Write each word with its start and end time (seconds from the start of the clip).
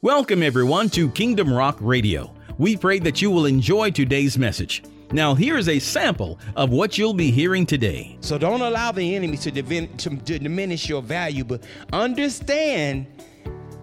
Welcome, 0.00 0.44
everyone, 0.44 0.90
to 0.90 1.10
Kingdom 1.10 1.52
Rock 1.52 1.76
Radio. 1.80 2.32
We 2.56 2.76
pray 2.76 3.00
that 3.00 3.20
you 3.20 3.32
will 3.32 3.46
enjoy 3.46 3.90
today's 3.90 4.38
message. 4.38 4.84
Now, 5.10 5.34
here 5.34 5.58
is 5.58 5.68
a 5.68 5.80
sample 5.80 6.38
of 6.54 6.70
what 6.70 6.96
you'll 6.96 7.14
be 7.14 7.32
hearing 7.32 7.66
today. 7.66 8.16
So 8.20 8.38
don't 8.38 8.60
allow 8.60 8.92
the 8.92 9.16
enemy 9.16 9.36
to, 9.38 9.50
divin- 9.50 9.96
to, 9.96 10.16
to 10.16 10.38
diminish 10.38 10.88
your 10.88 11.02
value, 11.02 11.42
but 11.42 11.64
understand 11.92 13.08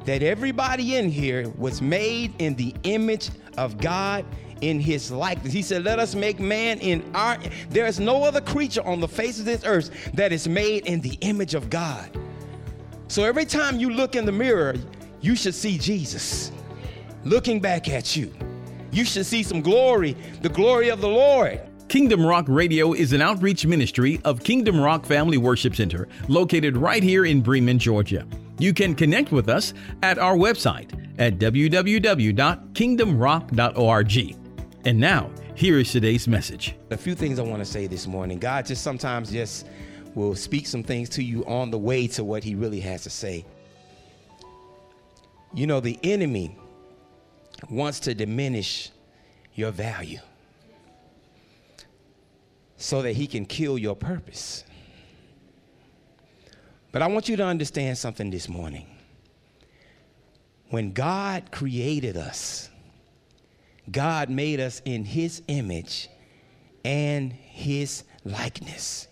that 0.06 0.24
everybody 0.24 0.96
in 0.96 1.10
here 1.10 1.50
was 1.58 1.82
made 1.82 2.34
in 2.40 2.56
the 2.56 2.74
image 2.84 3.30
of 3.58 3.78
God 3.78 4.24
in 4.62 4.80
his 4.80 5.12
likeness. 5.12 5.52
He 5.52 5.62
said, 5.62 5.84
Let 5.84 6.00
us 6.00 6.16
make 6.16 6.40
man 6.40 6.80
in 6.80 7.04
our. 7.14 7.38
There 7.72 7.88
is 7.88 8.00
no 8.00 8.24
other 8.24 8.40
creature 8.40 8.88
on 8.88 9.02
the 9.02 9.08
face 9.10 9.38
of 9.38 9.44
this 9.44 9.66
earth 9.66 9.92
that 10.14 10.32
is 10.32 10.48
made 10.48 10.86
in 10.86 11.02
the 11.02 11.18
image 11.20 11.56
of 11.56 11.70
God. 11.70 12.10
So 13.10 13.26
every 13.26 13.44
time 13.44 13.80
you 13.82 13.90
look 13.90 14.16
in 14.16 14.26
the 14.26 14.32
mirror, 14.32 14.76
you 15.26 15.36
should 15.36 15.56
see 15.56 15.78
Jesus 15.78 16.52
looking 17.24 17.60
back 17.60 17.90
at 17.90 18.16
you. 18.16 18.32
You 18.92 19.04
should 19.04 19.26
see 19.26 19.42
some 19.42 19.62
glory, 19.62 20.16
the 20.42 20.50
glory 20.50 20.90
of 20.90 21.02
the 21.02 21.10
Lord. 21.10 21.60
Kingdom 21.88 22.24
Rock 22.24 22.46
Radio 22.48 22.94
is 22.94 23.12
an 23.12 23.22
outreach 23.22 23.66
ministry 23.66 24.22
of 24.24 24.44
Kingdom 24.44 24.80
Rock 24.80 25.04
Family 25.06 25.38
Worship 25.38 25.76
Center, 25.76 26.08
located 26.28 26.78
right 26.78 27.02
here 27.02 27.26
in 27.26 27.42
Bremen, 27.42 27.80
Georgia. 27.80 28.28
You 28.60 28.74
can 28.74 28.94
connect 28.94 29.32
with 29.32 29.50
us 29.50 29.74
at 30.04 30.20
our 30.20 30.36
website 30.36 30.92
at 31.20 31.40
www.kingdomrock.org. 31.40 34.36
And 34.86 35.00
now, 35.00 35.32
here 35.56 35.80
is 35.80 35.92
today's 35.92 36.28
message. 36.28 36.76
A 36.92 36.98
few 36.98 37.16
things 37.16 37.40
I 37.40 37.44
want 37.44 37.60
to 37.60 37.66
say 37.66 37.88
this 37.88 38.06
morning. 38.06 38.38
God 38.38 38.68
just 38.68 38.84
sometimes 38.84 39.32
just 39.32 39.66
will 40.14 40.36
speak 40.36 40.68
some 40.68 40.84
things 40.84 41.10
to 41.10 41.24
you 41.24 41.44
on 41.46 41.72
the 41.72 41.80
way 41.80 42.06
to 42.08 42.24
what 42.24 42.44
he 42.44 42.56
really 42.56 42.80
has 42.82 43.02
to 43.04 43.10
say. 43.10 43.46
You 45.56 45.68
know, 45.68 45.80
the 45.80 45.98
enemy 46.04 46.58
wants 47.70 48.02
to 48.02 48.14
diminish 48.14 48.92
your 49.54 49.72
value 49.72 50.20
so 52.76 53.02
that 53.02 53.14
he 53.14 53.26
can 53.26 53.46
kill 53.46 53.78
your 53.78 53.96
purpose. 53.96 54.66
But 56.92 57.02
I 57.02 57.08
want 57.08 57.30
you 57.30 57.38
to 57.38 57.46
understand 57.46 57.98
something 57.98 58.30
this 58.30 58.50
morning. 58.50 58.86
When 60.72 60.92
God 60.92 61.52
created 61.52 62.18
us, 62.18 62.70
God 63.90 64.30
made 64.30 64.60
us 64.60 64.82
in 64.84 65.06
his 65.06 65.42
image 65.48 66.10
and 66.84 67.32
his 67.32 68.04
likeness. 68.26 69.08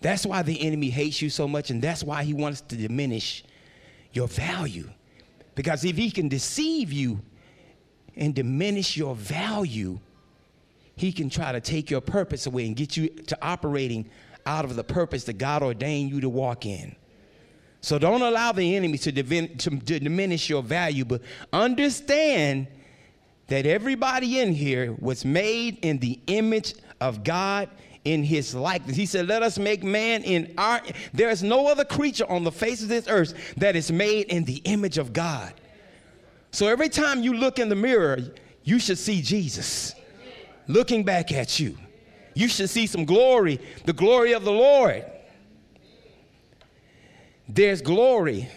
That's 0.00 0.24
why 0.24 0.42
the 0.42 0.60
enemy 0.60 0.90
hates 0.90 1.20
you 1.20 1.28
so 1.28 1.48
much, 1.48 1.70
and 1.70 1.82
that's 1.82 2.04
why 2.04 2.22
he 2.22 2.34
wants 2.34 2.60
to 2.60 2.76
diminish 2.76 3.42
your 4.12 4.28
value. 4.28 4.88
Because 5.56 5.84
if 5.84 5.96
he 5.96 6.12
can 6.12 6.28
deceive 6.28 6.92
you 6.92 7.20
and 8.14 8.32
diminish 8.34 8.96
your 8.96 9.16
value, 9.16 9.98
he 10.94 11.10
can 11.10 11.28
try 11.28 11.50
to 11.50 11.60
take 11.60 11.90
your 11.90 12.00
purpose 12.00 12.46
away 12.46 12.66
and 12.66 12.76
get 12.76 12.96
you 12.96 13.08
to 13.08 13.38
operating 13.42 14.08
out 14.44 14.64
of 14.64 14.76
the 14.76 14.84
purpose 14.84 15.24
that 15.24 15.38
God 15.38 15.64
ordained 15.64 16.10
you 16.10 16.20
to 16.20 16.28
walk 16.28 16.66
in. 16.66 16.94
So 17.80 17.98
don't 17.98 18.22
allow 18.22 18.52
the 18.52 18.76
enemy 18.76 18.98
to, 18.98 19.12
divin- 19.12 19.56
to, 19.58 19.70
to 19.70 19.98
diminish 19.98 20.48
your 20.48 20.62
value, 20.62 21.04
but 21.04 21.22
understand 21.52 22.66
that 23.48 23.64
everybody 23.64 24.40
in 24.40 24.52
here 24.52 24.94
was 24.98 25.24
made 25.24 25.78
in 25.82 25.98
the 25.98 26.20
image 26.26 26.74
of 27.00 27.24
God 27.24 27.70
in 28.06 28.22
his 28.22 28.54
likeness. 28.54 28.96
He 28.96 29.04
said, 29.04 29.26
Let 29.26 29.42
us 29.42 29.58
make 29.58 29.82
man 29.82 30.22
in 30.22 30.54
our. 30.56 30.80
There 31.12 31.28
is 31.28 31.42
no 31.42 31.66
other 31.66 31.84
creature 31.84 32.24
on 32.30 32.44
the 32.44 32.52
face 32.52 32.80
of 32.80 32.88
this 32.88 33.08
earth 33.08 33.34
that 33.56 33.74
is 33.74 33.90
made 33.90 34.26
in 34.28 34.44
the 34.44 34.62
image 34.64 34.96
of 34.96 35.12
God. 35.12 35.52
So 36.52 36.68
every 36.68 36.88
time 36.88 37.24
you 37.24 37.34
look 37.34 37.58
in 37.58 37.68
the 37.68 37.74
mirror, 37.74 38.18
you 38.62 38.78
should 38.78 38.96
see 38.96 39.20
Jesus 39.20 39.94
looking 40.68 41.02
back 41.02 41.32
at 41.32 41.58
you. 41.58 41.76
You 42.34 42.46
should 42.46 42.70
see 42.70 42.86
some 42.86 43.04
glory, 43.04 43.60
the 43.86 43.92
glory 43.92 44.32
of 44.32 44.44
the 44.44 44.52
Lord. 44.52 45.04
There's 47.48 47.82
glory. 47.82 48.48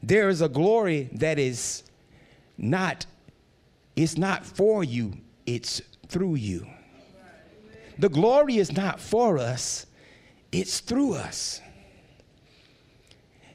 There 0.00 0.28
is 0.28 0.42
a 0.42 0.48
glory 0.48 1.10
that 1.14 1.40
is 1.40 1.82
not, 2.56 3.04
it's 3.96 4.16
not 4.16 4.46
for 4.46 4.84
you, 4.84 5.14
it's 5.44 5.82
through 6.06 6.36
you. 6.36 6.66
The 7.98 8.08
glory 8.08 8.58
is 8.58 8.72
not 8.72 9.00
for 9.00 9.38
us, 9.38 9.86
it's 10.52 10.80
through 10.80 11.14
us. 11.14 11.60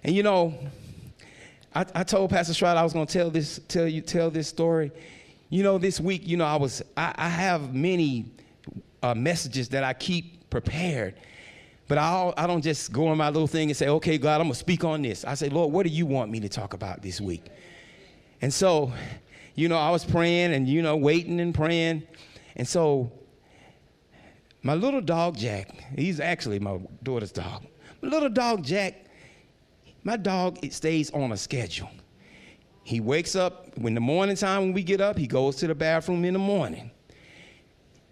And 0.03 0.15
you 0.15 0.23
know, 0.23 0.55
I, 1.73 1.85
I 1.95 2.03
told 2.03 2.29
Pastor 2.29 2.53
Stroud 2.53 2.75
I 2.75 2.83
was 2.83 2.93
going 2.93 3.05
to 3.05 3.13
tell 3.13 3.29
this, 3.29 3.59
tell 3.67 3.87
you, 3.87 4.01
tell 4.01 4.29
this 4.29 4.47
story. 4.47 4.91
You 5.49 5.63
know, 5.63 5.77
this 5.77 5.99
week, 5.99 6.27
you 6.27 6.37
know, 6.37 6.45
I 6.45 6.55
was, 6.55 6.81
I, 6.97 7.13
I 7.15 7.29
have 7.29 7.73
many 7.73 8.31
uh, 9.03 9.13
messages 9.13 9.69
that 9.69 9.83
I 9.83 9.93
keep 9.93 10.49
prepared, 10.49 11.15
but 11.87 11.97
I, 11.97 12.33
I 12.37 12.47
don't 12.47 12.61
just 12.61 12.91
go 12.91 13.07
on 13.07 13.17
my 13.17 13.29
little 13.29 13.47
thing 13.47 13.69
and 13.69 13.77
say, 13.77 13.89
okay, 13.89 14.17
God, 14.17 14.41
I'm 14.41 14.47
going 14.47 14.53
to 14.53 14.59
speak 14.59 14.83
on 14.83 15.01
this. 15.01 15.23
I 15.23 15.33
say, 15.33 15.49
Lord, 15.49 15.71
what 15.71 15.83
do 15.83 15.89
you 15.89 16.05
want 16.05 16.31
me 16.31 16.39
to 16.39 16.49
talk 16.49 16.73
about 16.73 17.01
this 17.01 17.21
week? 17.21 17.45
And 18.41 18.53
so, 18.53 18.91
you 19.55 19.69
know, 19.69 19.77
I 19.77 19.91
was 19.91 20.03
praying 20.03 20.53
and, 20.53 20.67
you 20.67 20.81
know, 20.81 20.97
waiting 20.97 21.39
and 21.39 21.53
praying. 21.53 22.03
And 22.55 22.67
so 22.67 23.11
my 24.63 24.75
little 24.75 25.01
dog 25.01 25.37
Jack, 25.37 25.69
he's 25.95 26.19
actually 26.19 26.59
my 26.59 26.79
daughter's 27.03 27.31
dog. 27.31 27.65
My 28.01 28.09
little 28.09 28.29
dog 28.29 28.63
Jack, 28.63 29.05
my 30.03 30.17
dog 30.17 30.59
it 30.63 30.73
stays 30.73 31.11
on 31.11 31.31
a 31.31 31.37
schedule. 31.37 31.89
He 32.83 32.99
wakes 32.99 33.35
up 33.35 33.77
when 33.77 33.93
the 33.93 34.01
morning 34.01 34.35
time 34.35 34.61
when 34.61 34.73
we 34.73 34.83
get 34.83 35.01
up, 35.01 35.17
he 35.17 35.27
goes 35.27 35.55
to 35.57 35.67
the 35.67 35.75
bathroom 35.75 36.25
in 36.25 36.33
the 36.33 36.39
morning. 36.39 36.91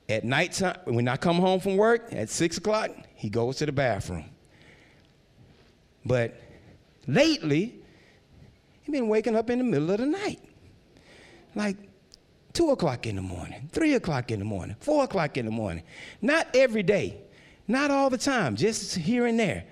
At 0.08 0.24
night 0.24 0.54
time, 0.54 0.78
when 0.86 1.08
I 1.08 1.18
come 1.18 1.38
home 1.38 1.60
from 1.60 1.78
work 1.78 2.12
at 2.12 2.30
six 2.30 2.58
o'clock, 2.58 2.92
he 3.16 3.30
goes 3.30 3.58
to 3.58 3.66
the 3.66 3.72
bathroom. 3.72 4.26
But 6.06 6.40
lately, 7.08 7.76
he's 8.82 8.92
been 8.92 9.08
waking 9.08 9.36
up 9.36 9.50
in 9.50 9.60
the 9.60 9.64
middle 9.64 9.92
of 9.92 10.00
the 10.00 10.06
night. 10.06 10.40
Like 11.54 11.78
two 12.54 12.72
o'clock 12.72 13.06
in 13.06 13.16
the 13.16 13.22
morning, 13.22 13.70
three 13.72 13.94
o'clock 13.94 14.32
in 14.32 14.40
the 14.40 14.46
morning, 14.46 14.76
four 14.80 15.04
o'clock 15.04 15.38
in 15.38 15.46
the 15.46 15.52
morning. 15.52 15.84
Not 16.22 16.48
every 16.54 16.84
day, 16.84 17.18
not 17.68 17.92
all 17.92 18.10
the 18.10 18.18
time, 18.18 18.56
just 18.56 18.96
here 18.96 19.26
and 19.28 19.40
there. 19.40 19.64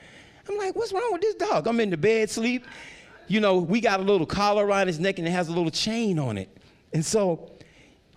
I'm 0.49 0.57
like, 0.57 0.75
what's 0.75 0.93
wrong 0.93 1.09
with 1.11 1.21
this 1.21 1.35
dog? 1.35 1.67
I'm 1.67 1.79
in 1.79 1.89
the 1.89 1.97
bed, 1.97 2.29
sleep. 2.29 2.65
You 3.27 3.41
know, 3.41 3.57
we 3.57 3.81
got 3.81 3.99
a 3.99 4.03
little 4.03 4.25
collar 4.25 4.65
around 4.65 4.87
his 4.87 4.99
neck 4.99 5.19
and 5.19 5.27
it 5.27 5.31
has 5.31 5.49
a 5.49 5.53
little 5.53 5.71
chain 5.71 6.17
on 6.19 6.37
it. 6.37 6.49
And 6.93 7.05
so 7.05 7.51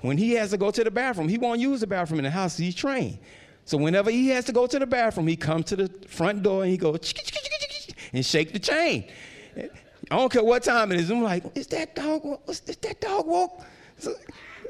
when 0.02 0.16
he 0.16 0.32
has 0.32 0.50
to 0.50 0.56
go 0.56 0.70
to 0.70 0.84
the 0.84 0.90
bathroom, 0.90 1.28
he 1.28 1.38
won't 1.38 1.60
use 1.60 1.80
the 1.80 1.86
bathroom 1.86 2.20
in 2.20 2.24
the 2.24 2.30
house. 2.30 2.56
He's 2.56 2.74
trained. 2.74 3.18
So 3.64 3.76
whenever 3.76 4.10
he 4.10 4.28
has 4.28 4.44
to 4.46 4.52
go 4.52 4.66
to 4.66 4.78
the 4.78 4.86
bathroom, 4.86 5.26
he 5.26 5.36
comes 5.36 5.66
to 5.66 5.76
the 5.76 5.88
front 6.06 6.42
door 6.42 6.62
and 6.62 6.70
he 6.70 6.76
goes 6.76 7.12
and 8.12 8.24
shake 8.24 8.52
the 8.52 8.58
chain. 8.58 9.08
I 10.10 10.16
don't 10.16 10.30
care 10.30 10.44
what 10.44 10.62
time 10.62 10.92
it 10.92 11.00
is. 11.00 11.10
I'm 11.10 11.22
like, 11.22 11.44
is 11.56 11.66
that 11.68 11.94
dog? 11.94 12.40
Is 12.48 12.60
that 12.60 13.00
dog 13.00 13.26
woke? 13.26 13.62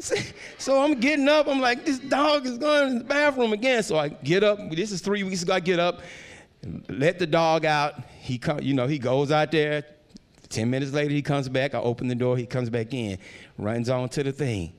So, 0.59 0.83
I'm 0.83 1.00
getting 1.00 1.28
up. 1.28 1.49
I'm 1.49 1.61
like, 1.61 1.87
this 1.87 1.99
dog 1.99 2.47
is 2.47 2.59
going 2.59 2.93
to 2.93 2.99
the 2.99 3.05
bathroom 3.05 3.53
again. 3.55 3.83
So 3.83 3.97
I 3.97 4.09
get 4.09 4.44
up. 4.44 4.59
This 4.71 4.93
is 4.93 5.00
three 5.00 5.22
weeks 5.22 5.43
ago. 5.43 5.55
I 5.55 5.61
get 5.61 5.78
up, 5.78 6.03
let 6.88 7.19
the 7.19 7.27
dog 7.27 7.65
out. 7.65 7.94
He 8.21 8.37
come, 8.37 8.61
you 8.61 8.75
know, 8.75 8.87
he 8.87 8.99
goes 8.99 9.31
out 9.33 9.50
there. 9.50 9.84
Ten 10.50 10.69
minutes 10.69 10.93
later, 10.93 11.15
he 11.15 11.22
comes 11.22 11.49
back. 11.49 11.75
I 11.75 11.78
open 11.78 12.09
the 12.09 12.15
door. 12.15 12.37
He 12.37 12.44
comes 12.44 12.69
back 12.69 12.93
in, 12.93 13.19
runs 13.56 13.88
on 13.88 14.09
to 14.11 14.22
the 14.22 14.33
thing. 14.33 14.75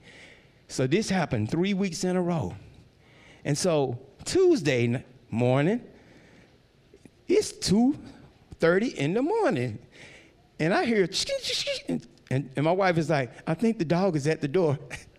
So 0.67 0.85
this 0.85 1.09
happened 1.09 1.49
three 1.49 1.73
weeks 1.73 2.03
in 2.03 2.15
a 2.15 2.21
row. 2.21 2.55
And 3.43 3.57
so 3.57 3.99
Tuesday 4.23 5.03
morning, 5.29 5.81
it's 7.27 7.51
2.30 7.53 8.93
in 8.95 9.13
the 9.13 9.21
morning. 9.21 9.79
And 10.59 10.73
I 10.73 10.85
hear, 10.85 11.09
and, 11.87 12.07
and 12.55 12.63
my 12.63 12.71
wife 12.71 12.97
is 12.97 13.09
like, 13.09 13.31
I 13.47 13.53
think 13.53 13.79
the 13.79 13.85
dog 13.85 14.15
is 14.15 14.27
at 14.27 14.41
the 14.41 14.47
door. 14.47 14.77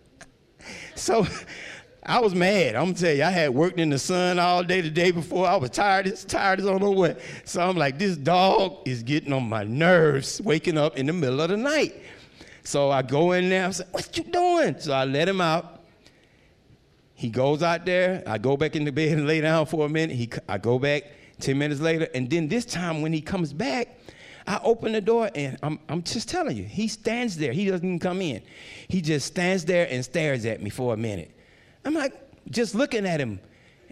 so 0.95 1.25
I 2.05 2.19
was 2.19 2.35
mad. 2.35 2.75
I'm 2.75 2.85
gonna 2.85 2.97
tell 2.97 3.13
you, 3.13 3.23
I 3.23 3.29
had 3.29 3.49
worked 3.51 3.79
in 3.79 3.89
the 3.89 3.99
sun 3.99 4.37
all 4.37 4.63
day 4.63 4.81
the 4.81 4.89
day 4.89 5.11
before. 5.11 5.47
I 5.47 5.55
was 5.55 5.69
tired, 5.69 6.07
as 6.07 6.25
tired 6.25 6.59
as 6.59 6.65
I 6.65 6.71
don't 6.71 6.81
know 6.81 6.91
what. 6.91 7.19
So 7.45 7.61
I'm 7.61 7.77
like, 7.77 7.97
this 7.97 8.17
dog 8.17 8.79
is 8.85 9.03
getting 9.03 9.31
on 9.31 9.47
my 9.47 9.63
nerves, 9.63 10.41
waking 10.41 10.77
up 10.77 10.97
in 10.97 11.05
the 11.05 11.13
middle 11.13 11.39
of 11.39 11.49
the 11.49 11.57
night. 11.57 11.95
So 12.63 12.91
I 12.91 13.01
go 13.01 13.31
in 13.33 13.49
there, 13.49 13.67
I 13.67 13.71
say, 13.71 13.85
what 13.91 14.17
you 14.17 14.23
doing? 14.23 14.79
So 14.79 14.93
I 14.93 15.05
let 15.05 15.29
him 15.29 15.39
out. 15.39 15.81
He 17.13 17.29
goes 17.29 17.63
out 17.63 17.85
there. 17.85 18.21
I 18.27 18.37
go 18.37 18.57
back 18.57 18.75
in 18.75 18.83
the 18.83 18.91
bed 18.91 19.17
and 19.17 19.27
lay 19.27 19.39
down 19.39 19.65
for 19.65 19.85
a 19.85 19.89
minute. 19.89 20.15
He, 20.15 20.29
I 20.49 20.57
go 20.57 20.79
back 20.79 21.03
10 21.39 21.57
minutes 21.57 21.79
later. 21.79 22.07
And 22.13 22.29
then 22.29 22.49
this 22.49 22.65
time 22.65 23.01
when 23.01 23.13
he 23.13 23.21
comes 23.21 23.53
back, 23.53 23.97
I 24.45 24.59
open 24.63 24.91
the 24.91 25.01
door 25.01 25.29
and 25.33 25.57
I'm, 25.63 25.79
I'm 25.87 26.03
just 26.03 26.27
telling 26.29 26.57
you, 26.57 26.63
he 26.63 26.87
stands 26.87 27.37
there. 27.37 27.53
He 27.53 27.65
doesn't 27.65 27.85
even 27.85 27.99
come 27.99 28.21
in. 28.21 28.41
He 28.87 29.01
just 29.01 29.27
stands 29.27 29.65
there 29.65 29.87
and 29.89 30.03
stares 30.03 30.45
at 30.45 30.61
me 30.61 30.69
for 30.69 30.93
a 30.93 30.97
minute. 30.97 31.31
I'm 31.85 31.93
like, 31.93 32.13
just 32.49 32.75
looking 32.75 33.05
at 33.05 33.19
him. 33.19 33.39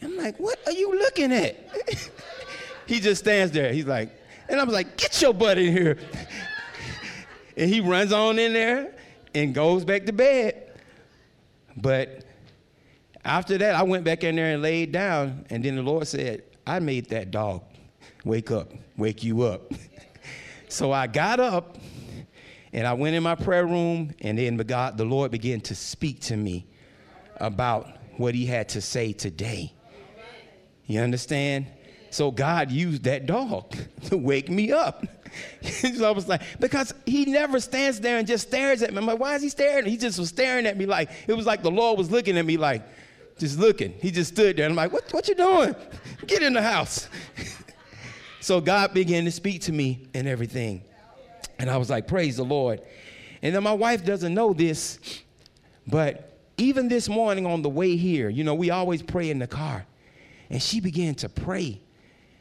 I'm 0.01 0.17
like, 0.17 0.37
what 0.39 0.59
are 0.65 0.73
you 0.73 0.97
looking 0.97 1.31
at? 1.31 1.69
he 2.85 2.99
just 2.99 3.21
stands 3.21 3.53
there. 3.53 3.71
He's 3.71 3.85
like, 3.85 4.09
and 4.49 4.59
I 4.59 4.63
was 4.63 4.73
like, 4.73 4.97
get 4.97 5.21
your 5.21 5.33
butt 5.33 5.57
in 5.57 5.71
here. 5.71 5.97
and 7.57 7.69
he 7.69 7.79
runs 7.79 8.11
on 8.11 8.39
in 8.39 8.53
there 8.53 8.93
and 9.33 9.53
goes 9.53 9.85
back 9.85 10.05
to 10.07 10.13
bed. 10.13 10.79
But 11.77 12.25
after 13.23 13.57
that, 13.57 13.75
I 13.75 13.83
went 13.83 14.03
back 14.03 14.23
in 14.23 14.35
there 14.35 14.53
and 14.53 14.61
laid 14.61 14.91
down, 14.91 15.45
and 15.49 15.63
then 15.63 15.75
the 15.75 15.83
Lord 15.83 16.07
said, 16.07 16.43
I 16.65 16.79
made 16.79 17.09
that 17.09 17.31
dog 17.31 17.63
wake 18.25 18.51
up, 18.51 18.71
wake 18.97 19.23
you 19.23 19.43
up. 19.43 19.71
so 20.71 20.91
I 20.91 21.07
got 21.07 21.39
up 21.39 21.77
and 22.73 22.87
I 22.87 22.93
went 22.93 23.15
in 23.15 23.23
my 23.23 23.35
prayer 23.35 23.65
room, 23.65 24.13
and 24.21 24.37
then 24.37 24.55
God, 24.57 24.97
the 24.97 25.05
Lord 25.05 25.31
began 25.31 25.59
to 25.61 25.75
speak 25.75 26.21
to 26.21 26.37
me 26.37 26.65
about 27.37 27.87
what 28.17 28.33
He 28.33 28.45
had 28.45 28.69
to 28.69 28.81
say 28.81 29.11
today. 29.11 29.73
You 30.85 31.01
understand? 31.01 31.67
So 32.09 32.31
God 32.31 32.71
used 32.71 33.03
that 33.03 33.25
dog 33.25 33.75
to 34.05 34.17
wake 34.17 34.49
me 34.49 34.71
up. 34.71 35.05
so 35.61 36.07
I 36.07 36.11
was 36.11 36.27
like, 36.27 36.41
because 36.59 36.93
he 37.05 37.25
never 37.25 37.59
stands 37.59 38.01
there 38.01 38.17
and 38.17 38.27
just 38.27 38.47
stares 38.47 38.81
at 38.81 38.91
me. 38.91 38.97
I'm 38.97 39.05
like, 39.05 39.19
why 39.19 39.35
is 39.35 39.41
he 39.41 39.49
staring? 39.49 39.85
He 39.85 39.95
just 39.95 40.19
was 40.19 40.29
staring 40.29 40.65
at 40.65 40.77
me 40.77 40.85
like, 40.85 41.09
it 41.27 41.33
was 41.33 41.45
like 41.45 41.63
the 41.63 41.71
Lord 41.71 41.97
was 41.97 42.11
looking 42.11 42.37
at 42.37 42.45
me 42.45 42.57
like, 42.57 42.83
just 43.37 43.57
looking. 43.57 43.93
He 44.01 44.11
just 44.11 44.33
stood 44.33 44.57
there. 44.57 44.67
I'm 44.67 44.75
like, 44.75 44.91
what, 44.91 45.11
what 45.13 45.27
you 45.27 45.35
doing? 45.35 45.75
Get 46.27 46.43
in 46.43 46.53
the 46.53 46.61
house. 46.61 47.07
so 48.41 48.59
God 48.59 48.93
began 48.93 49.23
to 49.25 49.31
speak 49.31 49.61
to 49.61 49.71
me 49.71 50.07
and 50.13 50.27
everything. 50.27 50.83
And 51.59 51.69
I 51.69 51.77
was 51.77 51.89
like, 51.89 52.07
praise 52.07 52.37
the 52.37 52.43
Lord. 52.43 52.81
And 53.41 53.55
then 53.55 53.63
my 53.63 53.73
wife 53.73 54.03
doesn't 54.03 54.33
know 54.33 54.53
this, 54.53 54.99
but 55.87 56.37
even 56.57 56.89
this 56.89 57.07
morning 57.07 57.45
on 57.45 57.61
the 57.61 57.69
way 57.69 57.95
here, 57.95 58.29
you 58.29 58.43
know, 58.43 58.53
we 58.53 58.69
always 58.69 59.01
pray 59.01 59.29
in 59.29 59.39
the 59.39 59.47
car. 59.47 59.85
And 60.49 60.61
she 60.61 60.79
began 60.79 61.15
to 61.15 61.29
pray 61.29 61.79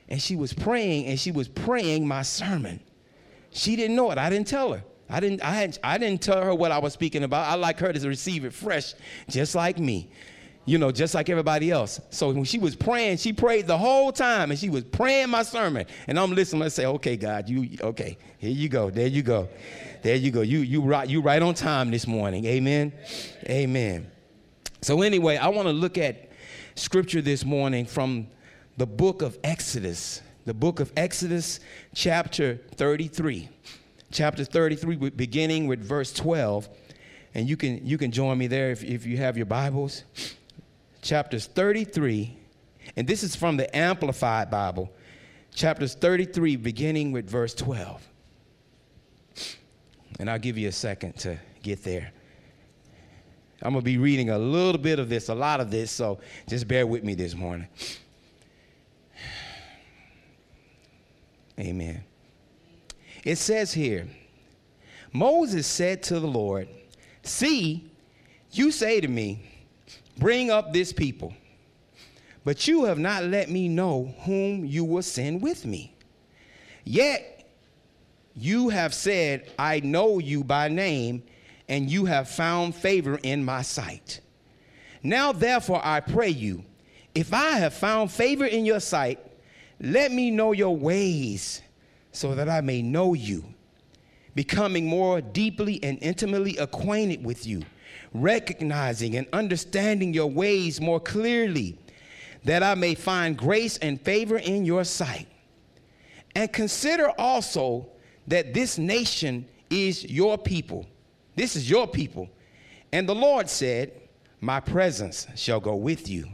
and 0.08 0.20
she 0.20 0.36
was 0.36 0.52
praying 0.52 1.06
and 1.06 1.18
she 1.18 1.30
was 1.30 1.48
praying 1.48 2.06
my 2.08 2.22
sermon. 2.22 2.80
She 3.50 3.76
didn't 3.76 3.94
know 3.94 4.10
it. 4.10 4.18
I 4.18 4.28
didn't 4.28 4.48
tell 4.48 4.72
her. 4.72 4.82
I 5.08 5.20
didn't, 5.20 5.42
I, 5.42 5.54
had, 5.54 5.78
I 5.82 5.98
didn't 5.98 6.22
tell 6.22 6.42
her 6.42 6.54
what 6.54 6.72
I 6.72 6.78
was 6.78 6.92
speaking 6.92 7.24
about. 7.24 7.46
I 7.46 7.54
like 7.54 7.78
her 7.80 7.92
to 7.92 8.08
receive 8.08 8.44
it 8.44 8.52
fresh, 8.52 8.94
just 9.28 9.54
like 9.54 9.78
me, 9.78 10.10
you 10.70 10.78
know, 10.78 10.92
just 10.92 11.16
like 11.16 11.28
everybody 11.28 11.72
else. 11.72 12.00
So 12.10 12.30
when 12.30 12.44
she 12.44 12.60
was 12.60 12.76
praying, 12.76 13.16
she 13.16 13.32
prayed 13.32 13.66
the 13.66 13.76
whole 13.76 14.12
time 14.12 14.52
and 14.52 14.60
she 14.60 14.70
was 14.70 14.84
praying 14.84 15.28
my 15.28 15.42
sermon. 15.42 15.84
And 16.06 16.16
I'm 16.16 16.30
listening 16.30 16.62
and 16.62 16.72
say, 16.72 16.86
okay, 16.86 17.16
God, 17.16 17.48
you, 17.48 17.76
okay, 17.80 18.16
here 18.38 18.52
you 18.52 18.68
go. 18.68 18.88
There 18.88 19.08
you 19.08 19.22
go. 19.22 19.48
There 20.02 20.14
you 20.14 20.30
go. 20.30 20.42
You, 20.42 20.60
you, 20.60 20.80
right, 20.80 21.08
you 21.08 21.22
right 21.22 21.42
on 21.42 21.54
time 21.54 21.90
this 21.90 22.06
morning. 22.06 22.44
Amen. 22.44 22.92
Amen. 23.48 24.08
So 24.80 25.02
anyway, 25.02 25.38
I 25.38 25.48
want 25.48 25.66
to 25.66 25.72
look 25.72 25.98
at 25.98 26.30
scripture 26.76 27.20
this 27.20 27.44
morning 27.44 27.84
from 27.84 28.28
the 28.76 28.86
book 28.86 29.22
of 29.22 29.40
Exodus, 29.42 30.22
the 30.44 30.54
book 30.54 30.78
of 30.78 30.92
Exodus, 30.96 31.58
chapter 31.96 32.60
33. 32.76 33.48
Chapter 34.12 34.44
33, 34.44 35.10
beginning 35.10 35.66
with 35.66 35.80
verse 35.80 36.12
12. 36.12 36.68
And 37.34 37.48
you 37.48 37.56
can, 37.56 37.84
you 37.84 37.98
can 37.98 38.12
join 38.12 38.38
me 38.38 38.46
there 38.46 38.70
if, 38.70 38.84
if 38.84 39.04
you 39.04 39.16
have 39.16 39.36
your 39.36 39.46
Bibles. 39.46 40.04
Chapters 41.02 41.46
33, 41.46 42.36
and 42.96 43.06
this 43.06 43.22
is 43.22 43.34
from 43.34 43.56
the 43.56 43.74
Amplified 43.76 44.50
Bible. 44.50 44.92
Chapters 45.54 45.94
33, 45.94 46.56
beginning 46.56 47.12
with 47.12 47.28
verse 47.28 47.54
12. 47.54 48.06
And 50.18 50.30
I'll 50.30 50.38
give 50.38 50.58
you 50.58 50.68
a 50.68 50.72
second 50.72 51.16
to 51.18 51.38
get 51.62 51.82
there. 51.82 52.12
I'm 53.62 53.72
going 53.72 53.82
to 53.82 53.84
be 53.84 53.98
reading 53.98 54.30
a 54.30 54.38
little 54.38 54.80
bit 54.80 54.98
of 54.98 55.08
this, 55.08 55.28
a 55.28 55.34
lot 55.34 55.60
of 55.60 55.70
this, 55.70 55.90
so 55.90 56.20
just 56.48 56.66
bear 56.66 56.86
with 56.86 57.04
me 57.04 57.14
this 57.14 57.34
morning. 57.34 57.68
Amen. 61.58 62.02
It 63.22 63.36
says 63.36 63.72
here 63.72 64.06
Moses 65.12 65.66
said 65.66 66.02
to 66.04 66.20
the 66.20 66.26
Lord, 66.26 66.68
See, 67.22 67.90
you 68.52 68.70
say 68.70 69.00
to 69.00 69.08
me, 69.08 69.49
Bring 70.20 70.50
up 70.50 70.74
this 70.74 70.92
people, 70.92 71.32
but 72.44 72.68
you 72.68 72.84
have 72.84 72.98
not 72.98 73.24
let 73.24 73.48
me 73.48 73.68
know 73.68 74.14
whom 74.20 74.66
you 74.66 74.84
will 74.84 75.02
send 75.02 75.40
with 75.40 75.64
me. 75.64 75.96
Yet 76.84 77.50
you 78.36 78.68
have 78.68 78.92
said, 78.92 79.50
I 79.58 79.80
know 79.80 80.18
you 80.18 80.44
by 80.44 80.68
name, 80.68 81.22
and 81.70 81.90
you 81.90 82.04
have 82.04 82.28
found 82.28 82.74
favor 82.74 83.18
in 83.22 83.42
my 83.42 83.62
sight. 83.62 84.20
Now, 85.02 85.32
therefore, 85.32 85.80
I 85.82 86.00
pray 86.00 86.28
you, 86.28 86.64
if 87.14 87.32
I 87.32 87.52
have 87.52 87.72
found 87.72 88.12
favor 88.12 88.44
in 88.44 88.66
your 88.66 88.80
sight, 88.80 89.18
let 89.80 90.12
me 90.12 90.30
know 90.30 90.52
your 90.52 90.76
ways 90.76 91.62
so 92.12 92.34
that 92.34 92.46
I 92.46 92.60
may 92.60 92.82
know 92.82 93.14
you, 93.14 93.42
becoming 94.34 94.86
more 94.86 95.22
deeply 95.22 95.82
and 95.82 95.96
intimately 96.02 96.58
acquainted 96.58 97.24
with 97.24 97.46
you, 97.46 97.62
recognizing 98.12 99.16
and 99.16 99.26
understanding 99.32 100.12
your 100.12 100.26
ways 100.26 100.80
more 100.80 101.00
clearly, 101.00 101.78
that 102.44 102.62
I 102.62 102.74
may 102.74 102.94
find 102.94 103.36
grace 103.36 103.76
and 103.78 104.00
favor 104.00 104.38
in 104.38 104.64
your 104.64 104.84
sight. 104.84 105.28
And 106.34 106.52
consider 106.52 107.10
also 107.18 107.88
that 108.26 108.54
this 108.54 108.78
nation 108.78 109.46
is 109.68 110.04
your 110.04 110.38
people. 110.38 110.86
This 111.36 111.56
is 111.56 111.68
your 111.68 111.86
people. 111.86 112.28
And 112.92 113.08
the 113.08 113.14
Lord 113.14 113.48
said, 113.48 113.92
My 114.40 114.60
presence 114.60 115.26
shall 115.34 115.60
go 115.60 115.74
with 115.76 116.08
you 116.08 116.26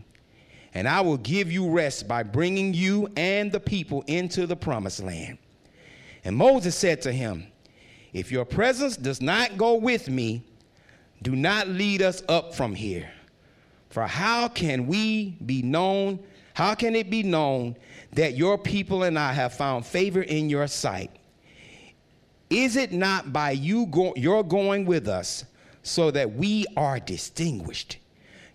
and 0.77 0.87
I 0.87 1.01
will 1.01 1.17
give 1.17 1.51
you 1.51 1.71
rest 1.71 2.07
by 2.07 2.23
bringing 2.23 2.75
you 2.75 3.09
and 3.17 3.51
the 3.51 3.59
people 3.59 4.05
into 4.07 4.47
the 4.47 4.57
promised 4.57 5.03
land. 5.03 5.39
And 6.23 6.37
Moses 6.37 6.77
said 6.77 7.01
to 7.03 7.13
him, 7.13 7.47
If 8.13 8.31
your 8.31 8.45
presence 8.45 8.99
does 8.99 9.23
not 9.23 9.57
go 9.57 9.77
with 9.77 10.11
me, 10.11 10.45
do 11.23 11.35
not 11.35 11.69
lead 11.69 12.03
us 12.03 12.23
up 12.29 12.55
from 12.55 12.75
here. 12.75 13.11
For 13.91 14.07
how 14.07 14.49
can 14.49 14.87
we 14.87 15.31
be 15.45 15.63
known? 15.63 16.19
How 16.55 16.75
can 16.75 16.95
it 16.95 17.11
be 17.11 17.23
known 17.23 17.77
that 18.13 18.37
your 18.37 18.59
people 18.59 19.03
and 19.03 19.19
I 19.19 19.33
have 19.33 19.55
found 19.55 19.87
favor 19.87 20.23
in 20.23 20.51
your 20.51 20.67
sight? 20.67 21.11
Is 22.49 22.77
it 22.77 22.93
not 22.93 23.33
by 23.33 23.53
you 23.53 23.87
go, 23.87 24.15
your 24.17 24.45
going 24.45 24.87
with 24.87 25.09
us 25.09 25.45
so 25.83 26.11
that 26.11 26.35
we 26.35 26.67
are 26.77 27.01
distinguished? 27.01 27.99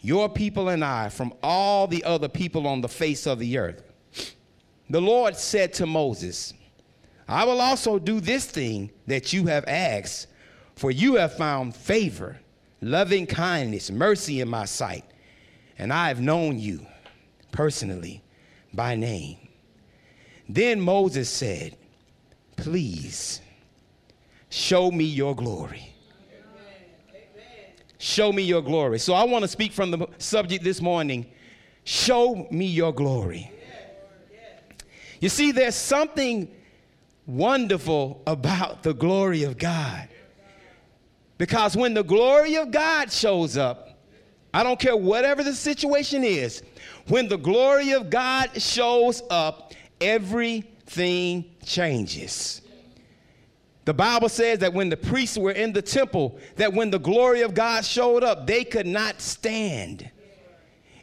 your 0.02 0.28
people 0.28 0.70
and 0.70 0.84
I, 0.84 1.10
from 1.10 1.34
all 1.44 1.88
the 1.88 2.04
other 2.04 2.28
people 2.28 2.68
on 2.68 2.82
the 2.82 2.90
face 2.90 3.28
of 3.28 3.40
the 3.40 3.58
earth. 3.58 3.84
The 4.90 5.02
Lord 5.02 5.38
said 5.38 5.74
to 5.74 5.86
Moses, 5.86 6.54
I 7.28 7.46
will 7.46 7.62
also 7.62 7.98
do 8.00 8.20
this 8.20 8.46
thing 8.46 8.90
that 9.08 9.32
you 9.32 9.46
have 9.46 9.64
asked, 9.68 10.28
for 10.76 10.92
you 10.92 11.16
have 11.16 11.38
found 11.38 11.76
favor, 11.76 12.40
loving 12.82 13.26
kindness, 13.26 13.92
mercy 13.92 14.42
in 14.42 14.50
my 14.50 14.66
sight, 14.66 15.06
and 15.78 15.94
I 15.94 16.08
have 16.10 16.20
known 16.20 16.60
you 16.60 16.86
personally 17.52 18.22
by 18.74 18.96
name. 18.96 19.38
Then 20.50 20.82
Moses 20.82 21.30
said, 21.30 21.78
Please 22.58 23.42
show 24.50 24.92
me 24.92 25.06
your 25.06 25.36
glory. 25.36 25.94
Show 27.98 28.34
me 28.34 28.44
your 28.44 28.62
glory. 28.62 29.00
So 29.00 29.14
I 29.14 29.24
want 29.24 29.44
to 29.44 29.48
speak 29.48 29.72
from 29.72 29.92
the 29.92 30.08
subject 30.18 30.64
this 30.64 30.82
morning 30.82 31.28
Show 31.84 32.48
me 32.52 32.68
your 32.68 32.94
glory. 32.94 33.52
You 35.20 35.30
see, 35.30 35.52
there's 35.52 35.76
something 35.76 36.52
wonderful 37.26 38.22
about 38.26 38.84
the 38.84 38.94
glory 38.94 39.44
of 39.44 39.58
God. 39.58 40.08
Because 41.42 41.76
when 41.76 41.96
the 41.96 42.04
glory 42.04 42.56
of 42.58 42.70
God 42.70 43.12
shows 43.12 43.58
up, 43.58 43.98
I 44.54 44.62
don't 44.62 44.80
care 44.80 44.96
whatever 44.96 45.42
the 45.42 45.56
situation 45.56 46.24
is, 46.24 46.62
when 47.08 47.28
the 47.28 47.38
glory 47.40 47.94
of 47.94 48.12
God 48.12 48.62
shows 48.62 49.24
up, 49.32 49.74
everything 50.00 51.46
changes. 51.66 52.62
The 53.86 53.94
Bible 53.96 54.30
says 54.30 54.60
that 54.60 54.72
when 54.72 54.90
the 54.90 54.98
priests 54.98 55.36
were 55.36 55.54
in 55.54 55.74
the 55.74 55.82
temple, 55.82 56.38
that 56.58 56.72
when 56.72 56.92
the 56.92 57.00
glory 57.00 57.42
of 57.42 57.56
God 57.56 57.86
showed 57.86 58.24
up, 58.24 58.46
they 58.46 58.64
could 58.64 58.86
not 58.86 59.20
stand. 59.20 60.12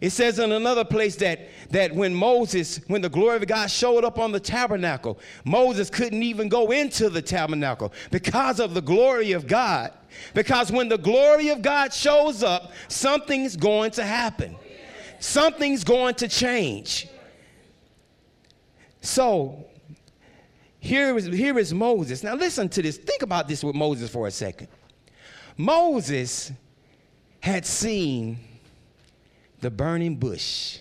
It 0.01 0.11
says 0.11 0.39
in 0.39 0.53
another 0.53 0.85
place 0.85 1.17
that, 1.17 1.49
that 1.71 1.93
when 1.93 2.15
Moses, 2.15 2.81
when 2.87 3.03
the 3.03 3.09
glory 3.09 3.39
of 3.39 3.47
God 3.49 3.73
showed 3.73 4.05
up 4.05 4.21
on 4.21 4.31
the 4.31 4.39
tabernacle, 4.39 5.19
Moses 5.45 5.91
couldn't 5.91 6.23
even 6.23 6.49
go 6.49 6.71
into 6.71 7.11
the 7.11 7.23
tabernacle 7.23 7.93
because 8.13 8.61
of 8.61 8.75
the 8.75 8.83
glory 8.83 9.33
of 9.33 9.49
God. 9.49 9.93
Because 10.35 10.71
when 10.71 10.89
the 10.89 10.99
glory 10.99 11.49
of 11.49 11.63
God 11.63 11.93
shows 11.93 12.43
up, 12.43 12.73
something's 12.89 13.57
going 13.57 13.91
to 13.93 14.05
happen, 14.05 14.57
something's 15.21 15.85
going 15.85 16.15
to 16.17 16.29
change. 16.29 17.09
So, 19.01 19.65
here 20.81 21.17
is, 21.17 21.27
here 21.27 21.59
is 21.59 21.73
Moses. 21.73 22.23
Now, 22.23 22.35
listen 22.35 22.69
to 22.71 22.83
this. 22.83 22.97
Think 22.97 23.23
about 23.23 23.49
this 23.49 23.65
with 23.65 23.75
Moses 23.75 24.11
for 24.11 24.27
a 24.27 24.31
second. 24.31 24.69
Moses 25.57 26.53
had 27.41 27.67
seen 27.67 28.39
the 29.61 29.71
burning 29.71 30.17
bush, 30.17 30.79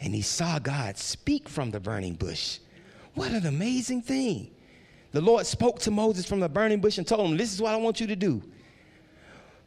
and 0.00 0.14
he 0.14 0.22
saw 0.22 0.58
God 0.58 0.98
speak 0.98 1.48
from 1.48 1.70
the 1.70 1.80
burning 1.80 2.14
bush. 2.14 2.58
What 3.14 3.32
an 3.32 3.46
amazing 3.46 4.02
thing. 4.02 4.50
The 5.16 5.22
Lord 5.22 5.46
spoke 5.46 5.78
to 5.78 5.90
Moses 5.90 6.26
from 6.26 6.40
the 6.40 6.48
burning 6.48 6.78
bush 6.78 6.98
and 6.98 7.06
told 7.06 7.30
him, 7.30 7.38
This 7.38 7.50
is 7.50 7.62
what 7.62 7.72
I 7.72 7.76
want 7.76 8.02
you 8.02 8.06
to 8.08 8.16
do. 8.16 8.42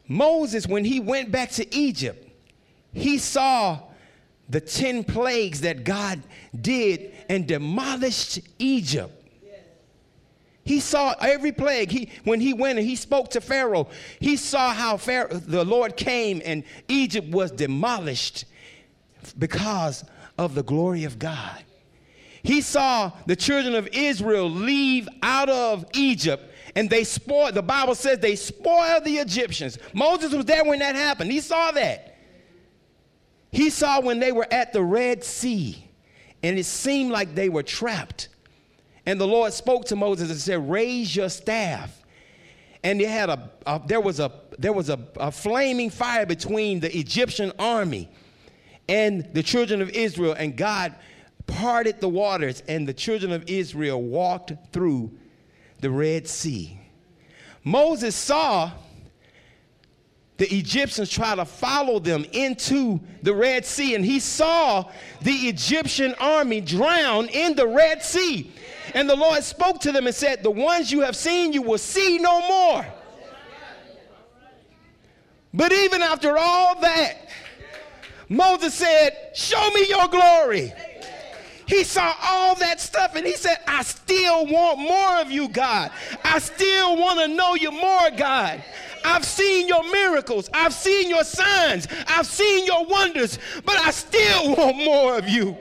Moses, 0.07 0.67
when 0.67 0.85
he 0.85 0.99
went 0.99 1.31
back 1.31 1.49
to 1.53 1.75
Egypt, 1.75 2.23
he 2.93 3.17
saw 3.17 3.79
the 4.47 4.61
10 4.61 5.05
plagues 5.05 5.61
that 5.61 5.83
God 5.83 6.21
did 6.61 7.15
and 7.29 7.47
demolished 7.47 8.41
Egypt. 8.59 9.11
He 10.63 10.79
saw 10.79 11.15
every 11.19 11.51
plague. 11.51 11.89
He, 11.89 12.11
when 12.25 12.39
he 12.39 12.53
went 12.53 12.77
and 12.77 12.87
he 12.87 12.95
spoke 12.95 13.31
to 13.31 13.41
Pharaoh, 13.41 13.87
he 14.19 14.35
saw 14.35 14.71
how 14.71 14.97
Pharaoh, 14.97 15.33
the 15.33 15.65
Lord 15.65 15.97
came 15.97 16.43
and 16.45 16.63
Egypt 16.87 17.27
was 17.29 17.49
demolished 17.49 18.45
because 19.39 20.05
of 20.37 20.53
the 20.53 20.61
glory 20.61 21.05
of 21.05 21.17
God. 21.17 21.63
He 22.43 22.61
saw 22.61 23.11
the 23.25 23.35
children 23.35 23.75
of 23.75 23.87
Israel 23.91 24.49
leave 24.49 25.07
out 25.21 25.49
of 25.49 25.85
Egypt 25.93 26.45
and 26.75 26.89
they 26.89 27.03
spoiled, 27.03 27.55
the 27.55 27.61
Bible 27.61 27.95
says 27.95 28.19
they 28.19 28.35
spoiled 28.35 29.03
the 29.03 29.17
Egyptians. 29.17 29.77
Moses 29.93 30.33
was 30.33 30.45
there 30.45 30.63
when 30.63 30.79
that 30.79 30.95
happened. 30.95 31.31
He 31.31 31.41
saw 31.41 31.71
that. 31.71 32.17
He 33.51 33.69
saw 33.69 33.99
when 34.01 34.19
they 34.19 34.31
were 34.31 34.47
at 34.51 34.73
the 34.73 34.83
Red 34.83 35.23
Sea 35.23 35.89
and 36.43 36.57
it 36.57 36.65
seemed 36.65 37.11
like 37.11 37.35
they 37.35 37.49
were 37.49 37.63
trapped. 37.63 38.29
And 39.05 39.19
the 39.19 39.27
Lord 39.27 39.53
spoke 39.53 39.85
to 39.85 39.95
Moses 39.95 40.29
and 40.29 40.39
said, 40.39 40.69
Raise 40.69 41.15
your 41.15 41.29
staff. 41.29 41.95
And 42.83 43.01
had 43.01 43.29
a, 43.29 43.49
a 43.65 43.81
there 43.85 43.99
was 43.99 44.21
a 44.21 44.31
there 44.57 44.71
was 44.71 44.89
a, 44.89 44.99
a 45.17 45.31
flaming 45.31 45.89
fire 45.89 46.25
between 46.25 46.79
the 46.79 46.97
Egyptian 46.97 47.51
army 47.59 48.09
and 48.87 49.27
the 49.33 49.43
children 49.43 49.81
of 49.81 49.89
Israel, 49.89 50.33
and 50.37 50.55
God 50.55 50.95
parted 51.49 51.99
the 51.99 52.09
waters, 52.09 52.63
and 52.67 52.87
the 52.87 52.93
children 52.93 53.31
of 53.31 53.49
Israel 53.49 54.01
walked 54.01 54.53
through 54.71 55.11
the 55.79 55.89
Red 55.89 56.27
Sea. 56.27 56.79
Moses 57.63 58.15
saw 58.15 58.71
the 60.37 60.47
Egyptians 60.55 61.09
try 61.09 61.35
to 61.35 61.43
follow 61.43 61.99
them 61.99 62.25
into 62.31 63.01
the 63.23 63.33
Red 63.33 63.65
Sea, 63.65 63.95
and 63.95 64.05
he 64.05 64.19
saw 64.19 64.89
the 65.21 65.33
Egyptian 65.33 66.15
army 66.17 66.61
drown 66.61 67.27
in 67.27 67.55
the 67.55 67.67
Red 67.67 68.01
Sea. 68.01 68.49
And 68.95 69.09
the 69.09 69.17
Lord 69.17 69.43
spoke 69.43 69.81
to 69.81 69.91
them 69.91 70.07
and 70.07 70.15
said, 70.15 70.41
The 70.41 70.49
ones 70.49 70.91
you 70.91 71.01
have 71.01 71.17
seen, 71.17 71.51
you 71.51 71.61
will 71.61 71.77
see 71.77 72.19
no 72.19 72.47
more. 72.47 72.85
But 75.53 75.73
even 75.73 76.01
after 76.01 76.37
all 76.37 76.79
that, 76.79 77.27
Moses 78.29 78.73
said, 78.73 79.31
Show 79.33 79.69
me 79.71 79.87
your 79.89 80.07
glory. 80.07 80.73
He 81.69 81.83
saw 81.83 82.15
all 82.23 82.55
that 82.55 82.81
stuff 82.81 83.15
and 83.15 83.27
he 83.27 83.35
said, 83.35 83.59
I 83.67 83.83
still 83.83 84.47
want 84.47 84.79
more 84.79 85.21
of 85.21 85.29
you, 85.29 85.47
God. 85.49 85.91
I 86.23 86.39
still 86.39 86.97
want 86.97 87.19
to 87.19 87.27
know 87.27 87.53
you 87.53 87.69
more, 87.69 88.09
God. 88.17 88.63
I've 89.05 89.23
seen 89.23 89.67
your 89.67 89.83
miracles. 89.91 90.49
I've 90.51 90.73
seen 90.73 91.11
your 91.11 91.23
signs. 91.23 91.87
I've 92.07 92.25
seen 92.25 92.65
your 92.65 92.85
wonders, 92.87 93.37
but 93.63 93.77
I 93.77 93.91
still 93.91 94.55
want 94.57 94.77
more 94.77 95.15
of 95.15 95.29
you. 95.29 95.55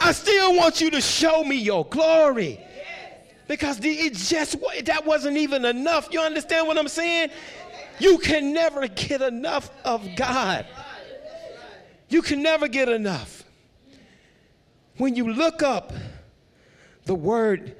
I 0.00 0.12
still 0.12 0.56
want 0.56 0.80
you 0.80 0.92
to 0.92 1.00
show 1.00 1.42
me 1.42 1.56
your 1.56 1.84
glory. 1.86 2.60
Because 3.48 3.80
it 3.82 4.14
just 4.14 4.56
that 4.84 5.04
wasn't 5.04 5.38
even 5.38 5.64
enough. 5.64 6.06
You 6.12 6.20
understand 6.20 6.68
what 6.68 6.78
I'm 6.78 6.86
saying? 6.86 7.30
You 7.98 8.18
can 8.18 8.52
never 8.52 8.86
get 8.86 9.22
enough 9.22 9.70
of 9.84 10.06
God. 10.14 10.66
You 12.08 12.22
can 12.22 12.42
never 12.42 12.68
get 12.68 12.88
enough. 12.88 13.42
When 14.98 15.14
you 15.14 15.32
look 15.32 15.62
up 15.62 15.92
the 17.04 17.14
word 17.14 17.76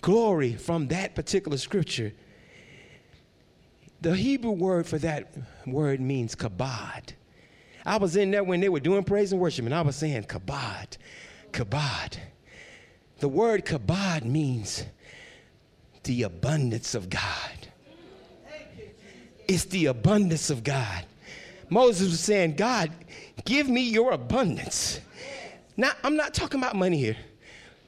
glory 0.00 0.54
from 0.54 0.88
that 0.88 1.14
particular 1.14 1.58
scripture, 1.58 2.12
the 4.00 4.14
Hebrew 4.14 4.52
word 4.52 4.86
for 4.86 4.98
that 4.98 5.32
word 5.66 6.00
means 6.00 6.34
kabod. 6.34 7.14
I 7.84 7.96
was 7.96 8.16
in 8.16 8.30
there 8.30 8.44
when 8.44 8.60
they 8.60 8.68
were 8.68 8.80
doing 8.80 9.02
praise 9.02 9.32
and 9.32 9.40
worship, 9.40 9.64
and 9.64 9.74
I 9.74 9.82
was 9.82 9.96
saying 9.96 10.24
kabod, 10.24 10.96
kabod. 11.52 12.16
The 13.18 13.28
word 13.28 13.64
kabod 13.64 14.24
means 14.24 14.84
the 16.04 16.24
abundance 16.24 16.94
of 16.94 17.10
God. 17.10 17.68
It's 19.48 19.64
the 19.64 19.86
abundance 19.86 20.50
of 20.50 20.62
God. 20.62 21.04
Moses 21.68 22.10
was 22.10 22.20
saying, 22.20 22.54
God, 22.54 22.90
give 23.44 23.68
me 23.68 23.82
your 23.82 24.12
abundance. 24.12 25.00
Now, 25.76 25.92
I'm 26.04 26.16
not 26.16 26.34
talking 26.34 26.60
about 26.60 26.76
money 26.76 26.98
here. 26.98 27.16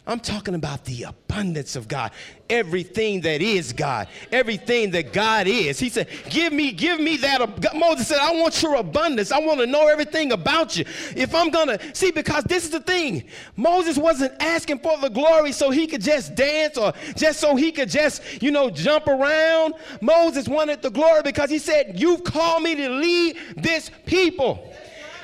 I'm 0.06 0.20
talking 0.20 0.54
about 0.54 0.84
the 0.84 1.04
abundance 1.04 1.76
of 1.76 1.88
God. 1.88 2.12
Everything 2.50 3.22
that 3.22 3.40
is 3.40 3.72
God. 3.72 4.08
Everything 4.30 4.90
that 4.90 5.14
God 5.14 5.46
is. 5.46 5.78
He 5.78 5.88
said, 5.88 6.08
Give 6.28 6.52
me, 6.52 6.72
give 6.72 7.00
me 7.00 7.16
that. 7.18 7.74
Moses 7.74 8.08
said, 8.08 8.18
I 8.20 8.32
want 8.32 8.60
your 8.62 8.74
abundance. 8.74 9.32
I 9.32 9.38
want 9.38 9.60
to 9.60 9.66
know 9.66 9.88
everything 9.88 10.32
about 10.32 10.76
you. 10.76 10.84
If 11.16 11.34
I'm 11.34 11.48
going 11.48 11.68
to, 11.68 11.94
see, 11.94 12.10
because 12.10 12.44
this 12.44 12.64
is 12.64 12.70
the 12.70 12.80
thing. 12.80 13.24
Moses 13.56 13.96
wasn't 13.96 14.34
asking 14.42 14.80
for 14.80 14.98
the 14.98 15.08
glory 15.08 15.52
so 15.52 15.70
he 15.70 15.86
could 15.86 16.02
just 16.02 16.34
dance 16.34 16.76
or 16.76 16.92
just 17.16 17.40
so 17.40 17.56
he 17.56 17.72
could 17.72 17.88
just, 17.88 18.42
you 18.42 18.50
know, 18.50 18.68
jump 18.68 19.06
around. 19.06 19.72
Moses 20.02 20.46
wanted 20.46 20.82
the 20.82 20.90
glory 20.90 21.22
because 21.22 21.48
he 21.48 21.58
said, 21.58 21.98
You've 21.98 22.24
called 22.24 22.62
me 22.62 22.74
to 22.74 22.90
lead 22.90 23.38
this 23.56 23.90
people. 24.04 24.70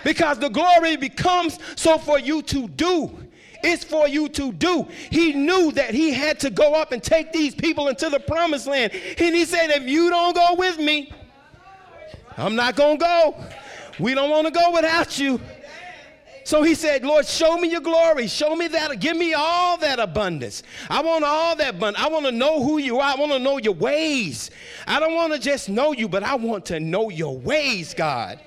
Because 0.04 0.38
the 0.38 0.48
glory 0.48 0.96
becomes 0.96 1.58
so 1.76 1.98
for 1.98 2.18
you 2.18 2.42
to 2.42 2.68
do. 2.68 3.10
It's 3.62 3.84
for 3.84 4.08
you 4.08 4.28
to 4.30 4.52
do. 4.52 4.88
He 5.10 5.32
knew 5.32 5.70
that 5.72 5.94
he 5.94 6.12
had 6.12 6.40
to 6.40 6.50
go 6.50 6.74
up 6.74 6.92
and 6.92 7.02
take 7.02 7.32
these 7.32 7.54
people 7.54 7.88
into 7.88 8.08
the 8.08 8.20
promised 8.20 8.66
land. 8.66 8.92
And 8.92 9.34
he 9.34 9.44
said, 9.44 9.70
If 9.70 9.84
you 9.84 10.08
don't 10.08 10.34
go 10.34 10.54
with 10.54 10.78
me, 10.78 11.12
I'm 12.36 12.56
not 12.56 12.76
going 12.76 12.98
to 12.98 13.04
go. 13.04 13.44
We 13.98 14.14
don't 14.14 14.30
want 14.30 14.46
to 14.46 14.52
go 14.52 14.70
without 14.72 15.18
you. 15.18 15.40
So 16.44 16.62
he 16.62 16.74
said, 16.74 17.04
Lord, 17.04 17.26
show 17.26 17.58
me 17.58 17.68
your 17.68 17.82
glory. 17.82 18.26
Show 18.26 18.56
me 18.56 18.66
that. 18.68 18.98
Give 18.98 19.16
me 19.16 19.34
all 19.34 19.76
that 19.76 20.00
abundance. 20.00 20.62
I 20.88 21.02
want 21.02 21.22
all 21.22 21.54
that 21.56 21.74
abundance. 21.74 22.02
I 22.02 22.08
want 22.08 22.24
to 22.26 22.32
know 22.32 22.62
who 22.62 22.78
you 22.78 22.98
are. 22.98 23.14
I 23.14 23.14
want 23.14 23.32
to 23.32 23.38
know 23.38 23.58
your 23.58 23.74
ways. 23.74 24.50
I 24.86 24.98
don't 24.98 25.14
want 25.14 25.34
to 25.34 25.38
just 25.38 25.68
know 25.68 25.92
you, 25.92 26.08
but 26.08 26.22
I 26.22 26.34
want 26.34 26.64
to 26.66 26.80
know 26.80 27.10
your 27.10 27.36
ways, 27.36 27.92
God. 27.94 28.40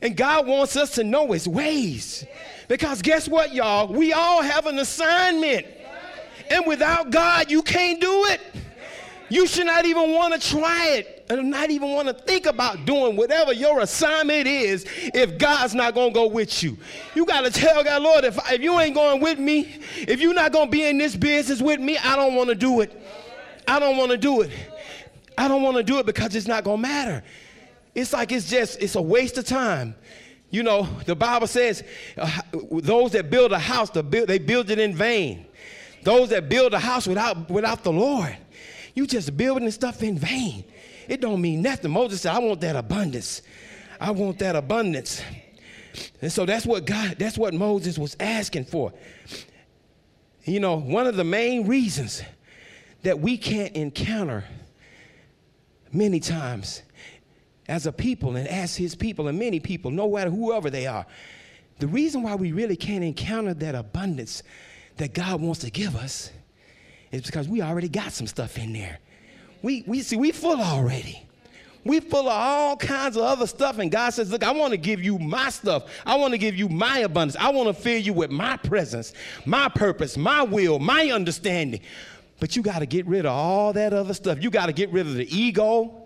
And 0.00 0.16
God 0.16 0.46
wants 0.46 0.76
us 0.76 0.92
to 0.92 1.04
know 1.04 1.32
his 1.32 1.48
ways. 1.48 2.24
Because 2.68 3.02
guess 3.02 3.28
what, 3.28 3.52
y'all? 3.52 3.92
We 3.92 4.12
all 4.12 4.42
have 4.42 4.66
an 4.66 4.78
assignment. 4.78 5.66
And 6.50 6.66
without 6.66 7.10
God, 7.10 7.50
you 7.50 7.62
can't 7.62 8.00
do 8.00 8.24
it. 8.26 8.40
You 9.30 9.46
should 9.46 9.66
not 9.66 9.84
even 9.84 10.14
want 10.14 10.40
to 10.40 10.48
try 10.50 10.88
it 10.88 11.26
and 11.28 11.50
not 11.50 11.70
even 11.70 11.90
want 11.90 12.08
to 12.08 12.14
think 12.14 12.46
about 12.46 12.86
doing 12.86 13.16
whatever 13.16 13.52
your 13.52 13.80
assignment 13.80 14.46
is 14.46 14.86
if 14.88 15.36
God's 15.38 15.74
not 15.74 15.94
going 15.94 16.10
to 16.10 16.14
go 16.14 16.26
with 16.26 16.62
you. 16.62 16.78
You 17.14 17.26
got 17.26 17.42
to 17.42 17.50
tell 17.50 17.84
God, 17.84 18.00
Lord, 18.02 18.24
if, 18.24 18.38
if 18.50 18.62
you 18.62 18.78
ain't 18.80 18.94
going 18.94 19.20
with 19.20 19.38
me, 19.38 19.80
if 19.96 20.20
you're 20.20 20.32
not 20.32 20.52
going 20.52 20.68
to 20.68 20.70
be 20.70 20.84
in 20.84 20.96
this 20.96 21.14
business 21.14 21.60
with 21.60 21.80
me, 21.80 21.98
I 21.98 22.16
don't 22.16 22.34
want 22.34 22.48
to 22.48 22.54
do 22.54 22.80
it. 22.80 22.98
I 23.66 23.78
don't 23.78 23.98
want 23.98 24.12
to 24.12 24.16
do 24.16 24.40
it. 24.40 24.50
I 25.36 25.46
don't 25.46 25.62
want 25.62 25.76
to 25.76 25.82
do 25.82 25.98
it 25.98 26.06
because 26.06 26.34
it's 26.34 26.48
not 26.48 26.64
going 26.64 26.78
to 26.78 26.88
matter. 26.88 27.22
It's 27.98 28.12
like 28.12 28.30
it's 28.30 28.48
just, 28.48 28.80
it's 28.80 28.94
a 28.94 29.02
waste 29.02 29.38
of 29.38 29.44
time. 29.44 29.96
You 30.50 30.62
know, 30.62 30.88
the 31.04 31.16
Bible 31.16 31.48
says 31.48 31.82
uh, 32.16 32.40
those 32.70 33.10
that 33.10 33.28
build 33.28 33.50
a 33.50 33.58
house, 33.58 33.90
they 33.90 34.38
build 34.38 34.70
it 34.70 34.78
in 34.78 34.94
vain. 34.94 35.46
Those 36.04 36.28
that 36.28 36.48
build 36.48 36.74
a 36.74 36.78
house 36.78 37.08
without, 37.08 37.50
without 37.50 37.82
the 37.82 37.90
Lord, 37.90 38.36
you 38.94 39.04
just 39.04 39.36
building 39.36 39.68
stuff 39.72 40.04
in 40.04 40.16
vain. 40.16 40.62
It 41.08 41.20
don't 41.20 41.40
mean 41.40 41.60
nothing. 41.60 41.90
Moses 41.90 42.20
said, 42.20 42.34
I 42.34 42.38
want 42.38 42.60
that 42.60 42.76
abundance. 42.76 43.42
I 44.00 44.12
want 44.12 44.38
that 44.38 44.54
abundance. 44.54 45.20
And 46.22 46.30
so 46.30 46.46
that's 46.46 46.64
what 46.64 46.86
God, 46.86 47.16
that's 47.18 47.36
what 47.36 47.52
Moses 47.52 47.98
was 47.98 48.16
asking 48.20 48.66
for. 48.66 48.92
You 50.44 50.60
know, 50.60 50.76
one 50.76 51.08
of 51.08 51.16
the 51.16 51.24
main 51.24 51.66
reasons 51.66 52.22
that 53.02 53.18
we 53.18 53.36
can't 53.36 53.74
encounter 53.74 54.44
many 55.92 56.20
times 56.20 56.82
as 57.68 57.86
a 57.86 57.92
people 57.92 58.36
and 58.36 58.48
as 58.48 58.74
his 58.74 58.94
people 58.94 59.28
and 59.28 59.38
many 59.38 59.60
people, 59.60 59.90
no 59.90 60.10
matter 60.10 60.30
whoever 60.30 60.70
they 60.70 60.86
are. 60.86 61.06
The 61.78 61.86
reason 61.86 62.22
why 62.22 62.34
we 62.34 62.50
really 62.52 62.76
can't 62.76 63.04
encounter 63.04 63.54
that 63.54 63.74
abundance 63.74 64.42
that 64.96 65.14
God 65.14 65.40
wants 65.40 65.60
to 65.60 65.70
give 65.70 65.94
us 65.94 66.30
is 67.12 67.22
because 67.22 67.48
we 67.48 67.62
already 67.62 67.88
got 67.88 68.12
some 68.12 68.26
stuff 68.26 68.58
in 68.58 68.72
there. 68.72 68.98
We, 69.62 69.84
we 69.86 70.02
see, 70.02 70.16
we 70.16 70.32
full 70.32 70.60
already. 70.60 71.24
We 71.84 72.00
full 72.00 72.28
of 72.28 72.32
all 72.32 72.76
kinds 72.76 73.16
of 73.16 73.22
other 73.22 73.46
stuff, 73.46 73.78
and 73.78 73.90
God 73.90 74.10
says, 74.10 74.30
Look, 74.30 74.42
I 74.42 74.50
want 74.50 74.72
to 74.72 74.76
give 74.76 75.02
you 75.02 75.18
my 75.18 75.48
stuff. 75.48 75.84
I 76.04 76.16
want 76.16 76.32
to 76.32 76.38
give 76.38 76.56
you 76.56 76.68
my 76.68 76.98
abundance. 76.98 77.36
I 77.40 77.50
want 77.50 77.74
to 77.74 77.82
fill 77.82 77.98
you 77.98 78.12
with 78.12 78.30
my 78.30 78.56
presence, 78.56 79.14
my 79.46 79.68
purpose, 79.68 80.16
my 80.16 80.42
will, 80.42 80.78
my 80.80 81.10
understanding. 81.10 81.80
But 82.40 82.56
you 82.56 82.62
got 82.62 82.80
to 82.80 82.86
get 82.86 83.06
rid 83.06 83.26
of 83.26 83.32
all 83.32 83.72
that 83.72 83.92
other 83.92 84.12
stuff. 84.12 84.42
You 84.42 84.50
got 84.50 84.66
to 84.66 84.72
get 84.72 84.90
rid 84.90 85.06
of 85.06 85.14
the 85.14 85.34
ego 85.34 85.97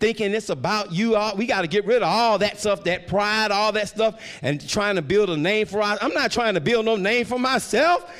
thinking 0.00 0.32
it's 0.32 0.48
about 0.48 0.92
you. 0.92 1.16
All, 1.16 1.36
We 1.36 1.46
got 1.46 1.62
to 1.62 1.68
get 1.68 1.84
rid 1.86 2.02
of 2.02 2.08
all 2.08 2.38
that 2.38 2.58
stuff, 2.60 2.84
that 2.84 3.06
pride, 3.08 3.50
all 3.50 3.72
that 3.72 3.88
stuff, 3.88 4.20
and 4.42 4.66
trying 4.68 4.96
to 4.96 5.02
build 5.02 5.30
a 5.30 5.36
name 5.36 5.66
for 5.66 5.82
us. 5.82 5.98
I'm 6.00 6.14
not 6.14 6.30
trying 6.30 6.54
to 6.54 6.60
build 6.60 6.84
no 6.84 6.96
name 6.96 7.26
for 7.26 7.38
myself. 7.38 8.10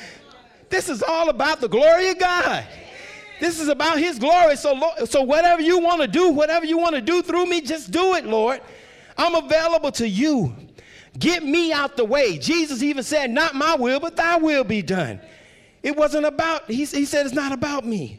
This 0.69 0.89
is 0.89 1.01
all 1.01 1.29
about 1.29 1.61
the 1.61 1.69
glory 1.69 2.09
of 2.09 2.19
God. 2.19 2.65
This 3.39 3.59
is 3.59 3.69
about 3.69 3.99
his 3.99 4.19
glory. 4.19 4.55
So, 4.57 4.79
so 5.05 5.21
whatever 5.21 5.61
you 5.61 5.79
want 5.79 6.01
to 6.01 6.07
do, 6.07 6.29
whatever 6.29 6.65
you 6.65 6.77
want 6.77 6.95
to 6.95 7.01
do 7.01 7.21
through 7.21 7.45
me, 7.45 7.61
just 7.61 7.91
do 7.91 8.15
it, 8.15 8.25
Lord. 8.25 8.61
I'm 9.17 9.35
available 9.35 9.91
to 9.93 10.07
you. 10.07 10.53
Get 11.17 11.43
me 11.43 11.71
out 11.71 11.97
the 11.97 12.05
way. 12.05 12.37
Jesus 12.37 12.83
even 12.83 13.03
said, 13.03 13.31
Not 13.31 13.55
my 13.55 13.75
will, 13.75 13.99
but 13.99 14.15
thy 14.15 14.37
will 14.37 14.63
be 14.63 14.81
done. 14.81 15.19
It 15.81 15.95
wasn't 15.95 16.25
about, 16.25 16.69
he, 16.69 16.85
he 16.85 17.05
said, 17.05 17.25
It's 17.25 17.35
not 17.35 17.51
about 17.51 17.85
me. 17.85 18.18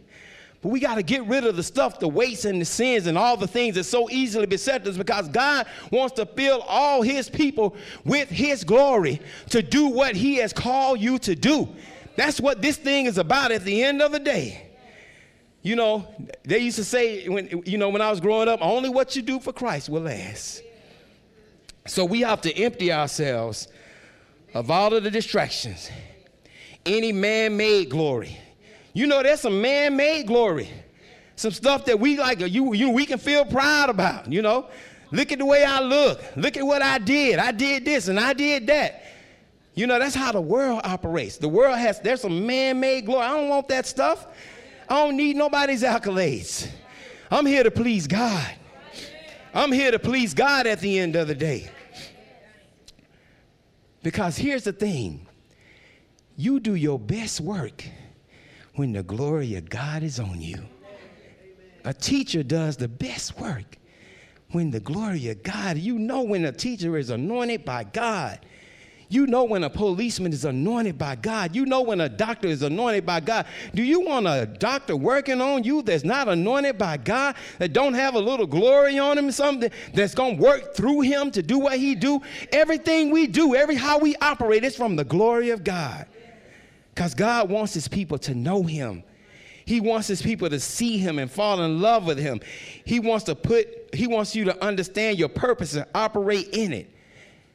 But 0.63 0.69
we 0.69 0.81
got 0.81 0.97
to 0.97 1.03
get 1.03 1.25
rid 1.27 1.47
of 1.47 1.57
the 1.57 1.63
stuff, 1.63 1.99
the 2.01 2.09
weights 2.09 2.45
and 2.45 2.61
the 2.61 2.67
sins 2.67 3.07
and 3.07 3.17
all 3.17 3.37
the 3.37 3.47
things 3.47 3.77
that 3.77 3.85
so 3.85 4.11
easily 4.11 4.47
beset 4.47 4.87
us 4.87 4.97
because 4.97 5.29
God 5.29 5.67
wants 5.91 6.17
to 6.17 6.27
fill 6.27 6.61
all 6.63 7.01
his 7.01 7.31
people 7.31 7.75
with 8.05 8.29
his 8.29 8.63
glory 8.63 9.23
to 9.51 9.63
do 9.63 9.89
what 9.89 10.15
he 10.15 10.37
has 10.37 10.53
called 10.53 11.01
you 11.01 11.19
to 11.21 11.35
do. 11.35 11.67
That's 12.17 12.41
what 12.41 12.61
this 12.61 12.77
thing 12.77 13.07
is 13.07 13.17
about 13.17 13.53
at 13.53 13.65
the 13.65 13.83
end 13.83 14.03
of 14.03 14.13
the 14.13 14.19
day. 14.19 14.67
You 15.63 15.77
know, 15.77 16.07
they 16.43 16.59
used 16.59 16.77
to 16.77 16.85
say 16.85 17.27
when 17.29 17.63
you 17.65 17.79
know 17.79 17.91
when 17.91 18.01
I 18.01 18.11
was 18.11 18.21
growing 18.21 18.49
up, 18.49 18.61
only 18.63 18.89
what 18.89 19.15
you 19.15 19.23
do 19.23 19.41
for 19.41 19.53
Christ 19.53 19.89
will 19.89 20.03
last. 20.03 20.63
So 21.87 22.05
we 22.05 22.21
have 22.21 22.41
to 22.43 22.55
empty 22.55 22.93
ourselves 22.93 23.69
of 24.55 24.71
all 24.71 24.95
of 24.95 25.05
the 25.05 25.11
distractions, 25.11 25.91
any 26.85 27.13
man 27.13 27.57
made 27.57 27.91
glory. 27.91 28.39
You 28.93 29.07
know, 29.07 29.23
there's 29.23 29.41
some 29.41 29.61
man 29.61 29.97
made 29.97 30.27
glory, 30.27 30.69
some 31.37 31.53
stuff 31.53 31.85
that 31.85 31.99
we 31.99 32.19
like, 32.19 32.43
uh, 32.43 32.47
you, 32.47 32.73
you, 32.75 32.91
we 32.91 33.07
can 33.07 33.19
feel 33.19 33.45
proud 33.45 33.89
about, 33.91 34.33
you 34.33 34.43
know. 34.43 34.69
Look 35.13 35.33
at 35.33 35.39
the 35.39 35.47
way 35.47 35.65
I 35.65 35.81
look. 35.81 36.23
Look 36.37 36.57
at 36.57 36.65
what 36.65 36.83
I 36.83 36.99
did. 36.99 37.39
I 37.39 37.51
did 37.51 37.85
this 37.85 38.09
and 38.09 38.19
I 38.19 38.33
did 38.33 38.69
that. 38.69 39.03
You 39.75 39.87
know, 39.87 39.99
that's 39.99 40.15
how 40.15 40.33
the 40.33 40.41
world 40.41 40.83
operates. 40.85 41.37
The 41.39 41.49
world 41.49 41.79
has, 41.79 42.01
there's 42.01 42.21
some 42.21 42.47
man 42.47 42.79
made 42.79 43.07
glory. 43.07 43.25
I 43.25 43.37
don't 43.37 43.49
want 43.49 43.69
that 43.69 43.87
stuff. 43.87 44.27
I 44.89 45.05
don't 45.05 45.17
need 45.17 45.37
nobody's 45.37 45.83
accolades. 45.83 46.69
I'm 47.31 47.47
here 47.47 47.63
to 47.63 47.71
please 47.71 48.07
God. 48.07 48.55
I'm 49.55 49.73
here 49.73 49.91
to 49.91 49.99
please 49.99 50.35
God 50.35 50.67
at 50.67 50.81
the 50.81 50.99
end 50.99 51.17
of 51.17 51.29
the 51.29 51.35
day. 51.35 51.71
Because 54.03 54.37
here's 54.37 54.65
the 54.65 54.73
thing 54.73 55.27
you 56.37 56.61
do 56.61 56.75
your 56.75 56.99
best 56.99 57.41
work 57.41 57.85
when 58.75 58.93
the 58.93 59.03
glory 59.03 59.55
of 59.57 59.69
God 59.69 60.03
is 60.03 60.21
on 60.21 60.41
you. 60.41 60.63
A 61.85 61.95
teacher 61.95 62.43
does 62.43 62.77
the 62.77 62.89
best 62.89 63.39
work 63.39 63.79
when 64.53 64.71
the 64.71 64.81
glory 64.81 65.29
of 65.29 65.43
God, 65.43 65.79
you 65.79 65.99
know 65.99 66.23
when 66.23 66.45
a 66.45 66.53
teacher 66.53 66.97
is 66.97 67.11
anointed 67.11 67.65
by 67.65 67.85
God 67.85 68.41
you 69.11 69.27
know 69.27 69.43
when 69.43 69.65
a 69.65 69.71
policeman 69.71 70.33
is 70.33 70.45
anointed 70.45 70.97
by 70.97 71.17
God. 71.17 71.55
You 71.55 71.67
know 71.67 71.83
when 71.83 72.01
a 72.01 72.09
doctor 72.09 72.47
is 72.47 72.63
anointed 72.63 73.05
by 73.05 73.19
God. 73.19 73.45
Do 73.75 73.83
you 73.83 74.01
want 74.01 74.29
a 74.29 74.47
doctor 74.47 74.97
working 74.97 75.41
on 75.41 75.65
you 75.65 75.83
that's 75.83 76.05
not 76.05 76.29
anointed 76.29 76.79
by 76.79 76.97
God, 76.97 77.35
that 77.59 77.73
don't 77.73 77.95
have 77.95 78.15
a 78.15 78.21
little 78.21 78.47
glory 78.47 79.01
on 79.01 79.19
him, 79.19 79.33
something 79.33 79.71
that's 79.95 80.15
going 80.15 80.37
to 80.37 80.43
work 80.43 80.77
through 80.77 81.01
him 81.01 81.33
to 81.33 81.43
do 81.43 81.59
what 81.59 81.77
he 81.77 81.97
do? 81.97 82.21
Everything 82.53 83.11
we 83.11 83.27
do, 83.27 83.57
every 83.57 83.75
how 83.75 83.99
we 83.99 84.15
operate 84.17 84.63
is 84.63 84.77
from 84.77 84.95
the 84.95 85.05
glory 85.05 85.51
of 85.51 85.65
God. 85.65 86.07
Because 87.01 87.15
God 87.15 87.49
wants 87.49 87.73
his 87.73 87.89
people 87.89 88.19
to 88.19 88.35
know 88.35 88.63
him. 88.63 89.05
He 89.65 89.81
wants 89.81 90.07
his 90.07 90.21
people 90.21 90.51
to 90.51 90.61
see 90.61 90.99
him 90.99 91.19
and 91.19 91.31
fall 91.31 91.63
in 91.63 91.81
love 91.81 92.05
with 92.05 92.19
him. 92.19 92.43
He 92.85 93.01
wants 93.01 93.25
to 93.25 93.35
put, 93.35 93.95
he 93.95 94.07
wants 94.07 94.37
you 94.37 94.45
to 94.45 94.63
understand 94.63 95.19
your 95.19 95.31
purpose 95.31 95.75
and 95.75 95.87
operate 95.95 96.51
in 96.53 96.75
it. 96.75 96.95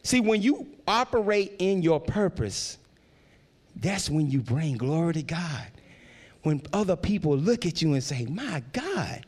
See, 0.01 0.19
when 0.19 0.41
you 0.41 0.65
operate 0.87 1.57
in 1.59 1.83
your 1.83 1.99
purpose, 1.99 2.79
that's 3.75 4.09
when 4.09 4.31
you 4.31 4.41
bring 4.41 4.77
glory 4.77 5.13
to 5.13 5.21
God. 5.21 5.67
When 6.41 6.63
other 6.73 6.95
people 6.95 7.37
look 7.37 7.67
at 7.67 7.83
you 7.83 7.93
and 7.93 8.03
say, 8.03 8.25
My 8.25 8.63
God, 8.73 9.27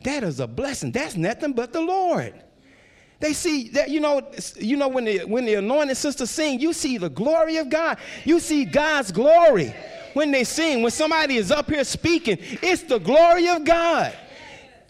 that 0.00 0.24
is 0.24 0.40
a 0.40 0.46
blessing. 0.46 0.92
That's 0.92 1.14
nothing 1.14 1.52
but 1.52 1.74
the 1.74 1.82
Lord. 1.82 2.32
They 3.18 3.32
see 3.32 3.68
that, 3.70 3.88
you 3.88 4.00
know, 4.00 4.22
you 4.56 4.76
know, 4.76 4.88
when 4.88 5.04
the 5.04 5.20
when 5.20 5.46
the 5.46 5.54
anointed 5.54 5.96
sisters 5.96 6.30
sing, 6.30 6.60
you 6.60 6.72
see 6.72 6.98
the 6.98 7.08
glory 7.08 7.56
of 7.56 7.70
God. 7.70 7.98
You 8.24 8.40
see 8.40 8.64
God's 8.64 9.10
glory 9.10 9.74
when 10.12 10.30
they 10.30 10.44
sing. 10.44 10.82
When 10.82 10.90
somebody 10.90 11.36
is 11.36 11.50
up 11.50 11.70
here 11.70 11.84
speaking, 11.84 12.38
it's 12.40 12.82
the 12.82 12.98
glory 12.98 13.48
of 13.48 13.64
God. 13.64 14.14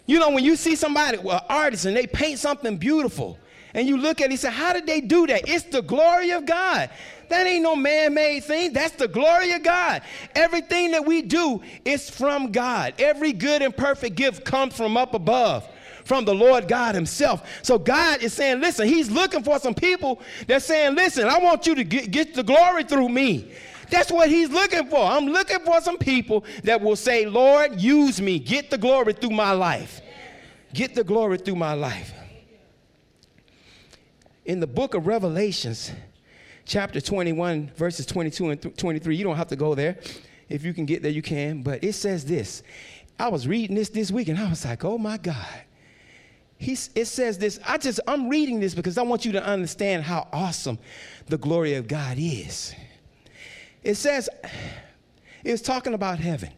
You 0.05 0.19
know, 0.19 0.29
when 0.29 0.43
you 0.43 0.55
see 0.55 0.75
somebody, 0.75 1.17
well, 1.17 1.45
artist, 1.49 1.85
and 1.85 1.95
they 1.95 2.07
paint 2.07 2.39
something 2.39 2.77
beautiful, 2.77 3.37
and 3.73 3.87
you 3.87 3.97
look 3.97 4.21
at 4.21 4.25
it 4.25 4.31
and 4.31 4.39
say, 4.39 4.51
How 4.51 4.73
did 4.73 4.85
they 4.87 5.01
do 5.01 5.27
that? 5.27 5.47
It's 5.47 5.65
the 5.65 5.81
glory 5.81 6.31
of 6.31 6.45
God. 6.45 6.89
That 7.29 7.45
ain't 7.45 7.63
no 7.63 7.75
man 7.75 8.13
made 8.13 8.43
thing. 8.45 8.71
That's 8.71 8.95
the 8.95 9.07
glory 9.07 9.51
of 9.51 9.63
God. 9.63 10.01
Everything 10.33 10.91
that 10.91 11.05
we 11.05 11.21
do 11.21 11.61
is 11.83 12.09
from 12.09 12.51
God. 12.51 12.93
Every 12.99 13.33
good 13.33 13.61
and 13.61 13.75
perfect 13.75 14.15
gift 14.15 14.45
comes 14.45 14.75
from 14.75 14.95
up 14.95 15.13
above, 15.13 15.67
from 16.07 16.25
the 16.25 16.33
Lord 16.33 16.67
God 16.67 16.95
Himself. 16.95 17.47
So 17.61 17.77
God 17.77 18.23
is 18.23 18.33
saying, 18.33 18.61
Listen, 18.61 18.87
He's 18.87 19.11
looking 19.11 19.43
for 19.43 19.59
some 19.59 19.73
people 19.73 20.21
that's 20.47 20.65
saying, 20.65 20.95
Listen, 20.95 21.27
I 21.27 21.37
want 21.37 21.67
you 21.67 21.75
to 21.75 21.83
get, 21.83 22.11
get 22.11 22.33
the 22.33 22.43
glory 22.43 22.83
through 22.83 23.09
me. 23.09 23.51
That's 23.89 24.11
what 24.11 24.29
he's 24.29 24.49
looking 24.49 24.89
for. 24.89 24.99
I'm 24.99 25.27
looking 25.27 25.59
for 25.59 25.79
some 25.79 25.97
people 25.97 26.43
that 26.63 26.81
will 26.81 26.97
say, 26.97 27.25
Lord, 27.25 27.79
use 27.79 28.19
me. 28.19 28.37
Get 28.37 28.69
the 28.69 28.77
glory 28.77 29.13
through 29.13 29.29
my 29.29 29.53
life. 29.53 30.01
Get 30.73 30.93
the 30.93 31.05
glory 31.05 31.37
through 31.37 31.55
my 31.55 31.71
life 31.71 32.13
in 34.47 34.61
the 34.61 34.67
book 34.67 34.93
of 34.93 35.05
Revelations, 35.05 35.91
chapter 36.65 37.01
21, 37.01 37.69
verses 37.75 38.05
22 38.05 38.49
and 38.49 38.77
23. 38.77 39.15
You 39.15 39.23
don't 39.25 39.35
have 39.35 39.49
to 39.49 39.57
go 39.57 39.75
there. 39.75 39.97
If 40.49 40.63
you 40.63 40.73
can 40.73 40.85
get 40.85 41.03
there, 41.03 41.11
you 41.11 41.21
can. 41.21 41.61
But 41.61 41.83
it 41.83 41.93
says 41.93 42.25
this. 42.25 42.63
I 43.19 43.27
was 43.27 43.45
reading 43.45 43.75
this 43.75 43.89
this 43.89 44.09
week 44.09 44.29
and 44.29 44.39
I 44.39 44.49
was 44.49 44.63
like, 44.63 44.85
oh 44.85 44.97
my 44.97 45.17
God. 45.17 45.61
He's, 46.57 46.89
it 46.95 47.05
says 47.05 47.37
this. 47.37 47.59
I 47.67 47.77
just, 47.77 47.99
I'm 48.07 48.29
reading 48.29 48.59
this 48.59 48.73
because 48.73 48.97
I 48.97 49.03
want 49.03 49.25
you 49.25 49.31
to 49.33 49.45
understand 49.45 50.03
how 50.03 50.27
awesome 50.33 50.79
the 51.27 51.37
glory 51.37 51.75
of 51.75 51.87
God 51.87 52.17
is. 52.17 52.73
It 53.83 53.95
says, 53.95 54.27
it's 55.43 55.61
talking 55.61 55.93
about 55.93 56.19
heaven. 56.19 56.51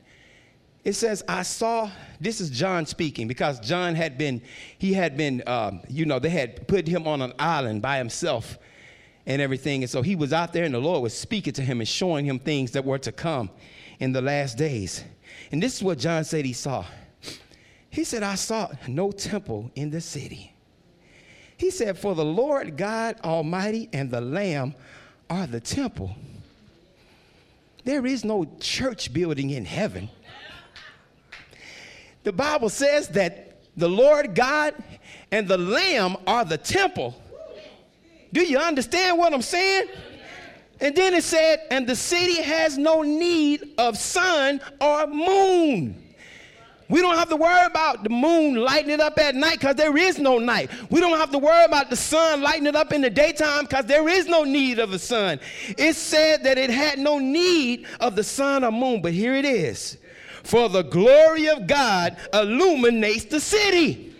It 0.85 0.93
says, 0.93 1.23
I 1.27 1.43
saw, 1.43 1.91
this 2.21 2.39
is 2.39 2.49
John 2.49 2.85
speaking 2.85 3.27
because 3.27 3.59
John 3.59 3.93
had 3.93 4.17
been, 4.17 4.41
he 4.77 4.93
had 4.93 5.17
been, 5.17 5.43
um, 5.45 5.81
you 5.89 6.05
know, 6.05 6.19
they 6.19 6.29
had 6.29 6.67
put 6.67 6.87
him 6.87 7.05
on 7.05 7.21
an 7.21 7.33
island 7.37 7.81
by 7.81 7.97
himself 7.97 8.57
and 9.25 9.41
everything. 9.41 9.83
And 9.83 9.89
so 9.89 10.01
he 10.01 10.15
was 10.15 10.31
out 10.31 10.53
there 10.53 10.63
and 10.63 10.73
the 10.73 10.79
Lord 10.79 11.03
was 11.03 11.13
speaking 11.13 11.53
to 11.53 11.61
him 11.61 11.81
and 11.81 11.87
showing 11.87 12.25
him 12.25 12.39
things 12.39 12.71
that 12.71 12.85
were 12.85 12.97
to 12.99 13.11
come 13.11 13.49
in 13.99 14.13
the 14.13 14.21
last 14.21 14.57
days. 14.57 15.03
And 15.51 15.61
this 15.61 15.75
is 15.75 15.83
what 15.83 15.99
John 15.99 16.23
said 16.23 16.45
he 16.45 16.53
saw. 16.53 16.85
He 17.89 18.03
said, 18.03 18.23
I 18.23 18.35
saw 18.35 18.69
no 18.87 19.11
temple 19.11 19.71
in 19.75 19.89
the 19.89 20.01
city. 20.01 20.53
He 21.57 21.71
said, 21.71 21.97
For 21.97 22.15
the 22.15 22.25
Lord 22.25 22.77
God 22.77 23.17
Almighty 23.23 23.89
and 23.91 24.09
the 24.09 24.21
Lamb 24.21 24.75
are 25.29 25.47
the 25.47 25.59
temple. 25.59 26.15
There 27.83 28.05
is 28.05 28.23
no 28.23 28.47
church 28.59 29.13
building 29.13 29.49
in 29.49 29.65
heaven. 29.65 30.09
The 32.23 32.31
Bible 32.31 32.69
says 32.69 33.09
that 33.09 33.61
the 33.75 33.89
Lord 33.89 34.35
God 34.35 34.75
and 35.31 35.47
the 35.47 35.57
Lamb 35.57 36.17
are 36.27 36.45
the 36.45 36.57
temple. 36.57 37.15
Do 38.31 38.41
you 38.41 38.57
understand 38.57 39.17
what 39.17 39.33
I'm 39.33 39.41
saying? 39.41 39.87
And 40.81 40.95
then 40.95 41.13
it 41.13 41.23
said, 41.23 41.61
and 41.71 41.87
the 41.87 41.95
city 41.95 42.41
has 42.41 42.77
no 42.77 43.01
need 43.01 43.73
of 43.77 43.97
sun 43.97 44.61
or 44.79 45.07
moon. 45.07 46.08
We 46.89 47.01
don't 47.01 47.15
have 47.15 47.29
to 47.29 47.35
worry 47.35 47.65
about 47.65 48.03
the 48.03 48.09
moon 48.09 48.55
lighting 48.55 48.89
it 48.89 48.99
up 48.99 49.19
at 49.19 49.35
night 49.35 49.59
because 49.59 49.75
there 49.75 49.95
is 49.95 50.17
no 50.17 50.39
night. 50.39 50.71
We 50.89 50.99
don't 50.99 51.17
have 51.19 51.29
to 51.31 51.37
worry 51.37 51.63
about 51.63 51.91
the 51.91 51.95
sun 51.95 52.41
lighting 52.41 52.65
it 52.65 52.75
up 52.75 52.91
in 52.91 53.01
the 53.01 53.11
daytime 53.11 53.65
because 53.65 53.85
there 53.85 54.09
is 54.09 54.25
no 54.25 54.43
need 54.43 54.79
of 54.79 54.89
the 54.89 54.99
sun. 54.99 55.39
It 55.77 55.95
said 55.95 56.43
that 56.45 56.57
it 56.57 56.71
had 56.71 56.97
no 56.97 57.19
need 57.19 57.85
of 57.99 58.15
the 58.15 58.23
sun 58.23 58.63
or 58.63 58.71
moon, 58.71 59.01
but 59.01 59.13
here 59.13 59.35
it 59.35 59.45
is 59.45 59.97
for 60.43 60.67
the 60.67 60.81
glory 60.81 61.47
of 61.47 61.67
God 61.67 62.17
illuminates 62.33 63.25
the 63.25 63.39
city. 63.39 64.15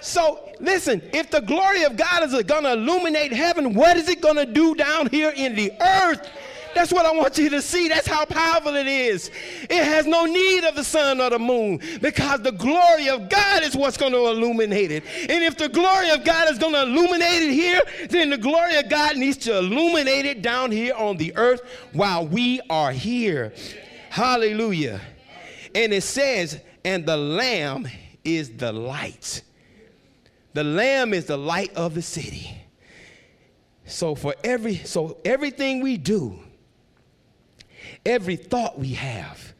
So 0.00 0.48
listen, 0.60 1.02
if 1.12 1.30
the 1.30 1.40
glory 1.40 1.82
of 1.82 1.96
God 1.96 2.22
is 2.22 2.42
going 2.44 2.62
to 2.62 2.72
illuminate 2.74 3.32
heaven, 3.32 3.74
what 3.74 3.96
is 3.96 4.08
it 4.08 4.20
going 4.20 4.36
to 4.36 4.46
do 4.46 4.74
down 4.76 5.08
here 5.08 5.32
in 5.34 5.56
the 5.56 5.72
earth? 5.80 6.28
That's 6.74 6.92
what 6.92 7.06
I 7.06 7.12
want 7.12 7.38
you 7.38 7.50
to 7.50 7.62
see. 7.62 7.88
That's 7.88 8.06
how 8.06 8.24
powerful 8.24 8.76
it 8.76 8.86
is. 8.86 9.30
It 9.62 9.84
has 9.84 10.06
no 10.06 10.24
need 10.26 10.64
of 10.64 10.74
the 10.74 10.84
sun 10.84 11.20
or 11.20 11.30
the 11.30 11.38
moon 11.38 11.80
because 12.00 12.42
the 12.42 12.52
glory 12.52 13.08
of 13.08 13.28
God 13.28 13.62
is 13.62 13.76
what's 13.76 13.96
going 13.96 14.12
to 14.12 14.26
illuminate 14.26 14.90
it. 14.90 15.04
And 15.28 15.44
if 15.44 15.56
the 15.56 15.68
glory 15.68 16.10
of 16.10 16.24
God 16.24 16.50
is 16.50 16.58
going 16.58 16.74
to 16.74 16.82
illuminate 16.82 17.42
it 17.42 17.52
here, 17.52 17.80
then 18.08 18.30
the 18.30 18.38
glory 18.38 18.76
of 18.76 18.88
God 18.88 19.16
needs 19.16 19.36
to 19.38 19.58
illuminate 19.58 20.26
it 20.26 20.42
down 20.42 20.70
here 20.70 20.94
on 20.94 21.16
the 21.16 21.36
earth 21.36 21.62
while 21.92 22.26
we 22.26 22.60
are 22.70 22.92
here. 22.92 23.52
Hallelujah. 24.10 25.00
And 25.74 25.92
it 25.92 26.02
says, 26.02 26.60
and 26.84 27.04
the 27.04 27.16
Lamb 27.16 27.88
is 28.24 28.56
the 28.56 28.72
light. 28.72 29.42
The 30.54 30.64
Lamb 30.64 31.12
is 31.12 31.26
the 31.26 31.36
light 31.36 31.74
of 31.74 31.94
the 31.94 32.02
city. 32.02 32.56
So 33.84 34.14
for 34.14 34.34
every 34.44 34.76
so 34.76 35.18
everything 35.24 35.82
we 35.82 35.96
do, 35.96 36.38
every 38.04 38.36
thought 38.36 38.78
we 38.78 38.92
have, 38.94 39.54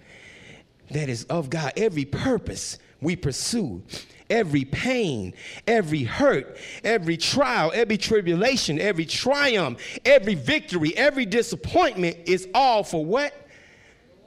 that 0.90 1.08
is 1.08 1.24
of 1.24 1.50
God, 1.50 1.72
every 1.76 2.04
purpose 2.04 2.78
we 3.00 3.16
pursue, 3.16 3.82
every 4.30 4.64
pain, 4.64 5.34
every 5.66 6.04
hurt, 6.04 6.56
every 6.84 7.16
trial, 7.16 7.70
every 7.74 7.96
tribulation, 7.96 8.80
every 8.80 9.04
triumph, 9.04 9.80
every 10.04 10.34
victory, 10.34 10.96
every 10.96 11.26
disappointment 11.26 12.16
is 12.26 12.48
all 12.54 12.82
for 12.82 13.04
what? 13.04 13.34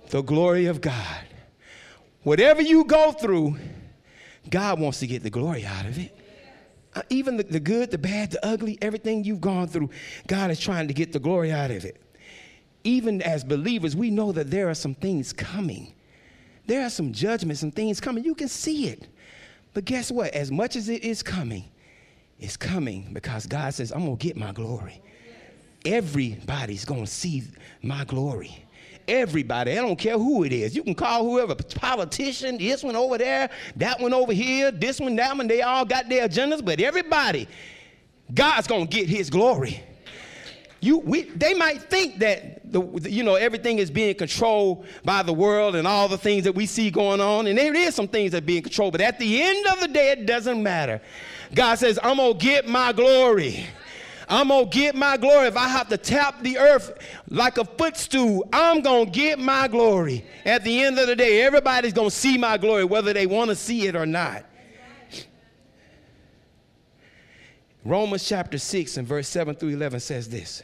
The 0.09 0.21
glory 0.21 0.65
of 0.65 0.81
God. 0.81 1.25
Whatever 2.23 2.61
you 2.61 2.83
go 2.85 3.11
through, 3.11 3.57
God 4.49 4.79
wants 4.79 4.99
to 4.99 5.07
get 5.07 5.23
the 5.23 5.29
glory 5.29 5.65
out 5.65 5.85
of 5.85 5.97
it. 5.97 6.15
Uh, 6.93 7.01
even 7.09 7.37
the, 7.37 7.43
the 7.43 7.59
good, 7.59 7.89
the 7.89 7.97
bad, 7.97 8.31
the 8.31 8.45
ugly, 8.45 8.77
everything 8.81 9.23
you've 9.23 9.41
gone 9.41 9.67
through, 9.67 9.89
God 10.27 10.51
is 10.51 10.59
trying 10.59 10.89
to 10.89 10.93
get 10.93 11.13
the 11.13 11.19
glory 11.19 11.51
out 11.51 11.71
of 11.71 11.85
it. 11.85 12.01
Even 12.83 13.21
as 13.21 13.43
believers, 13.43 13.95
we 13.95 14.09
know 14.09 14.31
that 14.31 14.49
there 14.49 14.69
are 14.69 14.73
some 14.73 14.95
things 14.95 15.33
coming. 15.33 15.93
There 16.65 16.85
are 16.85 16.89
some 16.89 17.11
judgments 17.11 17.63
and 17.63 17.73
things 17.75 17.99
coming. 17.99 18.23
You 18.23 18.35
can 18.35 18.47
see 18.47 18.87
it. 18.87 19.07
But 19.73 19.85
guess 19.85 20.11
what? 20.11 20.33
As 20.33 20.51
much 20.51 20.75
as 20.75 20.89
it 20.89 21.03
is 21.03 21.23
coming, 21.23 21.65
it's 22.39 22.57
coming 22.57 23.09
because 23.13 23.45
God 23.45 23.73
says, 23.73 23.91
I'm 23.91 24.05
going 24.05 24.17
to 24.17 24.27
get 24.27 24.35
my 24.35 24.51
glory. 24.51 25.01
Everybody's 25.85 26.85
going 26.85 27.05
to 27.05 27.11
see 27.11 27.43
my 27.81 28.03
glory. 28.05 28.65
Everybody, 29.07 29.71
I 29.71 29.75
don't 29.75 29.97
care 29.97 30.17
who 30.17 30.43
it 30.43 30.53
is. 30.53 30.75
You 30.75 30.83
can 30.83 30.95
call 30.95 31.23
whoever, 31.23 31.55
politician, 31.55 32.57
this 32.57 32.83
one 32.83 32.95
over 32.95 33.17
there, 33.17 33.49
that 33.75 33.99
one 33.99 34.13
over 34.13 34.31
here, 34.31 34.71
this 34.71 34.99
one, 34.99 35.15
that 35.15 35.35
one, 35.35 35.47
they 35.47 35.61
all 35.61 35.85
got 35.85 36.07
their 36.07 36.27
agendas, 36.27 36.63
but 36.63 36.79
everybody, 36.79 37.47
God's 38.33 38.67
going 38.67 38.87
to 38.87 38.97
get 38.97 39.09
his 39.09 39.29
glory. 39.29 39.83
You, 40.81 40.97
we, 40.97 41.21
they 41.21 41.53
might 41.53 41.83
think 41.83 42.19
that 42.19 42.71
the, 42.71 42.81
you 43.09 43.23
know 43.23 43.35
everything 43.35 43.77
is 43.77 43.91
being 43.91 44.15
controlled 44.15 44.85
by 45.05 45.21
the 45.21 45.31
world 45.31 45.75
and 45.75 45.87
all 45.87 46.07
the 46.07 46.17
things 46.17 46.43
that 46.45 46.53
we 46.53 46.65
see 46.65 46.89
going 46.89 47.21
on, 47.21 47.45
and 47.45 47.57
there 47.57 47.73
is 47.75 47.93
some 47.93 48.07
things 48.07 48.31
that 48.31 48.39
are 48.39 48.45
being 48.45 48.63
controlled. 48.63 48.93
But 48.93 49.01
at 49.01 49.19
the 49.19 49.41
end 49.41 49.67
of 49.67 49.79
the 49.79 49.87
day, 49.87 50.11
it 50.11 50.25
doesn't 50.25 50.61
matter. 50.61 50.99
God 51.53 51.75
says, 51.75 51.99
"I'm 52.01 52.17
gonna 52.17 52.33
get 52.33 52.67
my 52.67 52.91
glory." 52.91 53.65
I'm 54.31 54.47
going 54.47 54.69
to 54.69 54.77
get 54.77 54.95
my 54.95 55.17
glory. 55.17 55.47
If 55.47 55.57
I 55.57 55.67
have 55.67 55.89
to 55.89 55.97
tap 55.97 56.41
the 56.41 56.57
earth 56.57 56.97
like 57.27 57.57
a 57.57 57.65
footstool, 57.65 58.47
I'm 58.53 58.81
going 58.81 59.07
to 59.07 59.11
get 59.11 59.39
my 59.39 59.67
glory. 59.67 60.25
At 60.45 60.63
the 60.63 60.83
end 60.83 60.97
of 60.99 61.07
the 61.07 61.17
day, 61.17 61.41
everybody's 61.41 61.91
going 61.91 62.09
to 62.09 62.15
see 62.15 62.37
my 62.37 62.57
glory, 62.57 62.85
whether 62.85 63.11
they 63.11 63.27
want 63.27 63.49
to 63.49 63.55
see 63.57 63.87
it 63.87 63.95
or 63.95 64.05
not. 64.05 64.45
Romans 67.83 68.27
chapter 68.27 68.57
6 68.57 68.97
and 68.97 69.07
verse 69.07 69.27
7 69.27 69.55
through 69.55 69.69
11 69.69 69.99
says 69.99 70.29
this 70.29 70.61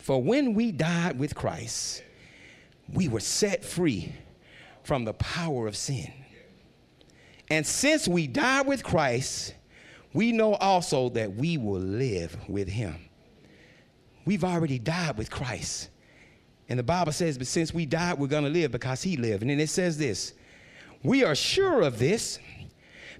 For 0.00 0.20
when 0.20 0.54
we 0.54 0.72
died 0.72 1.18
with 1.18 1.34
Christ, 1.34 2.02
we 2.92 3.08
were 3.08 3.20
set 3.20 3.64
free 3.64 4.12
from 4.82 5.04
the 5.04 5.14
power 5.14 5.66
of 5.66 5.76
sin. 5.76 6.12
And 7.50 7.64
since 7.64 8.08
we 8.08 8.26
died 8.26 8.66
with 8.66 8.82
Christ, 8.82 9.54
we 10.12 10.32
know 10.32 10.54
also 10.54 11.08
that 11.10 11.34
we 11.34 11.56
will 11.56 11.80
live 11.80 12.36
with 12.48 12.68
him. 12.68 12.96
We've 14.24 14.44
already 14.44 14.80
died 14.80 15.16
with 15.16 15.30
Christ. 15.30 15.90
And 16.68 16.78
the 16.78 16.82
Bible 16.82 17.12
says, 17.12 17.38
but 17.38 17.46
since 17.46 17.72
we 17.72 17.86
died, 17.86 18.18
we're 18.18 18.26
going 18.26 18.42
to 18.42 18.50
live 18.50 18.72
because 18.72 19.02
he 19.02 19.16
lived. 19.16 19.42
And 19.42 19.50
then 19.50 19.60
it 19.60 19.68
says 19.68 19.98
this 19.98 20.32
We 21.04 21.22
are 21.22 21.36
sure 21.36 21.82
of 21.82 22.00
this 22.00 22.40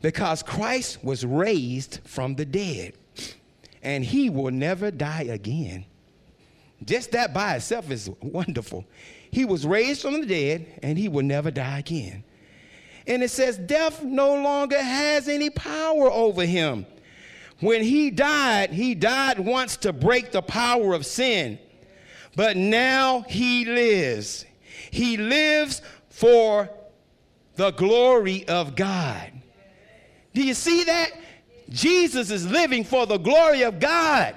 because 0.03 0.43
Christ 0.43 1.03
was 1.03 1.25
raised 1.25 2.01
from 2.05 2.35
the 2.35 2.45
dead, 2.45 2.95
and 3.83 4.05
he 4.05 4.31
will 4.31 4.51
never 4.51 4.91
die 4.91 5.27
again. 5.31 5.85
Just 6.85 7.13
that 7.13 7.33
by 7.33 7.57
itself 7.57 7.91
is 7.91 8.11
wonderful. 8.21 8.85
He 9.31 9.45
was 9.45 9.67
raised 9.67 10.03
from 10.03 10.21
the 10.21 10.27
dead, 10.27 10.67
and 10.83 10.99
he 10.99 11.09
will 11.09 11.25
never 11.25 11.51
die 11.51 11.79
again. 11.79 12.25
And 13.07 13.23
it 13.23 13.31
says, 13.31 13.57
Death 13.57 14.03
no 14.03 14.35
longer 14.35 14.83
has 14.83 15.29
any 15.29 15.51
power 15.51 16.11
over 16.11 16.45
him. 16.45 16.87
When 17.61 17.83
he 17.83 18.11
died, 18.11 18.71
he 18.71 18.95
died 18.95 19.39
once 19.39 19.77
to 19.79 19.93
break 19.93 20.33
the 20.33 20.43
power 20.43 20.93
of 20.93 21.07
sin. 21.07 21.59
But 22.35 22.57
now 22.57 23.23
he 23.23 23.65
lives. 23.65 24.45
He 24.91 25.17
lives 25.17 25.81
for 26.11 26.69
the 27.55 27.71
glory 27.71 28.47
of 28.47 28.77
God. 28.77 29.33
Do 30.37 30.43
you 30.43 30.53
see 30.53 30.85
that? 30.85 31.13
Jesus 31.71 32.31
is 32.31 32.47
living 32.47 32.85
for 32.85 33.07
the 33.07 33.17
glory 33.17 33.63
of 33.63 33.81
God. 33.81 34.37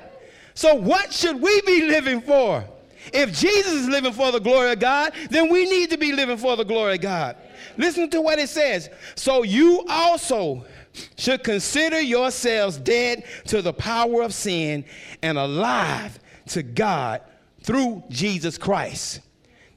So, 0.54 0.74
what 0.74 1.12
should 1.12 1.42
we 1.42 1.60
be 1.64 1.90
living 1.90 2.22
for? 2.22 2.64
If 3.12 3.38
Jesus 3.38 3.74
is 3.74 3.90
living 3.90 4.14
for 4.14 4.32
the 4.32 4.40
glory 4.40 4.72
of 4.72 4.80
God, 4.80 5.12
then 5.30 5.52
we 5.52 5.70
need 5.70 5.90
to 5.90 5.98
be 5.98 6.14
living 6.14 6.38
for 6.38 6.56
the 6.56 6.64
glory 6.64 6.96
of 6.96 7.02
God. 7.02 7.36
Listen 7.76 8.10
to 8.12 8.22
what 8.22 8.40
it 8.40 8.48
says. 8.48 8.90
So, 9.16 9.44
you 9.44 9.84
also 9.90 10.66
should 11.18 11.44
consider 11.44 12.00
yourselves 12.00 12.78
dead 12.78 13.26
to 13.48 13.62
the 13.62 13.74
power 13.74 14.22
of 14.22 14.34
sin 14.34 14.86
and 15.22 15.38
alive 15.38 16.18
to 16.48 16.64
God 16.64 17.24
through 17.62 18.04
Jesus 18.08 18.58
Christ. 18.58 19.20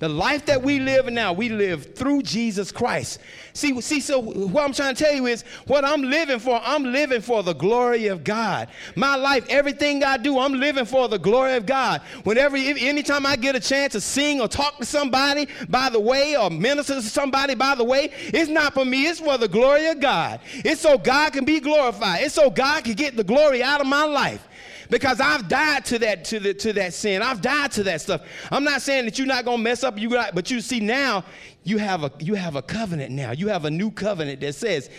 The 0.02 0.08
life 0.08 0.46
that 0.46 0.60
we 0.60 0.80
live 0.80 1.06
now, 1.12 1.32
we 1.32 1.48
live 1.48 1.94
through 1.94 2.22
Jesus 2.22 2.72
Christ. 2.72 3.20
See, 3.52 3.80
see, 3.80 4.00
so 4.00 4.20
what 4.20 4.64
I'm 4.64 4.72
trying 4.72 4.96
to 4.96 5.04
tell 5.04 5.14
you 5.14 5.26
is 5.26 5.42
what 5.68 5.84
I'm 5.84 6.02
living 6.02 6.40
for, 6.40 6.60
I'm 6.64 6.82
living 6.82 7.20
for 7.20 7.44
the 7.44 7.52
glory 7.52 8.08
of 8.08 8.24
God. 8.24 8.66
My 8.96 9.14
life, 9.14 9.46
everything 9.48 10.02
I 10.02 10.16
do, 10.16 10.40
I'm 10.40 10.54
living 10.54 10.86
for 10.86 11.06
the 11.06 11.20
glory 11.20 11.54
of 11.54 11.66
God. 11.66 12.00
Whenever, 12.24 12.56
anytime 12.56 13.24
I 13.24 13.36
get 13.36 13.54
a 13.54 13.60
chance 13.60 13.92
to 13.92 14.00
sing 14.00 14.40
or 14.40 14.48
talk 14.48 14.78
to 14.78 14.84
somebody 14.84 15.46
by 15.68 15.88
the 15.88 16.00
way 16.00 16.36
or 16.36 16.50
minister 16.50 16.96
to 16.96 17.02
somebody 17.02 17.54
by 17.54 17.76
the 17.76 17.84
way, 17.84 18.10
it's 18.12 18.50
not 18.50 18.74
for 18.74 18.84
me, 18.84 19.06
it's 19.06 19.20
for 19.20 19.38
the 19.38 19.46
glory 19.46 19.86
of 19.86 20.00
God. 20.00 20.40
It's 20.64 20.80
so 20.80 20.98
God 20.98 21.32
can 21.32 21.44
be 21.44 21.60
glorified. 21.60 22.22
It's 22.24 22.34
so 22.34 22.50
God 22.50 22.82
can 22.82 22.94
get 22.94 23.16
the 23.16 23.22
glory 23.22 23.62
out 23.62 23.80
of 23.80 23.86
my 23.86 24.02
life 24.02 24.48
because 24.90 25.20
I've 25.20 25.48
died 25.48 25.84
to 25.86 25.98
that 26.00 26.24
to 26.26 26.40
the 26.40 26.54
to 26.54 26.72
that 26.74 26.94
sin. 26.94 27.22
I've 27.22 27.40
died 27.40 27.72
to 27.72 27.82
that 27.84 28.00
stuff. 28.00 28.22
I'm 28.50 28.64
not 28.64 28.82
saying 28.82 29.04
that 29.06 29.18
you're 29.18 29.26
not 29.26 29.44
gonna 29.44 29.62
mess 29.62 29.84
up. 29.84 29.98
You 29.98 30.10
got, 30.10 30.34
but 30.34 30.50
you 30.50 30.60
see 30.60 30.80
now 30.80 31.24
you 31.64 31.78
have 31.78 32.04
a 32.04 32.12
you 32.18 32.34
have 32.34 32.56
a 32.56 32.62
covenant 32.62 33.12
now. 33.12 33.32
You 33.32 33.48
have 33.48 33.64
a 33.64 33.70
new 33.70 33.90
covenant 33.90 34.40
that 34.40 34.54
says, 34.54 34.90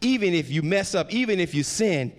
even 0.00 0.34
if 0.34 0.50
you 0.50 0.62
mess 0.62 0.94
up, 0.94 1.12
even 1.12 1.40
if 1.40 1.54
you 1.54 1.62
sin, 1.62 2.12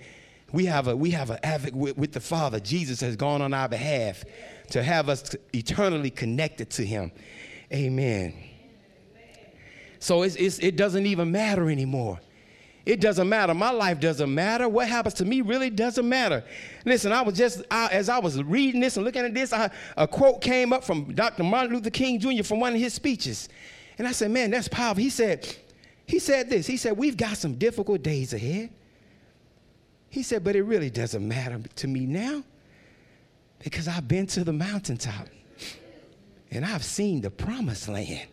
we 0.51 0.65
have 0.65 0.87
a 0.87 0.95
we 0.95 1.11
have 1.11 1.29
an 1.29 1.39
advocate 1.43 1.75
with, 1.75 1.97
with 1.97 2.11
the 2.11 2.19
Father. 2.19 2.59
Jesus 2.59 2.99
has 3.01 3.15
gone 3.15 3.41
on 3.41 3.53
our 3.53 3.69
behalf 3.69 4.23
to 4.71 4.83
have 4.83 5.09
us 5.09 5.35
eternally 5.53 6.09
connected 6.09 6.69
to 6.71 6.85
Him. 6.85 7.11
Amen. 7.73 8.33
So 9.99 10.23
it's, 10.23 10.35
it's, 10.35 10.57
it 10.59 10.75
doesn't 10.75 11.05
even 11.05 11.31
matter 11.31 11.69
anymore. 11.69 12.19
It 12.85 12.99
doesn't 12.99 13.29
matter. 13.29 13.53
My 13.53 13.69
life 13.69 13.99
doesn't 13.99 14.33
matter. 14.33 14.67
What 14.67 14.87
happens 14.87 15.13
to 15.15 15.25
me 15.25 15.41
really 15.41 15.69
doesn't 15.69 16.07
matter. 16.07 16.43
Listen, 16.83 17.11
I 17.11 17.21
was 17.21 17.37
just, 17.37 17.63
I, 17.69 17.89
as 17.89 18.09
I 18.09 18.17
was 18.17 18.41
reading 18.41 18.81
this 18.81 18.97
and 18.97 19.05
looking 19.05 19.23
at 19.23 19.33
this, 19.33 19.53
I, 19.53 19.69
a 19.97 20.07
quote 20.07 20.41
came 20.41 20.73
up 20.73 20.83
from 20.83 21.13
Dr. 21.13 21.43
Martin 21.43 21.75
Luther 21.75 21.91
King 21.91 22.19
Jr. 22.19 22.43
from 22.43 22.59
one 22.59 22.73
of 22.73 22.79
his 22.79 22.93
speeches. 22.93 23.49
And 23.99 24.07
I 24.07 24.11
said, 24.11 24.31
man, 24.31 24.49
that's 24.49 24.67
powerful. 24.67 25.03
He 25.03 25.11
said, 25.11 25.47
he 26.07 26.17
said 26.17 26.49
this. 26.49 26.65
He 26.65 26.75
said, 26.75 26.97
we've 26.97 27.17
got 27.17 27.37
some 27.37 27.53
difficult 27.53 28.01
days 28.01 28.33
ahead. 28.33 28.71
He 30.09 30.23
said, 30.23 30.43
but 30.43 30.55
it 30.55 30.63
really 30.63 30.89
doesn't 30.89 31.25
matter 31.25 31.61
to 31.77 31.87
me 31.87 32.07
now 32.07 32.43
because 33.59 33.87
I've 33.87 34.07
been 34.07 34.25
to 34.27 34.43
the 34.43 34.53
mountaintop 34.53 35.27
and 36.49 36.65
I've 36.65 36.83
seen 36.83 37.21
the 37.21 37.29
promised 37.29 37.87
land. 37.87 38.27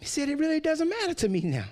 He 0.00 0.06
said, 0.06 0.28
it 0.28 0.38
really 0.38 0.60
doesn't 0.60 0.88
matter 0.88 1.14
to 1.14 1.28
me 1.28 1.42
now. 1.42 1.66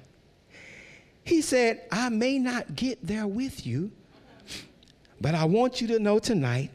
He 1.25 1.41
said, 1.41 1.83
I 1.91 2.09
may 2.09 2.39
not 2.39 2.75
get 2.75 3.07
there 3.07 3.27
with 3.27 3.67
you, 3.67 3.93
but 5.21 5.35
I 5.35 5.45
want 5.45 5.81
you 5.81 5.87
to 5.89 5.99
know 5.99 6.19
tonight 6.19 6.71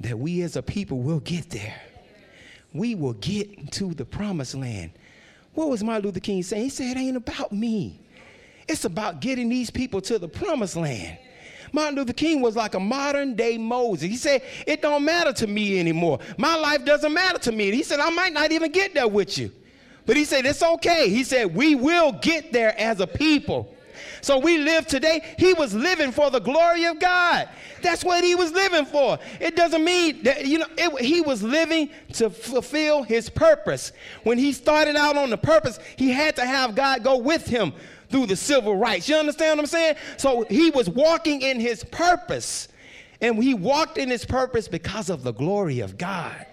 that 0.00 0.18
we 0.18 0.42
as 0.42 0.56
a 0.56 0.62
people 0.62 0.98
will 0.98 1.20
get 1.20 1.50
there. 1.50 1.80
We 2.74 2.94
will 2.94 3.14
get 3.14 3.72
to 3.72 3.94
the 3.94 4.04
promised 4.04 4.54
land. 4.54 4.92
What 5.54 5.70
was 5.70 5.82
Martin 5.82 6.04
Luther 6.04 6.20
King 6.20 6.42
saying? 6.42 6.64
He 6.64 6.68
said, 6.68 6.96
It 6.96 7.00
ain't 7.00 7.16
about 7.16 7.50
me. 7.50 7.98
It's 8.68 8.84
about 8.84 9.20
getting 9.20 9.48
these 9.48 9.70
people 9.70 10.02
to 10.02 10.18
the 10.18 10.28
promised 10.28 10.76
land. 10.76 11.18
Martin 11.72 11.96
Luther 11.96 12.12
King 12.12 12.42
was 12.42 12.56
like 12.56 12.74
a 12.74 12.80
modern 12.80 13.34
day 13.34 13.56
Moses. 13.56 14.08
He 14.08 14.16
said, 14.16 14.42
It 14.66 14.82
don't 14.82 15.04
matter 15.04 15.32
to 15.32 15.46
me 15.46 15.80
anymore. 15.80 16.18
My 16.36 16.56
life 16.56 16.84
doesn't 16.84 17.12
matter 17.12 17.38
to 17.38 17.52
me. 17.52 17.70
He 17.70 17.82
said, 17.82 18.00
I 18.00 18.10
might 18.10 18.34
not 18.34 18.52
even 18.52 18.70
get 18.70 18.92
there 18.92 19.08
with 19.08 19.38
you. 19.38 19.50
But 20.06 20.16
he 20.16 20.24
said, 20.24 20.46
it's 20.46 20.62
okay. 20.62 21.10
He 21.10 21.24
said, 21.24 21.54
we 21.54 21.74
will 21.74 22.12
get 22.12 22.52
there 22.52 22.78
as 22.78 23.00
a 23.00 23.06
people. 23.06 23.72
So 24.20 24.38
we 24.38 24.58
live 24.58 24.86
today. 24.86 25.34
He 25.38 25.52
was 25.52 25.74
living 25.74 26.10
for 26.10 26.30
the 26.30 26.40
glory 26.40 26.84
of 26.84 26.98
God. 26.98 27.48
That's 27.82 28.04
what 28.04 28.24
he 28.24 28.34
was 28.34 28.52
living 28.52 28.84
for. 28.84 29.18
It 29.40 29.54
doesn't 29.56 29.84
mean 29.84 30.22
that, 30.24 30.46
you 30.46 30.58
know, 30.58 30.66
it, 30.76 31.04
he 31.04 31.20
was 31.20 31.42
living 31.42 31.90
to 32.14 32.30
fulfill 32.30 33.02
his 33.02 33.30
purpose. 33.30 33.92
When 34.24 34.38
he 34.38 34.52
started 34.52 34.96
out 34.96 35.16
on 35.16 35.30
the 35.30 35.38
purpose, 35.38 35.78
he 35.96 36.10
had 36.10 36.34
to 36.36 36.44
have 36.44 36.74
God 36.74 37.04
go 37.04 37.18
with 37.18 37.46
him 37.46 37.72
through 38.08 38.26
the 38.26 38.36
civil 38.36 38.76
rights. 38.76 39.08
You 39.08 39.16
understand 39.16 39.58
what 39.58 39.64
I'm 39.64 39.66
saying? 39.66 39.96
So 40.16 40.44
he 40.48 40.70
was 40.70 40.88
walking 40.88 41.42
in 41.42 41.60
his 41.60 41.84
purpose. 41.84 42.68
And 43.20 43.42
he 43.42 43.54
walked 43.54 43.96
in 43.96 44.10
his 44.10 44.24
purpose 44.24 44.68
because 44.68 45.08
of 45.08 45.22
the 45.22 45.32
glory 45.32 45.80
of 45.80 45.96
God. 45.96 46.46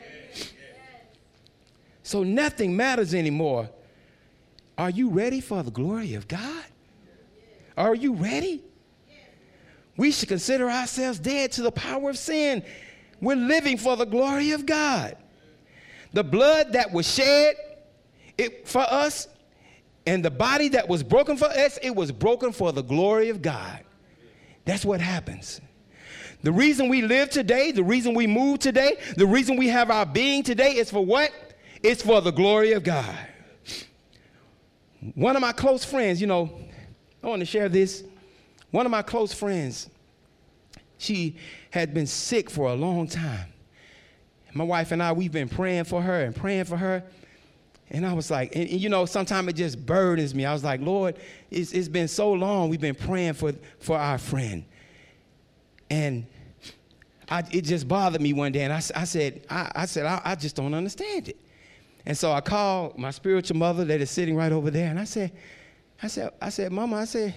So 2.03 2.23
nothing 2.23 2.75
matters 2.75 3.13
anymore. 3.13 3.69
Are 4.77 4.89
you 4.89 5.09
ready 5.09 5.39
for 5.39 5.63
the 5.63 5.71
glory 5.71 6.15
of 6.15 6.27
God? 6.27 6.63
Are 7.77 7.95
you 7.95 8.13
ready? 8.13 8.61
We 9.95 10.11
should 10.11 10.29
consider 10.29 10.69
ourselves 10.69 11.19
dead 11.19 11.51
to 11.53 11.61
the 11.61 11.71
power 11.71 12.09
of 12.09 12.17
sin. 12.17 12.63
We're 13.21 13.35
living 13.35 13.77
for 13.77 13.95
the 13.95 14.05
glory 14.05 14.51
of 14.51 14.65
God. 14.65 15.15
The 16.11 16.23
blood 16.23 16.73
that 16.73 16.91
was 16.91 17.11
shed 17.11 17.55
it, 18.37 18.67
for 18.67 18.81
us 18.81 19.27
and 20.05 20.25
the 20.25 20.31
body 20.31 20.69
that 20.69 20.87
was 20.87 21.03
broken 21.03 21.37
for 21.37 21.45
us, 21.45 21.79
it 21.81 21.95
was 21.95 22.11
broken 22.11 22.51
for 22.51 22.71
the 22.71 22.81
glory 22.81 23.29
of 23.29 23.41
God. 23.41 23.79
That's 24.65 24.83
what 24.83 24.99
happens. 24.99 25.61
The 26.41 26.51
reason 26.51 26.89
we 26.89 27.01
live 27.01 27.29
today, 27.29 27.71
the 27.71 27.83
reason 27.83 28.13
we 28.13 28.27
move 28.27 28.59
today, 28.59 28.97
the 29.15 29.25
reason 29.25 29.55
we 29.55 29.69
have 29.69 29.89
our 29.89 30.05
being 30.05 30.43
today 30.43 30.75
is 30.75 30.91
for 30.91 31.05
what? 31.05 31.31
It's 31.83 32.01
for 32.01 32.21
the 32.21 32.31
glory 32.31 32.71
of 32.71 32.83
God. 32.83 33.15
One 35.15 35.35
of 35.35 35.41
my 35.41 35.51
close 35.51 35.83
friends, 35.83 36.21
you 36.21 36.27
know, 36.27 36.57
I 37.21 37.27
want 37.27 37.41
to 37.41 37.45
share 37.45 37.67
this. 37.67 38.05
One 38.71 38.85
of 38.85 38.91
my 38.91 39.01
close 39.01 39.33
friends, 39.33 39.89
she 40.97 41.35
had 41.71 41.93
been 41.93 42.07
sick 42.07 42.49
for 42.49 42.69
a 42.69 42.73
long 42.73 43.07
time. 43.07 43.47
My 44.53 44.63
wife 44.63 44.91
and 44.91 45.03
I, 45.03 45.11
we've 45.11 45.31
been 45.31 45.49
praying 45.49 45.83
for 45.85 46.01
her 46.01 46.21
and 46.21 46.33
praying 46.33 46.65
for 46.65 46.77
her. 46.77 47.03
And 47.89 48.05
I 48.05 48.13
was 48.13 48.31
like, 48.31 48.55
and, 48.55 48.69
and 48.69 48.79
you 48.79 48.87
know, 48.87 49.05
sometimes 49.05 49.49
it 49.49 49.53
just 49.53 49.85
burdens 49.85 50.33
me. 50.33 50.45
I 50.45 50.53
was 50.53 50.63
like, 50.63 50.79
Lord, 50.79 51.17
it's, 51.51 51.73
it's 51.73 51.87
been 51.89 52.07
so 52.07 52.31
long 52.31 52.69
we've 52.69 52.79
been 52.79 52.95
praying 52.95 53.33
for, 53.33 53.53
for 53.79 53.97
our 53.97 54.17
friend. 54.17 54.63
And 55.89 56.25
I, 57.29 57.43
it 57.51 57.61
just 57.61 57.87
bothered 57.87 58.21
me 58.21 58.31
one 58.31 58.51
day. 58.51 58.61
And 58.61 58.71
I, 58.71 58.77
I 58.77 59.03
said, 59.03 59.45
I, 59.49 59.71
I 59.75 59.85
said, 59.85 60.05
I, 60.05 60.21
I 60.23 60.35
just 60.35 60.55
don't 60.55 60.73
understand 60.73 61.29
it. 61.29 61.37
And 62.05 62.17
so 62.17 62.31
I 62.31 62.41
called 62.41 62.97
my 62.97 63.11
spiritual 63.11 63.57
mother 63.57 63.85
that 63.85 64.01
is 64.01 64.11
sitting 64.11 64.35
right 64.35 64.51
over 64.51 64.69
there. 64.69 64.89
And 64.89 64.99
I 64.99 65.05
said, 65.05 65.31
I 66.01 66.07
said, 66.07 66.31
I 66.41 66.49
said, 66.49 66.71
Mama, 66.71 66.97
I 66.97 67.05
said, 67.05 67.33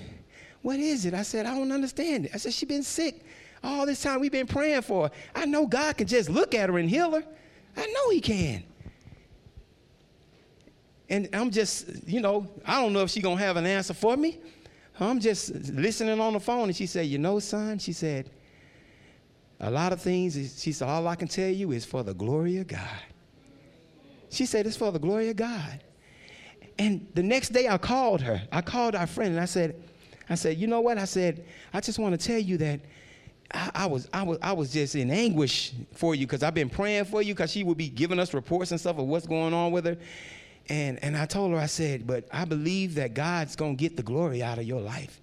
what 0.62 0.78
is 0.80 1.06
it? 1.06 1.14
I 1.14 1.22
said, 1.22 1.46
I 1.46 1.54
don't 1.54 1.70
understand 1.70 2.26
it. 2.26 2.32
I 2.34 2.38
said, 2.38 2.52
she 2.52 2.66
been 2.66 2.82
sick 2.82 3.24
all 3.62 3.86
this 3.86 4.02
time. 4.02 4.20
We've 4.20 4.32
been 4.32 4.46
praying 4.46 4.82
for 4.82 5.04
her. 5.04 5.10
I 5.34 5.46
know 5.46 5.66
God 5.66 5.96
can 5.96 6.06
just 6.06 6.28
look 6.28 6.54
at 6.54 6.68
her 6.68 6.78
and 6.78 6.90
heal 6.90 7.12
her. 7.12 7.24
I 7.76 7.86
know 7.86 8.10
he 8.10 8.20
can. 8.20 8.64
And 11.08 11.28
I'm 11.32 11.50
just, 11.50 12.08
you 12.08 12.20
know, 12.20 12.48
I 12.64 12.80
don't 12.80 12.92
know 12.92 13.02
if 13.02 13.10
she's 13.10 13.22
going 13.22 13.38
to 13.38 13.44
have 13.44 13.56
an 13.56 13.66
answer 13.66 13.94
for 13.94 14.16
me. 14.16 14.40
I'm 14.98 15.20
just 15.20 15.54
listening 15.54 16.18
on 16.18 16.32
the 16.32 16.40
phone. 16.40 16.64
And 16.64 16.76
she 16.76 16.86
said, 16.86 17.06
you 17.06 17.18
know, 17.18 17.38
son, 17.38 17.78
she 17.78 17.92
said, 17.92 18.30
a 19.60 19.70
lot 19.70 19.92
of 19.92 20.02
things, 20.02 20.60
she 20.60 20.72
said, 20.72 20.88
all 20.88 21.06
I 21.06 21.14
can 21.14 21.28
tell 21.28 21.48
you 21.48 21.70
is 21.70 21.84
for 21.84 22.02
the 22.02 22.14
glory 22.14 22.56
of 22.58 22.66
God. 22.66 22.80
She 24.30 24.46
said, 24.46 24.66
it's 24.66 24.76
for 24.76 24.90
the 24.90 24.98
glory 24.98 25.28
of 25.30 25.36
God. 25.36 25.82
And 26.78 27.06
the 27.14 27.22
next 27.22 27.50
day 27.50 27.68
I 27.68 27.78
called 27.78 28.20
her. 28.22 28.42
I 28.52 28.60
called 28.60 28.94
our 28.94 29.06
friend 29.06 29.32
and 29.32 29.40
I 29.40 29.46
said, 29.46 29.82
I 30.28 30.34
said, 30.34 30.58
you 30.58 30.66
know 30.66 30.80
what? 30.80 30.98
I 30.98 31.04
said, 31.04 31.46
I 31.72 31.80
just 31.80 31.98
want 31.98 32.18
to 32.18 32.26
tell 32.26 32.38
you 32.38 32.58
that 32.58 32.80
I, 33.52 33.70
I, 33.74 33.86
was, 33.86 34.08
I, 34.12 34.22
was, 34.24 34.38
I 34.42 34.52
was 34.52 34.72
just 34.72 34.94
in 34.94 35.10
anguish 35.10 35.72
for 35.92 36.14
you 36.14 36.26
because 36.26 36.42
I've 36.42 36.54
been 36.54 36.68
praying 36.68 37.04
for 37.04 37.22
you 37.22 37.32
because 37.32 37.52
she 37.52 37.62
would 37.62 37.78
be 37.78 37.88
giving 37.88 38.18
us 38.18 38.34
reports 38.34 38.72
and 38.72 38.80
stuff 38.80 38.98
of 38.98 39.06
what's 39.06 39.26
going 39.26 39.54
on 39.54 39.72
with 39.72 39.86
her. 39.86 39.96
And, 40.68 41.02
and 41.02 41.16
I 41.16 41.26
told 41.26 41.52
her, 41.52 41.58
I 41.58 41.66
said, 41.66 42.06
but 42.06 42.26
I 42.32 42.44
believe 42.44 42.96
that 42.96 43.14
God's 43.14 43.54
to 43.54 43.74
get 43.74 43.96
the 43.96 44.02
glory 44.02 44.42
out 44.42 44.58
of 44.58 44.64
your 44.64 44.80
life. 44.80 45.20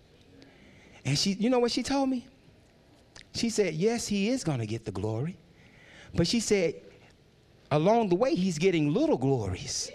And 1.06 1.18
she, 1.18 1.34
you 1.34 1.50
know 1.50 1.60
what 1.60 1.72
she 1.72 1.84
told 1.84 2.10
me? 2.10 2.26
She 3.36 3.50
said, 3.50 3.74
yes, 3.74 4.08
he 4.08 4.30
is 4.30 4.44
to 4.60 4.66
get 4.66 4.86
the 4.86 4.92
glory. 4.92 5.38
But 6.16 6.28
she 6.28 6.39
said, 6.39 6.76
along 7.74 8.10
the 8.10 8.16
way, 8.16 8.36
he's 8.36 8.58
getting 8.58 8.94
little 8.94 9.18
glories. 9.18 9.92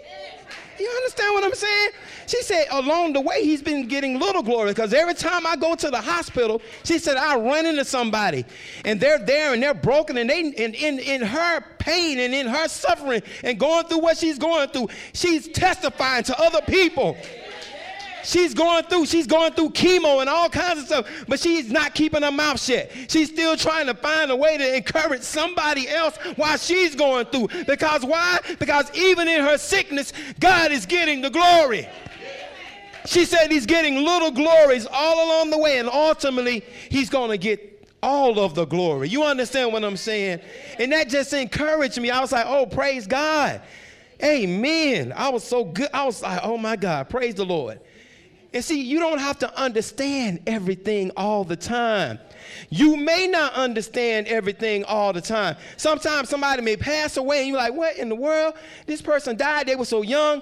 You 0.77 0.89
understand 0.89 1.33
what 1.33 1.43
I'm 1.43 1.55
saying? 1.55 1.89
She 2.27 2.41
said, 2.41 2.67
along 2.71 3.13
the 3.13 3.21
way, 3.21 3.43
he's 3.43 3.61
been 3.61 3.87
getting 3.87 4.17
little 4.17 4.43
glory 4.43 4.71
because 4.71 4.93
every 4.93 5.13
time 5.13 5.45
I 5.45 5.55
go 5.55 5.75
to 5.75 5.89
the 5.89 5.99
hospital, 5.99 6.61
she 6.83 6.99
said, 6.99 7.17
I 7.17 7.37
run 7.37 7.65
into 7.65 7.83
somebody 7.83 8.45
and 8.85 8.99
they're 8.99 9.19
there 9.19 9.53
and 9.53 9.61
they're 9.61 9.73
broken 9.73 10.17
and 10.17 10.29
they, 10.29 10.39
in, 10.39 10.73
in, 10.73 10.99
in 10.99 11.21
her 11.21 11.61
pain 11.79 12.19
and 12.19 12.33
in 12.33 12.47
her 12.47 12.67
suffering 12.69 13.21
and 13.43 13.59
going 13.59 13.87
through 13.87 13.99
what 13.99 14.17
she's 14.17 14.37
going 14.37 14.69
through, 14.69 14.87
she's 15.13 15.49
testifying 15.49 16.23
to 16.23 16.39
other 16.39 16.61
people. 16.61 17.17
She's 18.23 18.53
going 18.53 18.83
through, 18.83 19.05
she's 19.05 19.27
going 19.27 19.53
through 19.53 19.69
chemo 19.71 20.21
and 20.21 20.29
all 20.29 20.49
kinds 20.49 20.81
of 20.81 20.85
stuff, 20.85 21.25
but 21.27 21.39
she's 21.39 21.71
not 21.71 21.93
keeping 21.93 22.21
her 22.21 22.31
mouth 22.31 22.61
shut. 22.61 22.91
She's 23.07 23.29
still 23.29 23.55
trying 23.55 23.87
to 23.87 23.93
find 23.93 24.31
a 24.31 24.35
way 24.35 24.57
to 24.57 24.75
encourage 24.75 25.21
somebody 25.21 25.87
else 25.89 26.17
while 26.35 26.57
she's 26.57 26.95
going 26.95 27.25
through. 27.27 27.49
Because 27.65 28.03
why? 28.03 28.39
Because 28.59 28.93
even 28.95 29.27
in 29.27 29.41
her 29.41 29.57
sickness, 29.57 30.13
God 30.39 30.71
is 30.71 30.85
getting 30.85 31.21
the 31.21 31.29
glory. 31.29 31.87
She 33.05 33.25
said 33.25 33.51
he's 33.51 33.65
getting 33.65 34.03
little 34.03 34.31
glories 34.31 34.85
all 34.91 35.27
along 35.27 35.49
the 35.49 35.57
way, 35.57 35.79
and 35.79 35.89
ultimately, 35.89 36.63
he's 36.89 37.09
going 37.09 37.31
to 37.31 37.37
get 37.37 37.87
all 38.03 38.39
of 38.39 38.55
the 38.55 38.65
glory. 38.65 39.09
You 39.09 39.23
understand 39.23 39.73
what 39.73 39.83
I'm 39.83 39.97
saying? 39.97 40.41
And 40.77 40.91
that 40.91 41.09
just 41.09 41.33
encouraged 41.33 41.99
me. 41.99 42.11
I 42.11 42.19
was 42.19 42.31
like, 42.31 42.45
oh, 42.47 42.65
praise 42.65 43.07
God. 43.07 43.61
Amen. 44.23 45.13
I 45.15 45.29
was 45.29 45.43
so 45.43 45.63
good. 45.63 45.89
I 45.93 46.05
was 46.05 46.21
like, 46.21 46.41
oh 46.43 46.57
my 46.57 46.75
God, 46.75 47.09
praise 47.09 47.35
the 47.35 47.45
Lord. 47.45 47.79
And 48.51 48.65
see, 48.65 48.81
you 48.81 48.99
don't 48.99 49.19
have 49.19 49.37
to 49.39 49.59
understand 49.59 50.41
everything 50.47 51.11
all 51.15 51.43
the 51.43 51.55
time. 51.55 52.19
You 52.69 52.97
may 52.97 53.27
not 53.27 53.53
understand 53.53 54.27
everything 54.27 54.83
all 54.85 55.13
the 55.13 55.21
time. 55.21 55.55
Sometimes 55.77 56.29
somebody 56.29 56.63
may 56.63 56.75
pass 56.75 57.17
away 57.17 57.39
and 57.39 57.47
you're 57.49 57.57
like, 57.57 57.73
what 57.73 57.97
in 57.97 58.09
the 58.09 58.15
world? 58.15 58.55
This 58.87 59.01
person 59.03 59.37
died, 59.37 59.67
they 59.67 59.75
were 59.75 59.85
so 59.85 60.01
young. 60.01 60.41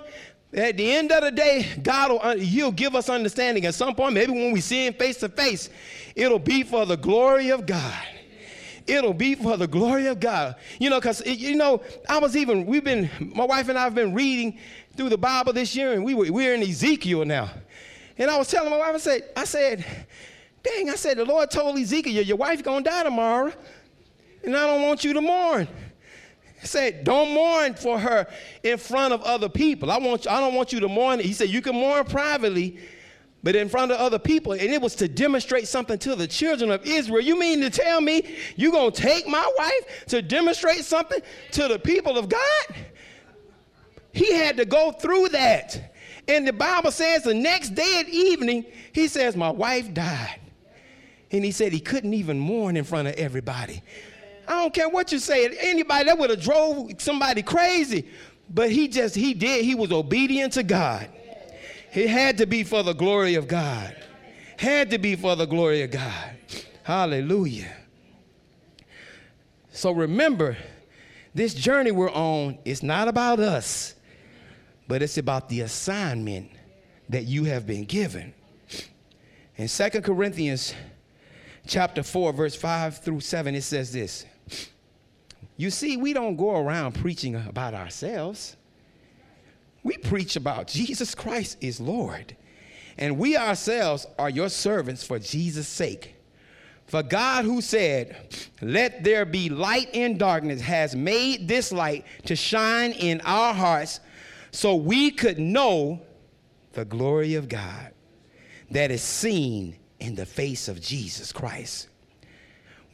At 0.53 0.77
the 0.77 0.89
end 0.89 1.11
of 1.11 1.21
the 1.21 1.31
day, 1.31 1.67
God 1.83 2.11
will 2.11 2.21
uh, 2.21 2.37
he'll 2.37 2.71
give 2.71 2.95
us 2.95 3.09
understanding 3.09 3.65
at 3.65 3.75
some 3.75 3.93
point, 3.93 4.13
maybe 4.13 4.31
when 4.31 4.53
we 4.53 4.61
see 4.61 4.87
him 4.87 4.93
face 4.93 5.17
to 5.17 5.27
face, 5.27 5.69
it'll 6.15 6.39
be 6.39 6.63
for 6.63 6.85
the 6.85 6.95
glory 6.95 7.49
of 7.49 7.65
God. 7.65 8.03
It'll 8.87 9.13
be 9.13 9.35
for 9.35 9.57
the 9.57 9.67
glory 9.67 10.07
of 10.07 10.21
God. 10.21 10.55
You 10.79 10.89
know, 10.89 11.01
because, 11.01 11.21
you 11.25 11.57
know, 11.57 11.81
I 12.07 12.19
was 12.19 12.37
even, 12.37 12.65
we've 12.65 12.85
been, 12.85 13.09
my 13.19 13.43
wife 13.43 13.67
and 13.67 13.77
I 13.77 13.83
have 13.83 13.95
been 13.95 14.13
reading 14.13 14.57
through 14.95 15.09
the 15.09 15.17
Bible 15.17 15.51
this 15.51 15.75
year, 15.75 15.91
and 15.91 16.05
we 16.05 16.13
were, 16.13 16.31
we're 16.31 16.53
in 16.53 16.63
Ezekiel 16.63 17.25
now. 17.25 17.51
And 18.17 18.31
I 18.31 18.37
was 18.37 18.47
telling 18.49 18.69
my 18.69 18.77
wife, 18.77 18.95
I 18.95 18.97
said, 18.97 19.29
I 19.35 19.43
said, 19.43 19.85
dang, 20.63 20.89
I 20.89 20.95
said, 20.95 21.17
the 21.17 21.25
Lord 21.25 21.51
told 21.51 21.77
Ezekiel, 21.77 22.23
your 22.23 22.37
wife 22.37 22.63
gonna 22.63 22.83
die 22.83 23.03
tomorrow, 23.03 23.53
and 24.43 24.55
I 24.55 24.65
don't 24.65 24.81
want 24.81 25.03
you 25.03 25.13
to 25.13 25.21
mourn. 25.21 25.67
He 26.59 26.67
said, 26.67 27.03
don't 27.03 27.33
mourn 27.33 27.75
for 27.75 27.99
her 27.99 28.27
in 28.63 28.77
front 28.77 29.13
of 29.13 29.21
other 29.21 29.49
people. 29.49 29.91
I, 29.91 29.99
want 29.99 30.25
you, 30.25 30.31
I 30.31 30.39
don't 30.39 30.55
want 30.55 30.73
you 30.73 30.79
to 30.79 30.87
mourn. 30.87 31.19
He 31.19 31.33
said, 31.33 31.49
you 31.49 31.61
can 31.61 31.75
mourn 31.75 32.03
privately, 32.05 32.79
but 33.43 33.55
in 33.55 33.69
front 33.69 33.91
of 33.91 33.99
other 33.99 34.17
people. 34.17 34.53
And 34.53 34.63
it 34.63 34.81
was 34.81 34.95
to 34.95 35.07
demonstrate 35.07 35.67
something 35.67 35.99
to 35.99 36.15
the 36.15 36.25
children 36.25 36.71
of 36.71 36.83
Israel. 36.85 37.21
You 37.21 37.39
mean 37.39 37.61
to 37.61 37.69
tell 37.69 38.01
me 38.01 38.35
you're 38.55 38.91
to 38.91 39.01
take 39.01 39.27
my 39.27 39.51
wife 39.57 40.07
to 40.07 40.23
demonstrate 40.23 40.83
something 40.83 41.19
to 41.51 41.67
the 41.67 41.77
people 41.77 42.17
of 42.17 42.27
God? 42.27 42.75
He 44.11 44.33
had 44.33 44.57
to 44.57 44.65
go 44.65 44.91
through 44.91 45.29
that. 45.29 45.93
And 46.27 46.47
the 46.47 46.53
Bible 46.53 46.91
says 46.91 47.23
the 47.23 47.33
next 47.33 47.69
day 47.69 47.99
at 47.99 48.09
evening, 48.09 48.65
he 48.91 49.07
says, 49.07 49.35
My 49.35 49.49
wife 49.49 49.93
died. 49.93 50.39
And 51.31 51.43
he 51.43 51.51
said 51.51 51.73
he 51.73 51.79
couldn't 51.79 52.13
even 52.13 52.39
mourn 52.39 52.77
in 52.77 52.83
front 52.83 53.07
of 53.07 53.15
everybody. 53.15 53.81
I 54.47 54.61
don't 54.61 54.73
care 54.73 54.89
what 54.89 55.11
you 55.11 55.19
say. 55.19 55.57
Anybody 55.59 56.05
that 56.05 56.17
would 56.17 56.29
have 56.29 56.41
drove 56.41 56.91
somebody 56.99 57.41
crazy. 57.41 58.07
But 58.49 58.71
he 58.71 58.87
just, 58.87 59.13
he 59.15 59.33
did. 59.33 59.65
He 59.65 59.75
was 59.75 59.91
obedient 59.91 60.53
to 60.53 60.63
God. 60.63 61.09
It 61.93 62.09
had 62.09 62.37
to 62.37 62.45
be 62.45 62.63
for 62.63 62.83
the 62.83 62.93
glory 62.93 63.35
of 63.35 63.47
God. 63.47 63.95
Had 64.57 64.89
to 64.91 64.97
be 64.97 65.15
for 65.15 65.35
the 65.35 65.45
glory 65.45 65.81
of 65.81 65.91
God. 65.91 66.37
Hallelujah. 66.83 67.73
So 69.71 69.91
remember, 69.91 70.57
this 71.35 71.53
journey 71.53 71.91
we're 71.91 72.11
on 72.11 72.57
is 72.65 72.81
not 72.81 73.07
about 73.07 73.39
us 73.39 73.93
but 74.87 75.01
it's 75.01 75.17
about 75.17 75.49
the 75.49 75.61
assignment 75.61 76.49
that 77.09 77.25
you 77.25 77.45
have 77.45 77.65
been 77.65 77.85
given. 77.85 78.33
In 79.55 79.67
Second 79.67 80.03
Corinthians 80.03 80.73
chapter 81.65 82.03
4, 82.03 82.33
verse 82.33 82.55
5 82.55 82.99
through 82.99 83.19
7, 83.19 83.55
it 83.55 83.63
says 83.63 83.91
this. 83.91 84.25
You 85.57 85.71
see, 85.71 85.97
we 85.97 86.13
don't 86.13 86.35
go 86.35 86.55
around 86.55 86.93
preaching 86.93 87.35
about 87.35 87.73
ourselves. 87.73 88.55
We 89.83 89.97
preach 89.97 90.35
about 90.35 90.67
Jesus 90.67 91.15
Christ 91.15 91.57
is 91.61 91.79
Lord. 91.79 92.35
And 92.97 93.17
we 93.17 93.35
ourselves 93.35 94.05
are 94.17 94.29
your 94.29 94.49
servants 94.49 95.03
for 95.03 95.19
Jesus' 95.19 95.67
sake. 95.67 96.15
For 96.87 97.03
God, 97.03 97.45
who 97.45 97.61
said, 97.61 98.15
Let 98.61 99.03
there 99.03 99.25
be 99.25 99.49
light 99.49 99.89
in 99.93 100.17
darkness, 100.17 100.61
has 100.61 100.95
made 100.95 101.47
this 101.47 101.71
light 101.71 102.05
to 102.25 102.35
shine 102.35 102.91
in 102.93 103.21
our 103.21 103.53
hearts 103.53 103.99
so 104.57 104.73
we 104.73 105.11
could 105.11 105.37
know 105.37 106.01
the 106.73 106.83
glory 106.83 107.35
of 107.35 107.47
God 107.47 107.93
that 108.71 108.89
is 108.89 109.03
seen 109.03 109.77
in 109.99 110.15
the 110.15 110.25
face 110.25 110.67
of 110.67 110.81
Jesus 110.81 111.31
Christ. 111.31 111.89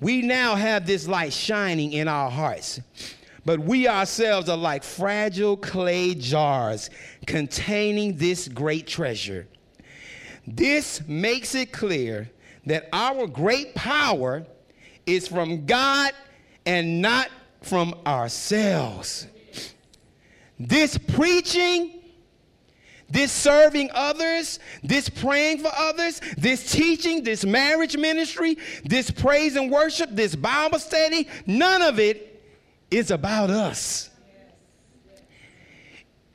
We 0.02 0.24
now 0.24 0.56
have 0.56 0.86
this 0.86 1.08
light 1.08 1.32
shining 1.32 1.94
in 1.94 2.10
our 2.10 2.30
hearts, 2.30 2.82
But 3.46 3.62
we 3.62 3.88
ourselves 3.88 4.50
are 4.50 4.58
like 4.58 4.84
fragile 4.84 5.56
clay 5.56 6.16
jars 6.16 6.90
containing 7.26 8.18
this 8.18 8.50
great 8.50 8.86
treasure. 8.86 9.48
This 10.46 11.02
makes 11.08 11.56
it 11.56 11.72
clear 11.72 12.30
that 12.66 12.90
our 12.92 13.26
great 13.26 13.74
power 13.74 14.46
is 15.06 15.30
from 15.30 15.66
God 15.66 16.12
and 16.66 17.02
not 17.02 17.30
from 17.62 17.96
ourselves. 18.06 19.28
This 20.60 20.98
preaching, 20.98 22.02
this 23.10 23.32
serving 23.32 23.90
others, 23.94 24.60
this 24.82 25.10
praying 25.10 25.60
for 25.60 25.72
others, 25.76 26.22
this 26.38 26.72
teaching, 26.72 27.24
this 27.24 27.46
marriage 27.46 27.98
ministry, 27.98 28.58
this 28.84 29.12
praise 29.12 29.56
and 29.56 29.72
worship, 29.72 30.10
this 30.12 30.36
Bible 30.36 30.80
study, 30.80 31.28
none 31.46 31.82
of 31.82 32.00
it 32.00 32.42
is 32.90 33.12
about 33.12 33.50
us. 33.50 34.10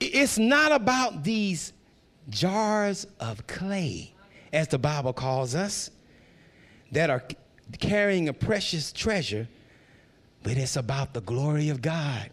It's 0.01 0.39
not 0.39 0.73
about 0.73 1.25
these 1.25 1.73
jars 2.29 3.07
of 3.19 3.47
clay, 3.47 4.15
as 4.53 4.69
the 4.69 4.79
Bible 4.79 5.13
calls 5.13 5.55
us, 5.55 5.91
that 6.93 7.11
are 7.11 7.25
carrying 7.79 8.29
a 8.29 8.33
precious 8.33 8.93
treasure, 8.93 9.49
but 10.43 10.57
it's 10.57 10.77
about 10.77 11.15
the 11.15 11.21
glory 11.21 11.69
of 11.69 11.83
God. 11.83 12.31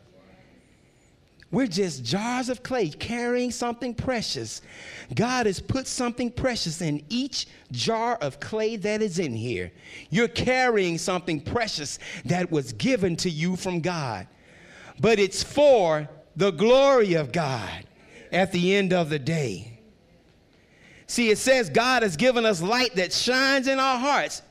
We're 1.52 1.68
just 1.68 2.04
jars 2.04 2.50
of 2.50 2.64
clay 2.64 2.90
carrying 2.90 3.52
something 3.52 3.94
precious. 3.94 4.62
God 5.14 5.46
has 5.46 5.60
put 5.60 5.88
something 5.88 6.32
precious 6.32 6.82
in 6.82 7.04
each 7.10 7.48
jar 7.72 8.16
of 8.16 8.40
clay 8.40 8.76
that 8.78 9.02
is 9.02 9.20
in 9.20 9.34
here. 9.34 9.72
You're 10.10 10.28
carrying 10.28 10.98
something 10.98 11.40
precious 11.40 12.00
that 12.26 12.52
was 12.52 12.74
given 12.74 13.16
to 13.18 13.30
you 13.30 13.56
from 13.56 13.80
God. 13.80 14.28
But 15.00 15.20
it's 15.20 15.44
for 15.44 16.10
the 16.36 16.52
glory 16.52 17.14
of 17.14 17.32
God 17.32 17.86
at 18.32 18.52
the 18.52 18.76
end 18.76 18.92
of 18.92 19.10
the 19.10 19.20
day. 19.20 19.80
See, 21.08 21.30
it 21.30 21.38
says 21.38 21.70
God 21.70 22.04
has 22.04 22.18
given 22.18 22.46
us 22.46 22.62
light 22.62 22.96
that 22.96 23.14
shines 23.14 23.68
in 23.68 23.80
our 23.80 24.00
hearts. 24.00 24.42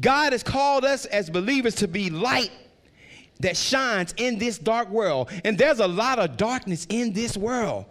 God 0.00 0.32
has 0.32 0.42
called 0.42 0.84
us 0.84 1.04
as 1.06 1.28
believers 1.28 1.74
to 1.76 1.88
be 1.88 2.08
light 2.08 2.50
that 3.40 3.56
shines 3.56 4.14
in 4.16 4.38
this 4.38 4.58
dark 4.58 4.88
world. 4.88 5.30
And 5.44 5.56
there's 5.56 5.80
a 5.80 5.86
lot 5.86 6.18
of 6.18 6.36
darkness 6.36 6.86
in 6.88 7.12
this 7.12 7.36
world. 7.36 7.86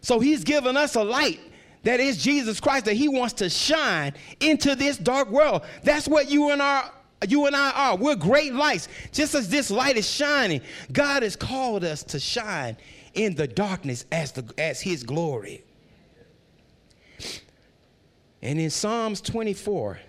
So 0.00 0.18
he's 0.18 0.44
given 0.44 0.76
us 0.76 0.94
a 0.94 1.04
light 1.04 1.40
that 1.82 2.00
is 2.00 2.22
Jesus 2.22 2.60
Christ 2.60 2.84
that 2.84 2.94
he 2.94 3.08
wants 3.08 3.34
to 3.34 3.48
shine 3.48 4.12
into 4.40 4.74
this 4.74 4.98
dark 4.98 5.30
world. 5.30 5.62
That's 5.82 6.06
what 6.06 6.30
you 6.30 6.50
and 6.50 6.60
our 6.60 6.90
you 7.28 7.46
and 7.46 7.54
I 7.54 7.70
are. 7.72 7.96
We're 7.96 8.16
great 8.16 8.54
lights. 8.54 8.88
Just 9.12 9.34
as 9.34 9.48
this 9.48 9.70
light 9.70 9.98
is 9.98 10.08
shining, 10.08 10.62
God 10.90 11.22
has 11.22 11.36
called 11.36 11.84
us 11.84 12.02
to 12.04 12.18
shine 12.18 12.78
in 13.12 13.34
the 13.34 13.46
darkness 13.46 14.06
as 14.10 14.32
the 14.32 14.52
as 14.58 14.80
his 14.80 15.02
glory. 15.02 15.64
And 18.42 18.58
in 18.58 18.70
Psalms 18.70 19.20
24, 19.20 20.00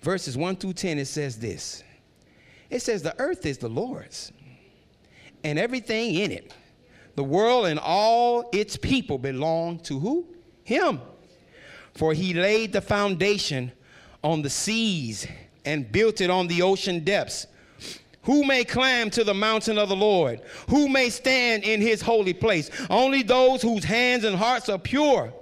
verses 0.00 0.36
1 0.36 0.56
through 0.56 0.72
10, 0.72 0.98
it 0.98 1.04
says 1.04 1.38
this. 1.38 1.84
It 2.72 2.80
says, 2.80 3.02
The 3.02 3.14
earth 3.20 3.44
is 3.44 3.58
the 3.58 3.68
Lord's 3.68 4.32
and 5.44 5.58
everything 5.58 6.14
in 6.14 6.32
it. 6.32 6.54
The 7.16 7.22
world 7.22 7.66
and 7.66 7.78
all 7.78 8.48
its 8.50 8.78
people 8.78 9.18
belong 9.18 9.80
to 9.80 9.98
who? 10.00 10.26
Him. 10.64 11.00
For 11.94 12.14
he 12.14 12.32
laid 12.32 12.72
the 12.72 12.80
foundation 12.80 13.72
on 14.24 14.40
the 14.40 14.48
seas 14.48 15.26
and 15.66 15.92
built 15.92 16.22
it 16.22 16.30
on 16.30 16.46
the 16.46 16.62
ocean 16.62 17.04
depths. 17.04 17.46
Who 18.22 18.44
may 18.44 18.64
climb 18.64 19.10
to 19.10 19.24
the 19.24 19.34
mountain 19.34 19.76
of 19.76 19.90
the 19.90 19.96
Lord? 19.96 20.40
Who 20.70 20.88
may 20.88 21.10
stand 21.10 21.64
in 21.64 21.82
his 21.82 22.00
holy 22.00 22.32
place? 22.32 22.70
Only 22.88 23.22
those 23.22 23.60
whose 23.60 23.84
hands 23.84 24.24
and 24.24 24.36
hearts 24.36 24.70
are 24.70 24.78
pure 24.78 25.34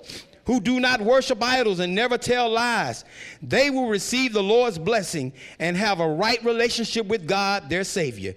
who 0.51 0.59
do 0.59 0.81
not 0.81 1.01
worship 1.01 1.41
idols 1.41 1.79
and 1.79 1.95
never 1.95 2.19
tell 2.19 2.51
lies. 2.51 3.05
They 3.41 3.71
will 3.71 3.87
receive 3.87 4.33
the 4.33 4.43
Lord's 4.43 4.81
blessing 4.81 5.33
and 5.61 5.77
have 5.77 6.01
a 6.01 6.09
right 6.09 6.45
relationship 6.45 7.07
with 7.07 7.25
God, 7.29 7.71
their 7.71 7.85
Savior. 7.85 8.35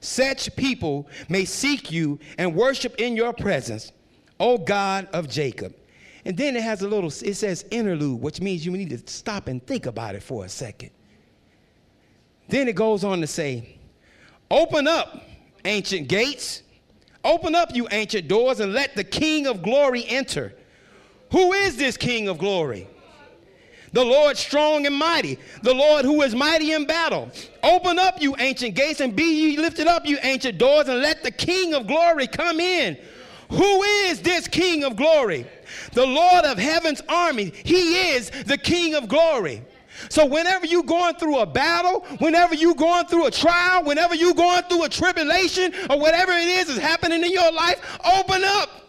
Such 0.00 0.56
people 0.56 1.06
may 1.28 1.44
seek 1.44 1.92
you 1.92 2.18
and 2.36 2.56
worship 2.56 2.96
in 2.96 3.14
your 3.14 3.32
presence, 3.32 3.92
O 4.40 4.58
God 4.58 5.06
of 5.12 5.28
Jacob. 5.28 5.72
And 6.24 6.36
then 6.36 6.56
it 6.56 6.64
has 6.64 6.82
a 6.82 6.88
little, 6.88 7.10
it 7.10 7.34
says 7.34 7.64
interlude, 7.70 8.20
which 8.20 8.40
means 8.40 8.66
you 8.66 8.72
need 8.72 8.90
to 8.90 9.12
stop 9.12 9.46
and 9.46 9.64
think 9.64 9.86
about 9.86 10.16
it 10.16 10.24
for 10.24 10.44
a 10.44 10.48
second. 10.48 10.90
Then 12.48 12.66
it 12.66 12.74
goes 12.74 13.04
on 13.04 13.20
to 13.20 13.28
say, 13.28 13.78
Open 14.50 14.88
up, 14.88 15.22
ancient 15.64 16.08
gates. 16.08 16.64
Open 17.22 17.54
up, 17.54 17.72
you 17.72 17.86
ancient 17.92 18.26
doors, 18.26 18.58
and 18.58 18.72
let 18.72 18.96
the 18.96 19.04
King 19.04 19.46
of 19.46 19.62
glory 19.62 20.04
enter. 20.08 20.56
Who 21.32 21.52
is 21.52 21.76
this 21.76 21.96
King 21.96 22.28
of 22.28 22.38
glory? 22.38 22.86
The 23.92 24.04
Lord 24.04 24.38
strong 24.38 24.86
and 24.86 24.94
mighty, 24.94 25.38
the 25.62 25.74
Lord 25.74 26.04
who 26.04 26.22
is 26.22 26.34
mighty 26.34 26.72
in 26.72 26.86
battle. 26.86 27.30
Open 27.62 27.98
up, 27.98 28.22
you 28.22 28.34
ancient 28.38 28.74
gates, 28.74 29.00
and 29.00 29.14
be 29.14 29.22
ye 29.22 29.56
lifted 29.58 29.86
up, 29.86 30.06
you 30.06 30.18
ancient 30.22 30.56
doors, 30.56 30.88
and 30.88 31.00
let 31.00 31.22
the 31.22 31.30
King 31.30 31.74
of 31.74 31.86
glory 31.86 32.26
come 32.26 32.58
in. 32.58 32.96
Who 33.50 33.82
is 33.82 34.22
this 34.22 34.48
King 34.48 34.84
of 34.84 34.96
glory? 34.96 35.46
The 35.92 36.06
Lord 36.06 36.46
of 36.46 36.58
heaven's 36.58 37.02
army. 37.06 37.52
He 37.64 38.12
is 38.12 38.30
the 38.30 38.56
King 38.56 38.94
of 38.94 39.08
glory. 39.08 39.62
So 40.08 40.24
whenever 40.24 40.66
you're 40.66 40.82
going 40.82 41.16
through 41.16 41.38
a 41.38 41.46
battle, 41.46 42.00
whenever 42.18 42.54
you're 42.54 42.74
going 42.74 43.06
through 43.06 43.26
a 43.26 43.30
trial, 43.30 43.84
whenever 43.84 44.14
you're 44.14 44.34
going 44.34 44.62
through 44.64 44.84
a 44.84 44.88
tribulation, 44.88 45.74
or 45.90 45.98
whatever 45.98 46.32
it 46.32 46.48
is 46.48 46.70
is 46.70 46.78
happening 46.78 47.22
in 47.22 47.30
your 47.30 47.52
life, 47.52 47.98
open 48.04 48.42
up. 48.42 48.81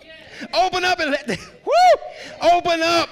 Open 0.54 0.84
up 0.84 1.00
and 1.00 1.12
let 1.12 1.28
the, 1.28 1.38
woo, 1.66 2.50
open 2.54 2.82
up. 2.82 3.10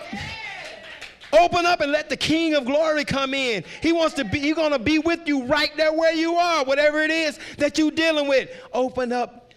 Open 1.33 1.65
up 1.65 1.79
and 1.79 1.91
let 1.91 2.09
the 2.09 2.17
King 2.17 2.55
of 2.55 2.65
Glory 2.65 3.05
come 3.05 3.33
in. 3.33 3.63
He 3.81 3.93
wants 3.93 4.15
to 4.15 4.25
be, 4.25 4.39
he's 4.39 4.55
to 4.55 4.79
be 4.79 4.99
with 4.99 5.27
you 5.27 5.45
right 5.45 5.71
there 5.77 5.93
where 5.93 6.13
you 6.13 6.35
are, 6.35 6.65
whatever 6.65 7.01
it 7.01 7.11
is 7.11 7.39
that 7.57 7.77
you're 7.77 7.91
dealing 7.91 8.27
with. 8.27 8.49
Open 8.73 9.13
up. 9.13 9.53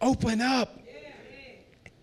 Open 0.00 0.40
up. 0.40 0.80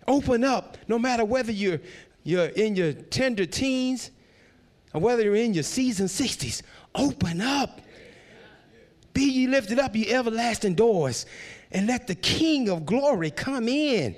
Open 0.08 0.44
up. 0.44 0.78
No 0.88 0.98
matter 0.98 1.24
whether 1.24 1.52
you're, 1.52 1.80
you're 2.24 2.48
in 2.48 2.76
your 2.76 2.94
tender 2.94 3.46
teens 3.46 4.10
or 4.94 5.02
whether 5.02 5.22
you're 5.22 5.36
in 5.36 5.54
your 5.54 5.64
season 5.64 6.08
60s, 6.08 6.64
open 6.96 7.42
up. 7.42 7.82
Be 9.14 9.24
ye 9.24 9.48
lifted 9.48 9.78
up, 9.78 9.96
ye 9.96 10.10
everlasting 10.12 10.76
doors, 10.76 11.26
and 11.72 11.86
let 11.88 12.08
the 12.08 12.16
King 12.16 12.70
of 12.70 12.86
Glory 12.86 13.30
come 13.30 13.68
in. 13.68 14.16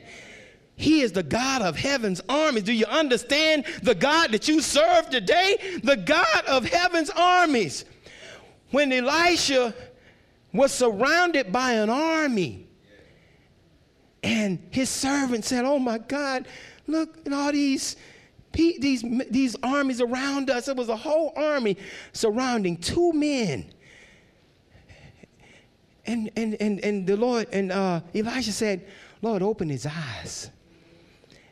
He 0.75 1.01
is 1.01 1.11
the 1.11 1.23
God 1.23 1.61
of 1.61 1.77
heaven's 1.77 2.21
armies. 2.27 2.63
Do 2.63 2.73
you 2.73 2.85
understand 2.85 3.65
the 3.83 3.95
God 3.95 4.31
that 4.31 4.47
you 4.47 4.59
serve 4.59 5.09
today? 5.09 5.79
The 5.83 5.97
God 5.97 6.45
of 6.45 6.65
heaven's 6.65 7.11
armies. 7.11 7.85
When 8.71 8.91
Elisha 8.91 9.75
was 10.51 10.71
surrounded 10.71 11.51
by 11.51 11.73
an 11.73 11.89
army, 11.89 12.67
and 14.23 14.59
his 14.71 14.89
servant 14.89 15.45
said, 15.45 15.65
Oh 15.65 15.79
my 15.79 15.97
God, 15.97 16.47
look 16.87 17.17
at 17.25 17.33
all 17.33 17.51
these, 17.51 17.97
these, 18.53 19.03
these 19.29 19.55
armies 19.61 20.01
around 20.01 20.49
us. 20.49 20.67
It 20.67 20.75
was 20.75 20.89
a 20.89 20.95
whole 20.95 21.33
army 21.35 21.77
surrounding 22.13 22.77
two 22.77 23.13
men. 23.13 23.71
And, 26.05 26.31
and, 26.35 26.55
and, 26.59 26.83
and 26.83 27.07
the 27.07 27.15
Lord, 27.15 27.47
and 27.51 27.71
uh, 27.71 28.01
Elisha 28.15 28.51
said, 28.51 28.85
Lord, 29.21 29.41
open 29.41 29.69
his 29.69 29.85
eyes. 29.85 30.49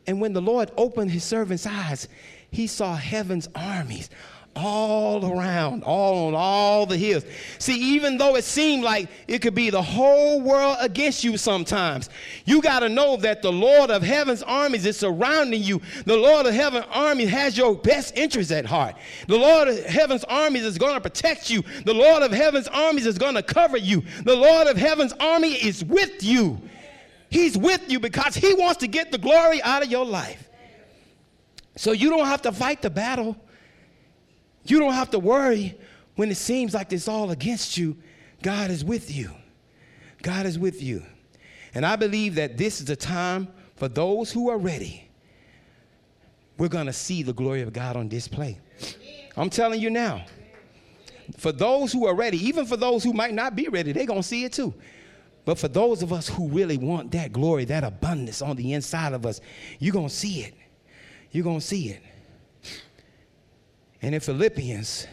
And 0.08 0.20
when 0.20 0.34
the 0.34 0.42
Lord 0.42 0.72
opened 0.78 1.12
his 1.12 1.24
servant's 1.24 1.66
eyes, 1.66 2.08
he 2.50 2.68
saw 2.68 2.96
heaven's 2.96 3.48
armies 3.56 4.10
all 4.56 5.26
around, 5.32 5.84
all 5.84 6.28
on 6.28 6.36
all 6.36 6.86
the 6.86 6.98
hills. 6.98 7.24
See, 7.58 7.96
even 7.96 8.18
though 8.18 8.36
it 8.36 8.44
seemed 8.44 8.84
like 8.84 9.08
it 9.28 9.40
could 9.42 9.56
be 9.56 9.70
the 9.70 9.82
whole 9.82 10.42
world 10.42 10.78
against 10.82 11.24
you 11.24 11.38
sometimes, 11.38 12.10
you 12.46 12.62
got 12.62 12.80
to 12.80 12.90
know 12.90 13.16
that 13.18 13.42
the 13.42 13.52
Lord 13.52 13.90
of 13.90 14.04
heaven's 14.04 14.44
armies 14.44 14.86
is 14.86 14.98
surrounding 14.98 15.64
you. 15.64 15.82
The 16.06 16.18
Lord 16.18 16.46
of 16.46 16.54
heaven's 16.54 16.86
army 16.92 17.26
has 17.26 17.58
your 17.58 17.76
best 17.76 18.18
interests 18.18 18.52
at 18.52 18.66
heart. 18.66 18.96
The 19.28 19.38
Lord 19.38 19.70
of 19.70 19.86
heaven's 19.86 20.26
armies 20.26 20.66
is 20.66 20.78
going 20.78 20.96
to 20.96 21.02
protect 21.02 21.50
you. 21.50 21.64
The 21.86 21.94
Lord 21.94 22.24
of 22.24 22.32
heaven's 22.32 22.68
armies 22.68 23.06
is 23.06 23.18
going 23.18 23.36
to 23.36 23.44
cover 23.44 23.78
you. 23.78 24.04
The 24.26 24.36
Lord 24.36 24.68
of 24.68 24.76
heaven's 24.76 25.14
army 25.14 25.54
is 25.54 25.84
with 25.86 26.24
you. 26.24 26.62
He's 27.32 27.58
with 27.58 27.90
you 27.90 28.00
because 28.00 28.36
he 28.36 28.54
wants 28.54 28.82
to 28.82 28.88
get 28.88 29.12
the 29.12 29.18
glory 29.18 29.64
out 29.64 29.82
of 29.82 29.90
your 29.90 30.06
life. 30.06 30.50
So 31.78 31.94
you 31.94 32.10
don't 32.10 32.26
have 32.26 32.42
to 32.42 32.52
fight 32.52 32.82
the 32.82 32.90
battle. 32.90 33.38
You 34.66 34.80
don't 34.80 34.94
have 34.94 35.10
to 35.12 35.20
worry 35.20 35.80
when 36.18 36.30
it 36.30 36.36
seems 36.36 36.74
like 36.74 36.92
it's 36.92 37.08
all 37.08 37.32
against 37.32 37.78
you. 37.78 37.98
God 38.44 38.70
is 38.70 38.84
with 38.84 39.10
you. 39.16 39.32
God 40.22 40.46
is 40.46 40.60
with 40.60 40.84
you. 40.84 41.04
And 41.74 41.86
I 41.86 41.96
believe 41.96 42.36
that 42.36 42.58
this 42.58 42.82
is 42.82 42.90
a 42.90 42.98
time 42.98 43.48
for 43.78 43.88
those 43.88 44.30
who 44.30 44.50
are 44.50 44.58
ready. 44.58 45.10
We're 46.58 46.68
going 46.68 46.88
to 46.88 46.94
see 46.94 47.24
the 47.24 47.34
glory 47.34 47.62
of 47.62 47.72
God 47.72 47.96
on 47.96 48.10
display. 48.10 48.60
I'm 49.38 49.50
telling 49.50 49.80
you 49.80 49.90
now. 49.90 50.26
For 51.38 51.54
those 51.54 51.94
who 51.94 52.06
are 52.08 52.14
ready, 52.14 52.46
even 52.46 52.66
for 52.66 52.76
those 52.76 53.06
who 53.06 53.14
might 53.14 53.34
not 53.34 53.56
be 53.56 53.70
ready, 53.70 53.94
they're 53.94 54.06
going 54.06 54.22
to 54.22 54.28
see 54.28 54.44
it 54.44 54.52
too. 54.52 54.74
But 55.46 55.58
for 55.58 55.68
those 55.68 56.04
of 56.04 56.14
us 56.14 56.28
who 56.28 56.48
really 56.50 56.78
want 56.78 57.12
that 57.12 57.34
glory, 57.34 57.66
that 57.66 57.84
abundance 57.84 58.42
on 58.42 58.56
the 58.56 58.74
inside 58.74 59.14
of 59.14 59.26
us, 59.26 59.42
you're 59.80 59.94
going 59.94 60.10
to 60.10 60.14
see 60.14 60.42
it. 60.42 60.54
You're 61.32 61.44
going 61.44 61.60
to 61.60 61.66
see 61.66 61.90
it. 61.90 62.02
And 64.02 64.14
in 64.14 64.22
Philippians, 64.22 65.08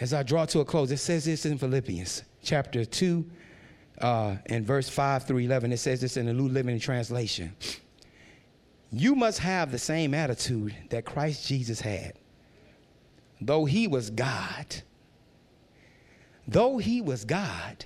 as 0.00 0.14
I 0.14 0.22
draw 0.22 0.46
to 0.46 0.60
a 0.60 0.64
close, 0.64 0.90
it 0.90 0.98
says 0.98 1.24
this 1.24 1.46
in 1.46 1.58
Philippians 1.58 2.22
chapter 2.42 2.84
2 2.84 3.24
uh, 4.00 4.36
and 4.46 4.66
verse 4.66 4.88
5 4.88 5.26
through 5.26 5.38
11. 5.38 5.72
It 5.72 5.78
says 5.78 6.00
this 6.00 6.16
in 6.16 6.26
the 6.26 6.32
New 6.32 6.48
Living 6.48 6.78
Translation. 6.78 7.54
You 8.90 9.14
must 9.14 9.38
have 9.38 9.72
the 9.72 9.78
same 9.78 10.12
attitude 10.12 10.74
that 10.90 11.04
Christ 11.04 11.46
Jesus 11.46 11.80
had. 11.80 12.14
Though 13.40 13.64
he 13.64 13.88
was 13.88 14.10
God, 14.10 14.66
though 16.46 16.78
he 16.78 17.00
was 17.00 17.24
God, 17.24 17.84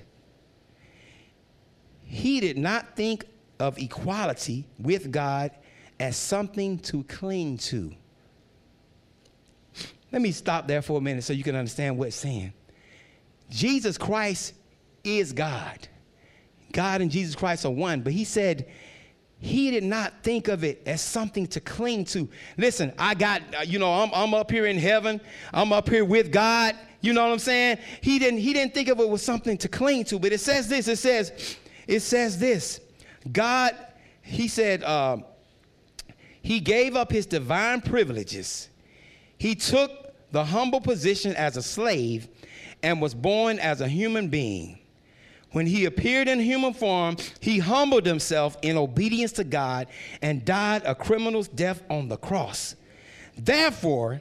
he 2.07 2.40
did 2.40 2.57
not 2.57 2.96
think 2.96 3.26
of 3.59 3.78
equality 3.78 4.66
with 4.78 5.11
God 5.11 5.50
as 5.98 6.16
something 6.16 6.78
to 6.80 7.02
cling 7.04 7.59
to. 7.59 7.92
Let 10.12 10.22
me 10.22 10.30
stop 10.32 10.68
there 10.68 10.82
for 10.82 10.98
a 10.98 11.00
minute 11.00 11.24
so 11.24 11.32
you 11.32 11.42
can 11.42 11.57
understand 11.57 11.98
what 11.98 12.09
it's 12.09 12.16
saying. 12.16 12.52
Jesus 13.50 13.98
Christ 13.98 14.54
is 15.04 15.32
God. 15.32 15.88
God 16.72 17.00
and 17.00 17.11
Jesus 17.11 17.34
Christ 17.34 17.64
are 17.64 17.72
one, 17.72 18.02
but 18.02 18.12
he 18.12 18.24
said 18.24 18.66
he 19.38 19.70
did 19.70 19.84
not 19.84 20.12
think 20.22 20.48
of 20.48 20.64
it 20.64 20.82
as 20.86 21.00
something 21.00 21.46
to 21.48 21.61
cling 21.61 22.04
to. 22.07 22.28
Listen, 22.57 22.92
I 22.98 23.14
got, 23.14 23.68
you 23.68 23.78
know, 23.78 23.92
I'm, 23.92 24.11
I'm 24.14 24.34
up 24.34 24.50
here 24.50 24.66
in 24.66 24.78
heaven. 24.78 25.20
I'm 25.52 25.72
up 25.72 25.88
here 25.88 26.04
with 26.04 26.30
God. 26.32 26.74
You 27.00 27.12
know 27.12 27.24
what 27.24 27.32
I'm 27.32 27.38
saying? 27.38 27.78
He 28.00 28.18
didn't, 28.18 28.40
he 28.40 28.52
didn't 28.52 28.74
think 28.74 28.88
of 28.88 29.00
it 29.00 29.09
as 29.09 29.22
something 29.22 29.59
to 29.59 29.68
cling 29.68 30.04
to, 30.04 30.18
but 30.18 30.32
it 30.32 30.40
says 30.40 30.68
this, 30.68 30.88
it 30.88 30.96
says, 30.96 31.57
it 31.87 32.01
says 32.01 32.39
this. 32.39 32.80
God, 33.30 33.74
he 34.22 34.49
said, 34.49 34.82
uh, 34.82 35.18
he 36.43 36.61
gave 36.61 36.95
up 36.97 37.11
his 37.11 37.26
divine 37.26 37.80
privileges. 37.80 38.68
He 39.39 39.55
took 39.55 39.91
the 40.32 40.45
humble 40.45 40.80
position 40.80 41.34
as 41.34 41.57
a 41.57 41.62
slave 41.62 42.28
and 42.82 43.01
was 43.01 43.14
born 43.14 43.59
as 43.59 43.80
a 43.80 43.89
human 43.89 44.28
being. 44.28 44.78
When 45.53 45.66
he 45.66 45.87
appeared 45.87 46.28
in 46.28 46.39
human 46.39 46.74
form, 46.74 47.16
he 47.41 47.59
humbled 47.59 48.05
himself 48.05 48.57
in 48.62 48.76
obedience 48.76 49.32
to 49.32 49.45
God 49.45 49.87
and 50.20 50.45
died 50.45 50.82
a 50.84 50.95
criminal's 50.95 51.49
death 51.49 51.82
on 51.89 52.09
the 52.09 52.16
cross. 52.16 52.76
Therefore, 53.39 54.20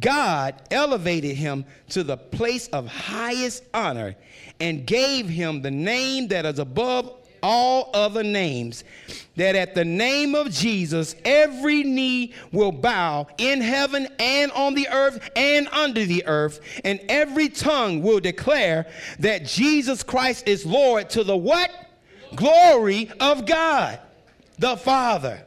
God 0.00 0.54
elevated 0.70 1.36
him 1.36 1.64
to 1.90 2.02
the 2.02 2.16
place 2.16 2.68
of 2.68 2.86
highest 2.86 3.64
honor 3.72 4.16
and 4.60 4.86
gave 4.86 5.28
him 5.28 5.62
the 5.62 5.70
name 5.70 6.28
that 6.28 6.44
is 6.44 6.58
above 6.58 7.14
all 7.42 7.90
other 7.94 8.22
names, 8.22 8.84
that 9.36 9.54
at 9.54 9.74
the 9.74 9.84
name 9.84 10.34
of 10.34 10.50
Jesus, 10.50 11.14
every 11.24 11.84
knee 11.84 12.34
will 12.52 12.72
bow 12.72 13.26
in 13.38 13.60
heaven 13.60 14.08
and 14.18 14.50
on 14.52 14.74
the 14.74 14.88
earth 14.88 15.30
and 15.36 15.68
under 15.68 16.04
the 16.04 16.26
earth, 16.26 16.60
and 16.84 17.00
every 17.08 17.48
tongue 17.48 18.02
will 18.02 18.20
declare 18.20 18.86
that 19.20 19.46
Jesus 19.46 20.02
Christ 20.02 20.48
is 20.48 20.66
Lord 20.66 21.10
to 21.10 21.24
the 21.24 21.36
what? 21.36 21.70
Glory 22.34 23.10
of 23.20 23.46
God, 23.46 24.00
the 24.58 24.76
Father. 24.76 25.46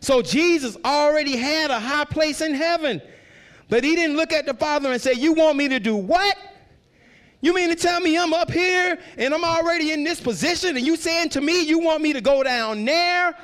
So 0.00 0.22
Jesus 0.22 0.76
already 0.84 1.36
had 1.36 1.70
a 1.70 1.80
high 1.80 2.04
place 2.04 2.40
in 2.40 2.54
heaven, 2.54 3.02
but 3.68 3.84
he 3.84 3.96
didn't 3.96 4.16
look 4.16 4.32
at 4.32 4.46
the 4.46 4.54
Father 4.54 4.92
and 4.92 5.00
say, 5.00 5.12
You 5.12 5.32
want 5.32 5.56
me 5.56 5.68
to 5.68 5.80
do 5.80 5.96
what? 5.96 6.36
You 7.40 7.54
mean 7.54 7.68
to 7.68 7.76
tell 7.76 8.00
me 8.00 8.16
I'm 8.16 8.32
up 8.32 8.50
here 8.50 8.98
and 9.18 9.34
I'm 9.34 9.44
already 9.44 9.92
in 9.92 10.02
this 10.02 10.18
position 10.18 10.76
and 10.78 10.86
you 10.86 10.96
saying 10.96 11.28
to 11.30 11.42
me 11.42 11.62
you 11.62 11.78
want 11.78 12.02
me 12.02 12.14
to 12.14 12.22
go 12.22 12.42
down 12.42 12.86
there 12.86 13.36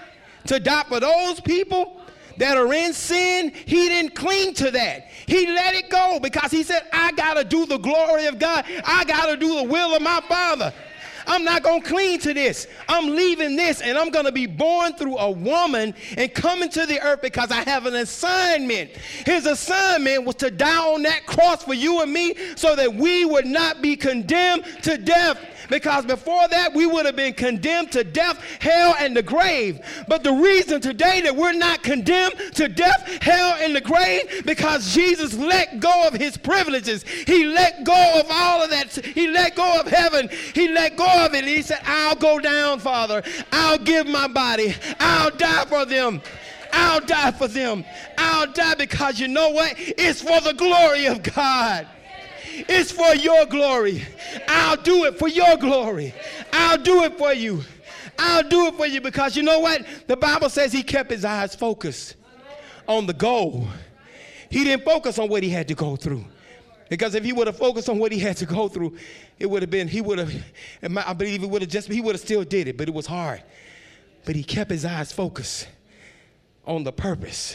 to 0.46 0.58
die 0.58 0.84
for 0.88 1.00
those 1.00 1.38
people 1.40 2.00
that 2.38 2.56
are 2.56 2.72
in 2.72 2.94
sin? 2.94 3.52
He 3.66 3.88
didn't 3.88 4.14
cling 4.14 4.54
to 4.54 4.70
that. 4.70 5.08
He 5.26 5.46
let 5.46 5.74
it 5.74 5.90
go 5.90 6.18
because 6.18 6.50
he 6.50 6.62
said, 6.62 6.88
I 6.92 7.12
got 7.12 7.34
to 7.34 7.44
do 7.44 7.66
the 7.66 7.76
glory 7.76 8.24
of 8.24 8.38
God. 8.38 8.64
I 8.84 9.04
got 9.04 9.26
to 9.26 9.36
do 9.36 9.56
the 9.56 9.64
will 9.64 9.94
of 9.94 10.00
my 10.00 10.22
Father. 10.26 10.72
I'm 11.30 11.44
not 11.44 11.62
going 11.62 11.80
to 11.80 11.88
cling 11.88 12.18
to 12.20 12.34
this. 12.34 12.66
I'm 12.88 13.14
leaving 13.14 13.54
this 13.54 13.80
and 13.82 13.96
I'm 13.96 14.10
going 14.10 14.24
to 14.24 14.32
be 14.32 14.46
born 14.46 14.94
through 14.94 15.16
a 15.16 15.30
woman 15.30 15.94
and 16.16 16.34
come 16.34 16.60
into 16.60 16.86
the 16.86 17.00
earth 17.00 17.22
because 17.22 17.52
I 17.52 17.62
have 17.62 17.86
an 17.86 17.94
assignment. 17.94 18.90
His 19.24 19.46
assignment 19.46 20.24
was 20.24 20.34
to 20.36 20.50
die 20.50 20.92
on 20.92 21.02
that 21.02 21.26
cross 21.26 21.62
for 21.62 21.72
you 21.72 22.02
and 22.02 22.12
me 22.12 22.34
so 22.56 22.74
that 22.74 22.92
we 22.92 23.24
would 23.24 23.46
not 23.46 23.80
be 23.80 23.94
condemned 23.94 24.64
to 24.82 24.98
death 24.98 25.38
because 25.68 26.04
before 26.04 26.48
that 26.48 26.74
we 26.74 26.84
would 26.84 27.06
have 27.06 27.14
been 27.14 27.32
condemned 27.32 27.92
to 27.92 28.02
death, 28.02 28.42
hell, 28.60 28.96
and 28.98 29.16
the 29.16 29.22
grave. 29.22 29.80
But 30.08 30.24
the 30.24 30.32
reason 30.32 30.80
today 30.80 31.20
that 31.20 31.36
we're 31.36 31.52
not 31.52 31.84
condemned 31.84 32.34
to 32.54 32.66
death, 32.66 33.22
hell, 33.22 33.54
and 33.60 33.76
the 33.76 33.80
grave 33.80 34.42
because 34.44 34.92
Jesus 34.92 35.34
let 35.34 35.78
go 35.78 36.08
of 36.08 36.14
his 36.14 36.36
privileges. 36.36 37.04
He 37.04 37.44
let 37.46 37.84
go 37.84 38.20
of 38.20 38.26
all 38.30 38.62
of 38.62 38.70
that. 38.70 38.92
He 38.92 39.28
let 39.28 39.54
go 39.54 39.80
of 39.80 39.86
heaven. 39.86 40.28
He 40.54 40.68
let 40.68 40.96
go 40.96 41.06
of 41.26 41.34
it. 41.34 41.44
He 41.44 41.62
said, 41.62 41.80
I'll 41.84 42.16
go 42.16 42.38
down, 42.38 42.78
Father. 42.78 43.22
I'll 43.52 43.78
give 43.78 44.06
my 44.06 44.28
body. 44.28 44.74
I'll 44.98 45.30
die 45.30 45.64
for 45.66 45.84
them. 45.84 46.20
I'll 46.72 47.00
die 47.00 47.32
for 47.32 47.48
them. 47.48 47.84
I'll 48.16 48.50
die 48.52 48.74
because 48.74 49.18
you 49.18 49.28
know 49.28 49.50
what? 49.50 49.74
It's 49.78 50.22
for 50.22 50.40
the 50.40 50.52
glory 50.52 51.06
of 51.06 51.22
God. 51.22 51.86
It's 52.68 52.92
for 52.92 53.14
your 53.14 53.46
glory. 53.46 54.02
I'll 54.48 54.76
do 54.76 55.04
it 55.04 55.18
for 55.18 55.28
your 55.28 55.56
glory. 55.56 56.14
I'll 56.52 56.78
do 56.78 57.04
it 57.04 57.16
for 57.16 57.32
you. 57.32 57.62
I'll 58.18 58.46
do 58.46 58.66
it 58.66 58.74
for 58.74 58.86
you 58.86 59.00
because 59.00 59.36
you 59.36 59.42
know 59.42 59.60
what? 59.60 59.84
The 60.06 60.16
Bible 60.16 60.50
says 60.50 60.72
he 60.72 60.82
kept 60.82 61.10
his 61.10 61.24
eyes 61.24 61.54
focused 61.54 62.16
on 62.86 63.06
the 63.06 63.14
goal. 63.14 63.66
He 64.50 64.64
didn't 64.64 64.84
focus 64.84 65.18
on 65.18 65.28
what 65.28 65.42
he 65.42 65.48
had 65.48 65.68
to 65.68 65.74
go 65.74 65.96
through. 65.96 66.24
Because 66.90 67.14
if 67.14 67.24
he 67.24 67.32
would 67.32 67.46
have 67.46 67.56
focused 67.56 67.88
on 67.88 68.00
what 68.00 68.10
he 68.10 68.18
had 68.18 68.36
to 68.38 68.46
go 68.46 68.66
through, 68.66 68.96
it 69.38 69.48
would 69.48 69.62
have 69.62 69.70
been, 69.70 69.86
he 69.86 70.00
would 70.00 70.18
have, 70.18 70.34
I 70.82 71.12
believe 71.12 71.44
it 71.44 71.48
would 71.48 71.62
have 71.62 71.70
just, 71.70 71.88
he 71.88 72.00
would 72.00 72.16
have 72.16 72.20
still 72.20 72.42
did 72.42 72.66
it, 72.66 72.76
but 72.76 72.88
it 72.88 72.94
was 72.94 73.06
hard. 73.06 73.44
But 74.24 74.34
he 74.34 74.42
kept 74.42 74.72
his 74.72 74.84
eyes 74.84 75.12
focused 75.12 75.68
on 76.66 76.82
the 76.82 76.90
purpose. 76.90 77.54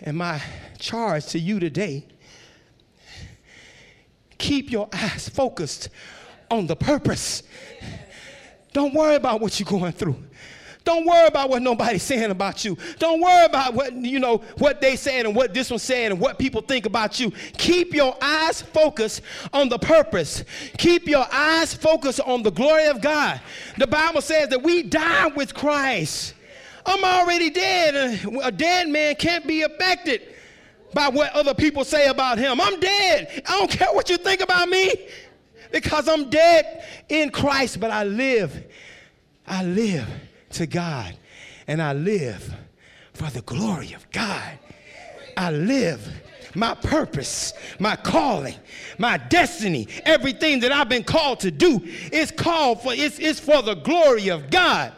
And 0.00 0.16
my 0.16 0.40
charge 0.78 1.26
to 1.26 1.38
you 1.38 1.60
today 1.60 2.06
keep 4.38 4.70
your 4.70 4.88
eyes 4.90 5.28
focused 5.28 5.90
on 6.50 6.66
the 6.66 6.76
purpose. 6.76 7.42
Don't 8.72 8.94
worry 8.94 9.16
about 9.16 9.42
what 9.42 9.60
you're 9.60 9.68
going 9.68 9.92
through. 9.92 10.16
Don't 10.88 11.04
worry 11.04 11.26
about 11.26 11.50
what 11.50 11.60
nobody's 11.60 12.02
saying 12.14 12.30
about 12.30 12.64
you. 12.64 12.74
Don't 12.98 13.20
worry 13.20 13.44
about 13.44 13.74
what 13.74 13.92
you 13.92 14.18
know 14.18 14.38
what 14.56 14.80
they 14.80 14.96
said 14.96 15.26
and 15.26 15.36
what 15.36 15.52
this 15.52 15.68
one 15.68 15.78
said 15.78 16.12
and 16.12 16.18
what 16.18 16.38
people 16.38 16.62
think 16.62 16.86
about 16.86 17.20
you. 17.20 17.30
Keep 17.58 17.92
your 17.92 18.16
eyes 18.22 18.62
focused 18.62 19.20
on 19.52 19.68
the 19.68 19.78
purpose. 19.78 20.44
Keep 20.78 21.06
your 21.06 21.26
eyes 21.30 21.74
focused 21.74 22.20
on 22.20 22.42
the 22.42 22.50
glory 22.50 22.86
of 22.86 23.02
God. 23.02 23.38
The 23.76 23.86
Bible 23.86 24.22
says 24.22 24.48
that 24.48 24.62
we 24.62 24.82
die 24.82 25.26
with 25.26 25.52
Christ. 25.52 26.32
I'm 26.86 27.04
already 27.04 27.50
dead. 27.50 28.24
A 28.42 28.50
dead 28.50 28.88
man 28.88 29.14
can't 29.16 29.46
be 29.46 29.60
affected 29.60 30.22
by 30.94 31.10
what 31.10 31.34
other 31.34 31.52
people 31.52 31.84
say 31.84 32.08
about 32.08 32.38
him. 32.38 32.62
I'm 32.62 32.80
dead. 32.80 33.42
I 33.46 33.58
don't 33.58 33.70
care 33.70 33.92
what 33.92 34.08
you 34.08 34.16
think 34.16 34.40
about 34.40 34.70
me 34.70 34.94
because 35.70 36.08
I'm 36.08 36.30
dead 36.30 36.82
in 37.10 37.28
Christ, 37.28 37.78
but 37.78 37.90
I 37.90 38.04
live. 38.04 38.64
I 39.46 39.64
live 39.64 40.08
to 40.50 40.66
God 40.66 41.16
and 41.66 41.82
I 41.82 41.92
live 41.92 42.54
for 43.12 43.30
the 43.30 43.42
glory 43.42 43.92
of 43.92 44.10
God. 44.10 44.58
I 45.36 45.50
live 45.50 46.08
my 46.54 46.74
purpose, 46.74 47.52
my 47.78 47.94
calling, 47.94 48.54
my 48.98 49.18
destiny, 49.18 49.86
everything 50.04 50.60
that 50.60 50.72
I've 50.72 50.88
been 50.88 51.04
called 51.04 51.40
to 51.40 51.50
do 51.50 51.80
is 52.10 52.30
called 52.30 52.82
for, 52.82 52.92
it's, 52.92 53.18
it's 53.18 53.38
for 53.38 53.62
the 53.62 53.74
glory 53.74 54.28
of 54.28 54.50
God. 54.50 54.92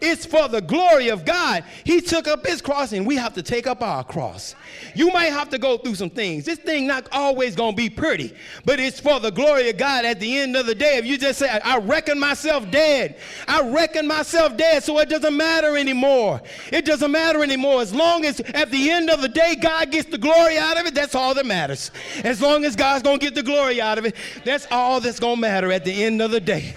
It's 0.00 0.24
for 0.24 0.48
the 0.48 0.60
glory 0.60 1.08
of 1.08 1.24
God. 1.24 1.64
He 1.84 2.00
took 2.00 2.26
up 2.26 2.46
his 2.46 2.62
cross 2.62 2.92
and 2.92 3.06
we 3.06 3.16
have 3.16 3.34
to 3.34 3.42
take 3.42 3.66
up 3.66 3.82
our 3.82 4.02
cross. 4.02 4.54
You 4.94 5.10
might 5.10 5.26
have 5.26 5.50
to 5.50 5.58
go 5.58 5.76
through 5.76 5.96
some 5.96 6.10
things. 6.10 6.44
This 6.44 6.58
thing 6.58 6.86
not 6.86 7.08
always 7.12 7.54
going 7.54 7.72
to 7.72 7.76
be 7.76 7.90
pretty, 7.90 8.34
but 8.64 8.80
it's 8.80 8.98
for 8.98 9.20
the 9.20 9.30
glory 9.30 9.68
of 9.68 9.76
God 9.76 10.04
at 10.04 10.18
the 10.18 10.38
end 10.38 10.56
of 10.56 10.66
the 10.66 10.74
day. 10.74 10.96
If 10.96 11.04
you 11.04 11.18
just 11.18 11.38
say, 11.38 11.48
I 11.48 11.78
reckon 11.78 12.18
myself 12.18 12.70
dead, 12.70 13.16
I 13.46 13.68
reckon 13.68 14.06
myself 14.06 14.56
dead, 14.56 14.82
so 14.82 14.98
it 14.98 15.08
doesn't 15.08 15.36
matter 15.36 15.76
anymore. 15.76 16.40
It 16.72 16.84
doesn't 16.84 17.10
matter 17.10 17.42
anymore. 17.42 17.82
As 17.82 17.94
long 17.94 18.24
as 18.24 18.40
at 18.40 18.70
the 18.70 18.90
end 18.90 19.10
of 19.10 19.20
the 19.20 19.28
day, 19.28 19.54
God 19.60 19.90
gets 19.90 20.10
the 20.10 20.18
glory 20.18 20.56
out 20.58 20.78
of 20.78 20.86
it, 20.86 20.94
that's 20.94 21.14
all 21.14 21.34
that 21.34 21.46
matters. 21.46 21.90
As 22.24 22.40
long 22.40 22.64
as 22.64 22.74
God's 22.74 23.02
going 23.02 23.18
to 23.18 23.26
get 23.26 23.34
the 23.34 23.42
glory 23.42 23.80
out 23.80 23.98
of 23.98 24.06
it, 24.06 24.14
that's 24.44 24.66
all 24.70 25.00
that's 25.00 25.20
going 25.20 25.36
to 25.36 25.40
matter 25.40 25.70
at 25.70 25.84
the 25.84 26.04
end 26.04 26.22
of 26.22 26.30
the 26.30 26.40
day 26.40 26.74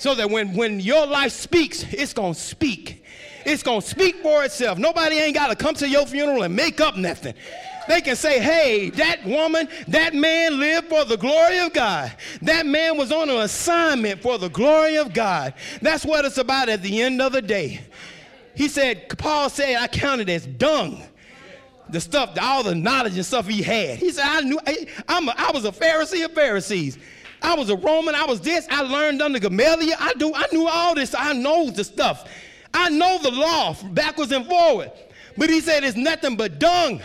so 0.00 0.14
that 0.14 0.30
when, 0.30 0.54
when 0.54 0.80
your 0.80 1.06
life 1.06 1.30
speaks, 1.30 1.84
it's 1.92 2.14
going 2.14 2.32
to 2.32 2.40
speak. 2.40 3.04
It's 3.44 3.62
going 3.62 3.82
to 3.82 3.86
speak 3.86 4.16
for 4.22 4.42
itself. 4.42 4.78
Nobody 4.78 5.16
ain't 5.16 5.34
got 5.34 5.48
to 5.48 5.56
come 5.56 5.74
to 5.74 5.86
your 5.86 6.06
funeral 6.06 6.42
and 6.42 6.56
make 6.56 6.80
up 6.80 6.96
nothing. 6.96 7.34
They 7.86 8.00
can 8.00 8.16
say, 8.16 8.40
hey, 8.40 8.88
that 8.90 9.26
woman, 9.26 9.68
that 9.88 10.14
man 10.14 10.58
lived 10.58 10.88
for 10.88 11.04
the 11.04 11.18
glory 11.18 11.58
of 11.58 11.74
God. 11.74 12.12
That 12.40 12.64
man 12.64 12.96
was 12.96 13.12
on 13.12 13.28
an 13.28 13.40
assignment 13.40 14.22
for 14.22 14.38
the 14.38 14.48
glory 14.48 14.96
of 14.96 15.12
God. 15.12 15.52
That's 15.82 16.06
what 16.06 16.24
it's 16.24 16.38
about 16.38 16.70
at 16.70 16.82
the 16.82 17.02
end 17.02 17.20
of 17.20 17.32
the 17.32 17.42
day. 17.42 17.82
He 18.54 18.68
said, 18.68 19.18
Paul 19.18 19.50
said, 19.50 19.76
I 19.76 19.86
counted 19.86 20.30
as 20.30 20.46
dung. 20.46 21.02
The 21.90 22.00
stuff, 22.00 22.38
all 22.40 22.62
the 22.62 22.74
knowledge 22.74 23.16
and 23.16 23.26
stuff 23.26 23.46
he 23.46 23.62
had. 23.62 23.98
He 23.98 24.12
said, 24.12 24.24
I 24.24 24.40
knew, 24.40 24.58
I, 24.66 24.86
I'm 25.08 25.28
a, 25.28 25.34
I 25.36 25.50
was 25.52 25.66
a 25.66 25.72
Pharisee 25.72 26.24
of 26.24 26.32
Pharisees. 26.32 26.96
I 27.42 27.54
was 27.54 27.70
a 27.70 27.76
Roman. 27.76 28.14
I 28.14 28.24
was 28.24 28.40
this. 28.40 28.66
I 28.70 28.82
learned 28.82 29.22
under 29.22 29.38
Gamaliel. 29.38 29.96
I 29.98 30.14
do. 30.14 30.32
I 30.34 30.46
knew 30.52 30.68
all 30.68 30.94
this. 30.94 31.14
I 31.14 31.32
know 31.32 31.70
the 31.70 31.84
stuff. 31.84 32.28
I 32.72 32.90
know 32.90 33.18
the 33.18 33.30
law 33.30 33.76
backwards 33.92 34.32
and 34.32 34.46
forward. 34.46 34.92
But 35.36 35.50
he 35.50 35.60
said 35.60 35.84
it's 35.84 35.96
nothing 35.96 36.36
but 36.36 36.58
dung 36.58 37.00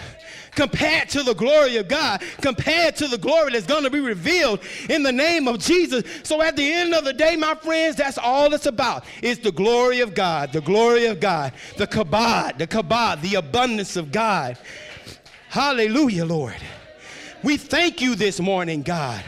compared 0.52 1.10
to 1.10 1.22
the 1.22 1.34
glory 1.34 1.78
of 1.78 1.88
God, 1.88 2.24
compared 2.42 2.96
to 2.98 3.08
the 3.08 3.18
glory 3.18 3.52
that's 3.52 3.66
going 3.66 3.84
to 3.84 3.90
be 3.90 4.00
revealed 4.00 4.62
in 4.90 5.04
the 5.04 5.12
name 5.12 5.48
of 5.48 5.60
Jesus. 5.60 6.04
So 6.24 6.42
at 6.42 6.56
the 6.56 6.74
end 6.74 6.94
of 6.94 7.04
the 7.04 7.14
day, 7.14 7.36
my 7.36 7.56
friends, 7.56 7.98
that's 7.98 8.18
all 8.18 8.54
it's 8.54 8.66
about. 8.66 9.06
It's 9.22 9.42
the 9.42 9.52
glory 9.52 10.00
of 10.00 10.16
God, 10.16 10.54
the 10.54 10.62
glory 10.62 11.06
of 11.06 11.20
God, 11.20 11.54
the 11.78 11.88
kabod, 11.88 12.58
the 12.58 12.68
kabod, 12.68 13.22
the 13.22 13.36
abundance 13.36 13.96
of 13.96 14.12
God. 14.12 14.58
Hallelujah, 15.50 16.26
Lord. 16.26 16.56
We 17.44 17.58
thank 17.58 18.02
you 18.02 18.16
this 18.16 18.40
morning, 18.40 18.82
God 18.82 19.24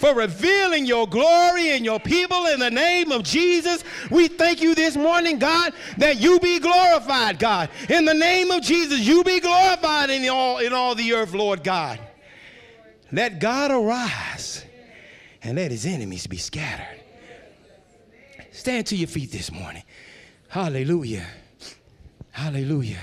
for 0.00 0.14
revealing 0.14 0.86
your 0.86 1.06
glory 1.06 1.70
and 1.72 1.84
your 1.84 2.00
people 2.00 2.46
in 2.46 2.58
the 2.58 2.70
name 2.70 3.12
of 3.12 3.22
Jesus. 3.22 3.84
We 4.10 4.28
thank 4.28 4.62
you 4.62 4.74
this 4.74 4.96
morning, 4.96 5.38
God, 5.38 5.74
that 5.98 6.18
you 6.18 6.40
be 6.40 6.58
glorified, 6.58 7.38
God. 7.38 7.68
In 7.90 8.06
the 8.06 8.14
name 8.14 8.50
of 8.50 8.62
Jesus, 8.62 9.00
you 9.00 9.22
be 9.22 9.40
glorified 9.40 10.08
in 10.08 10.26
all, 10.30 10.58
in 10.58 10.72
all 10.72 10.94
the 10.94 11.12
earth, 11.12 11.34
Lord 11.34 11.62
God. 11.62 12.00
Let 13.12 13.40
God 13.40 13.70
arise 13.70 14.64
and 15.42 15.56
let 15.56 15.70
his 15.70 15.84
enemies 15.84 16.26
be 16.26 16.38
scattered. 16.38 17.02
Stand 18.52 18.86
to 18.86 18.96
your 18.96 19.08
feet 19.08 19.30
this 19.30 19.52
morning. 19.52 19.82
Hallelujah. 20.48 21.26
Hallelujah. 22.30 23.00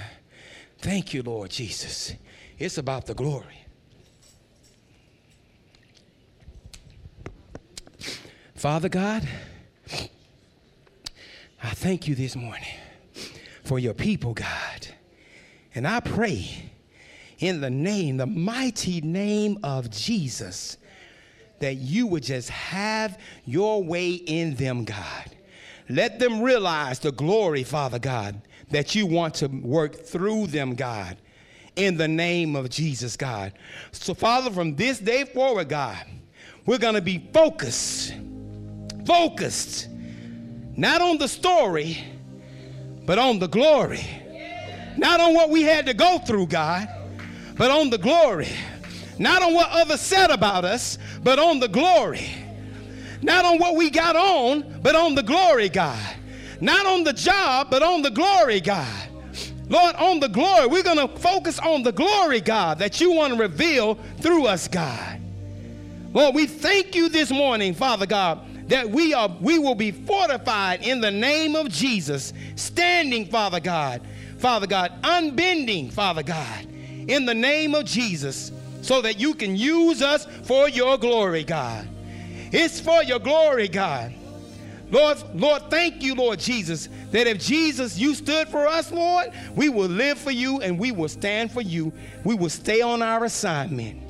Thank 0.79 1.13
you, 1.13 1.21
Lord 1.21 1.51
Jesus. 1.51 2.13
It's 2.57 2.79
about 2.79 3.05
the 3.05 3.13
glory. 3.13 3.66
Father 8.57 8.89
God, 8.89 9.27
I 11.61 11.69
thank 11.69 12.07
you 12.07 12.15
this 12.15 12.35
morning 12.35 12.73
for 13.63 13.77
your 13.77 13.93
people, 13.93 14.33
God. 14.33 14.87
And 15.75 15.87
I 15.87 15.99
pray 15.99 16.71
in 17.37 17.61
the 17.61 17.69
name, 17.69 18.17
the 18.17 18.25
mighty 18.25 18.99
name 19.01 19.59
of 19.61 19.91
Jesus, 19.91 20.77
that 21.59 21.75
you 21.75 22.07
would 22.07 22.23
just 22.23 22.49
have 22.49 23.19
your 23.45 23.83
way 23.83 24.13
in 24.13 24.55
them, 24.55 24.85
God. 24.85 25.35
Let 25.87 26.17
them 26.17 26.41
realize 26.41 26.97
the 26.97 27.11
glory, 27.11 27.63
Father 27.63 27.99
God, 27.99 28.41
that 28.71 28.95
you 28.95 29.05
want 29.05 29.35
to 29.35 29.47
work 29.49 30.03
through 30.03 30.47
them, 30.47 30.73
God, 30.73 31.15
in 31.75 31.95
the 31.95 32.07
name 32.07 32.55
of 32.55 32.71
Jesus, 32.71 33.17
God. 33.17 33.53
So, 33.91 34.15
Father, 34.15 34.49
from 34.49 34.75
this 34.75 34.97
day 34.97 35.25
forward, 35.25 35.69
God, 35.69 36.03
we're 36.65 36.79
going 36.79 36.95
to 36.95 37.01
be 37.01 37.29
focused 37.31 38.13
focused 39.07 39.87
not 40.75 41.01
on 41.01 41.17
the 41.17 41.27
story, 41.27 41.97
but 43.05 43.17
on 43.17 43.39
the 43.39 43.47
glory. 43.47 44.05
Not 44.97 45.19
on 45.19 45.33
what 45.33 45.49
we 45.49 45.63
had 45.63 45.85
to 45.87 45.93
go 45.93 46.19
through, 46.19 46.47
God, 46.47 46.87
but 47.57 47.71
on 47.71 47.89
the 47.89 47.97
glory. 47.97 48.49
Not 49.17 49.41
on 49.41 49.53
what 49.53 49.69
others 49.71 50.01
said 50.01 50.29
about 50.29 50.65
us, 50.65 50.99
but 51.23 51.39
on 51.39 51.59
the 51.59 51.67
glory. 51.67 52.27
Not 53.21 53.45
on 53.45 53.57
what 53.57 53.75
we 53.75 53.89
got 53.89 54.15
on, 54.15 54.79
but 54.83 54.95
on 54.95 55.15
the 55.15 55.23
glory, 55.23 55.69
God. 55.69 56.15
Not 56.61 56.85
on 56.85 57.03
the 57.03 57.13
job, 57.13 57.69
but 57.71 57.81
on 57.81 58.01
the 58.01 58.11
glory, 58.11 58.59
God. 58.59 59.09
Lord, 59.69 59.95
on 59.95 60.19
the 60.19 60.29
glory. 60.29 60.67
We're 60.67 60.83
going 60.83 61.07
to 61.07 61.19
focus 61.19 61.59
on 61.59 61.83
the 61.83 61.91
glory, 61.91 62.41
God, 62.41 62.79
that 62.79 63.01
you 63.01 63.11
want 63.11 63.33
to 63.33 63.39
reveal 63.39 63.95
through 64.19 64.45
us, 64.45 64.67
God. 64.67 65.21
Lord, 66.13 66.35
we 66.35 66.47
thank 66.47 66.95
you 66.95 67.09
this 67.09 67.31
morning, 67.31 67.73
Father 67.73 68.05
God, 68.05 68.46
that 68.67 68.89
we 68.89 69.13
are 69.13 69.29
we 69.41 69.59
will 69.59 69.75
be 69.75 69.91
fortified 69.91 70.85
in 70.85 71.01
the 71.01 71.11
name 71.11 71.55
of 71.55 71.69
Jesus, 71.69 72.33
standing, 72.55 73.25
Father 73.25 73.59
God, 73.59 74.01
Father 74.37 74.67
God, 74.67 74.93
unbending, 75.03 75.89
Father 75.89 76.23
God, 76.23 76.65
in 77.07 77.25
the 77.25 77.33
name 77.33 77.73
of 77.75 77.85
Jesus, 77.85 78.51
so 78.81 79.01
that 79.01 79.19
you 79.19 79.33
can 79.33 79.55
use 79.55 80.01
us 80.01 80.25
for 80.43 80.69
your 80.69 80.97
glory, 80.97 81.43
God. 81.43 81.87
It's 82.51 82.79
for 82.79 83.03
your 83.03 83.19
glory, 83.19 83.67
God. 83.67 84.13
Lord, 84.89 85.21
Lord, 85.33 85.63
thank 85.69 86.01
you, 86.01 86.15
Lord 86.15 86.39
Jesus, 86.39 86.87
that 87.11 87.27
if 87.27 87.39
Jesus, 87.39 87.97
you 87.97 88.15
stood 88.15 88.47
for 88.47 88.67
us, 88.67 88.89
Lord, 88.89 89.31
we 89.53 89.67
will 89.67 89.89
live 89.89 90.17
for 90.17 90.31
you 90.31 90.61
and 90.61 90.79
we 90.79 90.91
will 90.91 91.09
stand 91.09 91.51
for 91.51 91.59
you. 91.59 91.91
We 92.23 92.35
will 92.35 92.49
stay 92.49 92.81
on 92.81 93.01
our 93.01 93.25
assignment 93.25 94.01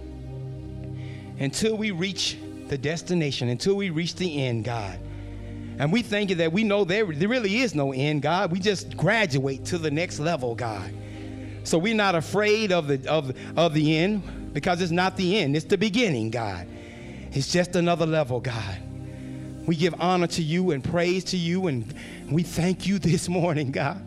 until 1.39 1.77
we 1.77 1.89
reach 1.89 2.37
the 2.69 2.77
destination 2.77 3.49
until 3.49 3.75
we 3.75 3.89
reach 3.89 4.15
the 4.15 4.43
end, 4.45 4.65
God. 4.65 4.99
And 5.79 5.91
we 5.91 6.01
thank 6.01 6.29
you 6.29 6.35
that 6.37 6.51
we 6.51 6.63
know 6.63 6.83
there, 6.83 7.05
there 7.05 7.29
really 7.29 7.57
is 7.57 7.75
no 7.75 7.93
end, 7.93 8.23
God. 8.23 8.51
We 8.51 8.59
just 8.59 8.97
graduate 8.97 9.65
to 9.65 9.77
the 9.77 9.91
next 9.91 10.19
level, 10.19 10.55
God. 10.55 10.91
So 11.63 11.77
we're 11.77 11.95
not 11.95 12.15
afraid 12.15 12.71
of 12.71 12.87
the, 12.87 13.09
of, 13.09 13.35
of 13.55 13.73
the 13.73 13.97
end 13.97 14.53
because 14.53 14.81
it's 14.81 14.91
not 14.91 15.17
the 15.17 15.37
end, 15.37 15.55
it's 15.55 15.65
the 15.65 15.77
beginning, 15.77 16.31
God. 16.31 16.67
It's 17.31 17.51
just 17.51 17.75
another 17.75 18.05
level, 18.05 18.39
God. 18.39 18.79
We 19.67 19.75
give 19.75 19.93
honor 19.99 20.27
to 20.27 20.41
you 20.41 20.71
and 20.71 20.83
praise 20.83 21.25
to 21.25 21.37
you, 21.37 21.67
and 21.67 21.93
we 22.31 22.41
thank 22.41 22.87
you 22.87 22.99
this 22.99 23.27
morning, 23.29 23.71
God. 23.71 24.01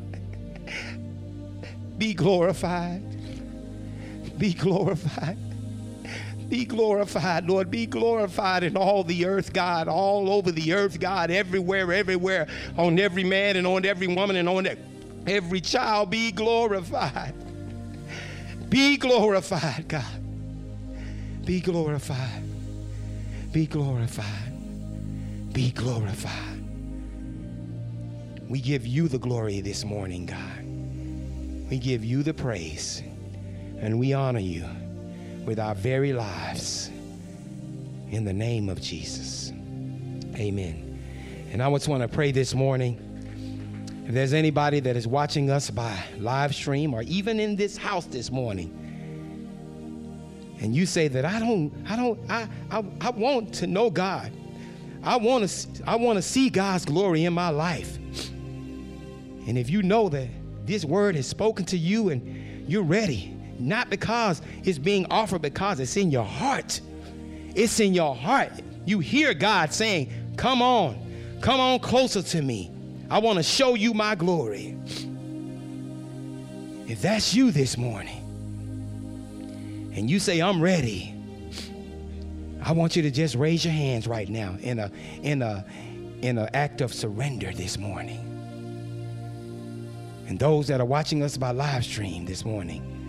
Be 1.98 2.14
glorified. 2.14 3.02
Be 4.38 4.54
glorified. 4.54 5.36
Be 6.50 6.64
glorified, 6.64 7.48
Lord. 7.48 7.70
Be 7.70 7.86
glorified 7.86 8.64
in 8.64 8.76
all 8.76 9.04
the 9.04 9.24
earth, 9.24 9.52
God, 9.52 9.86
all 9.86 10.28
over 10.28 10.50
the 10.50 10.72
earth, 10.72 10.98
God, 10.98 11.30
everywhere, 11.30 11.92
everywhere, 11.92 12.48
on 12.76 12.98
every 12.98 13.22
man 13.22 13.56
and 13.56 13.68
on 13.68 13.86
every 13.86 14.08
woman 14.08 14.34
and 14.34 14.48
on 14.48 14.68
every 15.28 15.60
child. 15.60 16.10
Be 16.10 16.32
glorified. 16.32 17.34
Be 18.68 18.96
glorified, 18.96 19.86
God. 19.86 20.04
Be 21.44 21.60
glorified. 21.60 22.42
Be 23.52 23.66
glorified. 23.66 25.52
Be 25.52 25.70
glorified. 25.70 26.64
We 28.48 28.60
give 28.60 28.84
you 28.84 29.06
the 29.06 29.18
glory 29.18 29.60
this 29.60 29.84
morning, 29.84 30.26
God. 30.26 31.70
We 31.70 31.78
give 31.78 32.04
you 32.04 32.24
the 32.24 32.34
praise 32.34 33.04
and 33.78 34.00
we 34.00 34.12
honor 34.12 34.40
you 34.40 34.64
with 35.44 35.58
our 35.58 35.74
very 35.74 36.12
lives 36.12 36.90
in 38.10 38.24
the 38.24 38.32
name 38.32 38.68
of 38.68 38.80
Jesus. 38.80 39.52
Amen. 40.36 40.86
And 41.52 41.62
I 41.62 41.70
just 41.72 41.88
want 41.88 42.02
to 42.02 42.08
pray 42.08 42.32
this 42.32 42.54
morning. 42.54 43.06
If 44.06 44.14
there's 44.14 44.32
anybody 44.32 44.80
that 44.80 44.96
is 44.96 45.06
watching 45.06 45.50
us 45.50 45.70
by 45.70 45.96
live 46.18 46.54
stream 46.54 46.94
or 46.94 47.02
even 47.02 47.38
in 47.38 47.56
this 47.56 47.76
house 47.76 48.06
this 48.06 48.30
morning, 48.30 48.76
and 50.60 50.74
you 50.74 50.84
say 50.84 51.08
that 51.08 51.24
I 51.24 51.38
don't, 51.38 51.72
I 51.88 51.96
don't, 51.96 52.30
I, 52.30 52.48
I, 52.70 52.84
I 53.00 53.10
want 53.10 53.54
to 53.54 53.66
know 53.66 53.90
God. 53.90 54.32
I 55.02 55.16
want 55.16 55.48
to, 55.48 55.82
I 55.86 55.96
want 55.96 56.18
to 56.18 56.22
see 56.22 56.50
God's 56.50 56.84
glory 56.84 57.24
in 57.24 57.32
my 57.32 57.48
life. 57.48 57.96
And 59.46 59.56
if 59.56 59.70
you 59.70 59.82
know 59.82 60.08
that 60.10 60.28
this 60.66 60.84
word 60.84 61.16
has 61.16 61.26
spoken 61.26 61.64
to 61.66 61.78
you 61.78 62.10
and 62.10 62.68
you're 62.70 62.82
ready, 62.82 63.34
not 63.60 63.90
because 63.90 64.42
it's 64.64 64.78
being 64.78 65.06
offered, 65.10 65.42
because 65.42 65.80
it's 65.80 65.96
in 65.96 66.10
your 66.10 66.24
heart. 66.24 66.80
It's 67.54 67.80
in 67.80 67.94
your 67.94 68.14
heart. 68.14 68.52
You 68.86 69.00
hear 69.00 69.34
God 69.34 69.72
saying, 69.72 70.10
Come 70.36 70.62
on, 70.62 70.96
come 71.40 71.60
on 71.60 71.80
closer 71.80 72.22
to 72.22 72.42
me. 72.42 72.70
I 73.10 73.18
want 73.18 73.38
to 73.38 73.42
show 73.42 73.74
you 73.74 73.92
my 73.92 74.14
glory. 74.14 74.76
If 76.86 77.02
that's 77.02 77.34
you 77.34 77.50
this 77.50 77.76
morning, 77.76 78.20
and 79.94 80.08
you 80.08 80.18
say, 80.18 80.40
I'm 80.40 80.60
ready, 80.62 81.14
I 82.62 82.72
want 82.72 82.96
you 82.96 83.02
to 83.02 83.10
just 83.10 83.34
raise 83.34 83.64
your 83.64 83.74
hands 83.74 84.06
right 84.06 84.28
now 84.28 84.56
in 84.60 84.78
a 84.78 84.90
in 85.22 85.42
a 85.42 85.64
in 86.22 86.38
an 86.38 86.48
act 86.54 86.80
of 86.80 86.92
surrender 86.92 87.52
this 87.52 87.78
morning. 87.78 88.26
And 90.28 90.38
those 90.38 90.68
that 90.68 90.80
are 90.80 90.86
watching 90.86 91.22
us 91.22 91.36
by 91.36 91.50
live 91.50 91.84
stream 91.84 92.24
this 92.24 92.44
morning, 92.44 92.99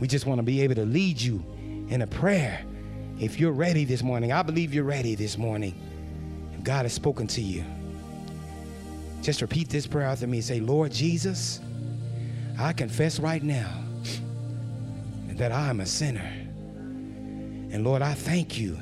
we 0.00 0.08
just 0.08 0.26
want 0.26 0.38
to 0.38 0.42
be 0.42 0.62
able 0.62 0.74
to 0.76 0.86
lead 0.86 1.20
you 1.20 1.44
in 1.88 2.02
a 2.02 2.06
prayer. 2.06 2.64
If 3.20 3.38
you're 3.38 3.52
ready 3.52 3.84
this 3.84 4.02
morning, 4.02 4.32
I 4.32 4.42
believe 4.42 4.72
you're 4.72 4.84
ready 4.84 5.14
this 5.14 5.36
morning. 5.36 5.74
God 6.62 6.86
has 6.86 6.94
spoken 6.94 7.26
to 7.28 7.40
you. 7.40 7.64
Just 9.22 9.42
repeat 9.42 9.68
this 9.68 9.86
prayer 9.86 10.06
after 10.06 10.26
me. 10.26 10.38
And 10.38 10.44
say, 10.44 10.60
Lord 10.60 10.90
Jesus, 10.90 11.60
I 12.58 12.72
confess 12.72 13.20
right 13.20 13.42
now 13.42 13.70
that 15.32 15.52
I 15.52 15.68
am 15.68 15.80
a 15.80 15.86
sinner. 15.86 16.32
And 17.72 17.84
Lord, 17.84 18.02
I 18.02 18.14
thank 18.14 18.58
you 18.58 18.78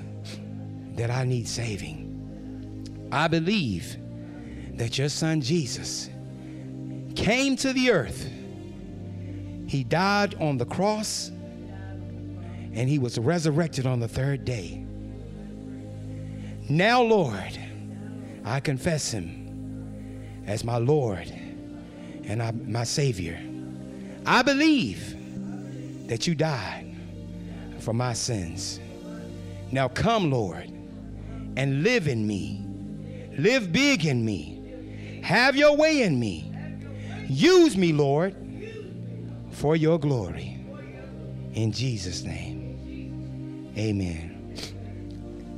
that 0.94 1.10
I 1.10 1.24
need 1.24 1.48
saving. 1.48 3.08
I 3.10 3.26
believe 3.26 3.96
that 4.74 4.98
your 4.98 5.08
son 5.08 5.40
Jesus 5.40 6.08
came 7.16 7.56
to 7.56 7.72
the 7.72 7.90
earth. 7.90 8.30
He 9.68 9.84
died 9.84 10.34
on 10.40 10.56
the 10.56 10.64
cross 10.64 11.30
and 12.72 12.88
he 12.88 12.98
was 12.98 13.18
resurrected 13.18 13.86
on 13.86 14.00
the 14.00 14.08
third 14.08 14.44
day. 14.44 14.82
Now, 16.70 17.02
Lord, 17.02 17.58
I 18.44 18.60
confess 18.60 19.10
him 19.10 20.42
as 20.46 20.64
my 20.64 20.78
Lord 20.78 21.30
and 22.24 22.42
I, 22.42 22.52
my 22.52 22.84
Savior. 22.84 23.38
I 24.24 24.42
believe 24.42 25.16
that 26.08 26.26
you 26.26 26.34
died 26.34 26.96
for 27.80 27.92
my 27.92 28.14
sins. 28.14 28.80
Now 29.70 29.88
come, 29.88 30.30
Lord, 30.30 30.72
and 31.56 31.82
live 31.82 32.08
in 32.08 32.26
me. 32.26 32.64
Live 33.36 33.70
big 33.70 34.06
in 34.06 34.24
me. 34.24 35.20
Have 35.22 35.56
your 35.56 35.76
way 35.76 36.02
in 36.02 36.18
me. 36.18 36.50
Use 37.28 37.76
me, 37.76 37.92
Lord, 37.92 38.34
for 39.58 39.74
your 39.74 39.98
glory. 39.98 40.56
In 41.54 41.72
Jesus' 41.72 42.22
name, 42.22 43.72
amen. 43.76 44.54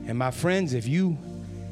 And 0.07 0.19
my 0.19 0.31
friends, 0.31 0.73
if 0.73 0.89
you 0.89 1.19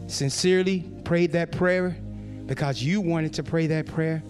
sincerely 0.09 0.81
prayed 1.05 1.33
that 1.33 1.53
prayer 1.53 1.97
because 2.45 2.83
you 2.83 3.01
wanted 3.01 3.33
to 3.35 3.43
pray 3.43 3.67
that 3.69 3.87
prayer 3.87 4.23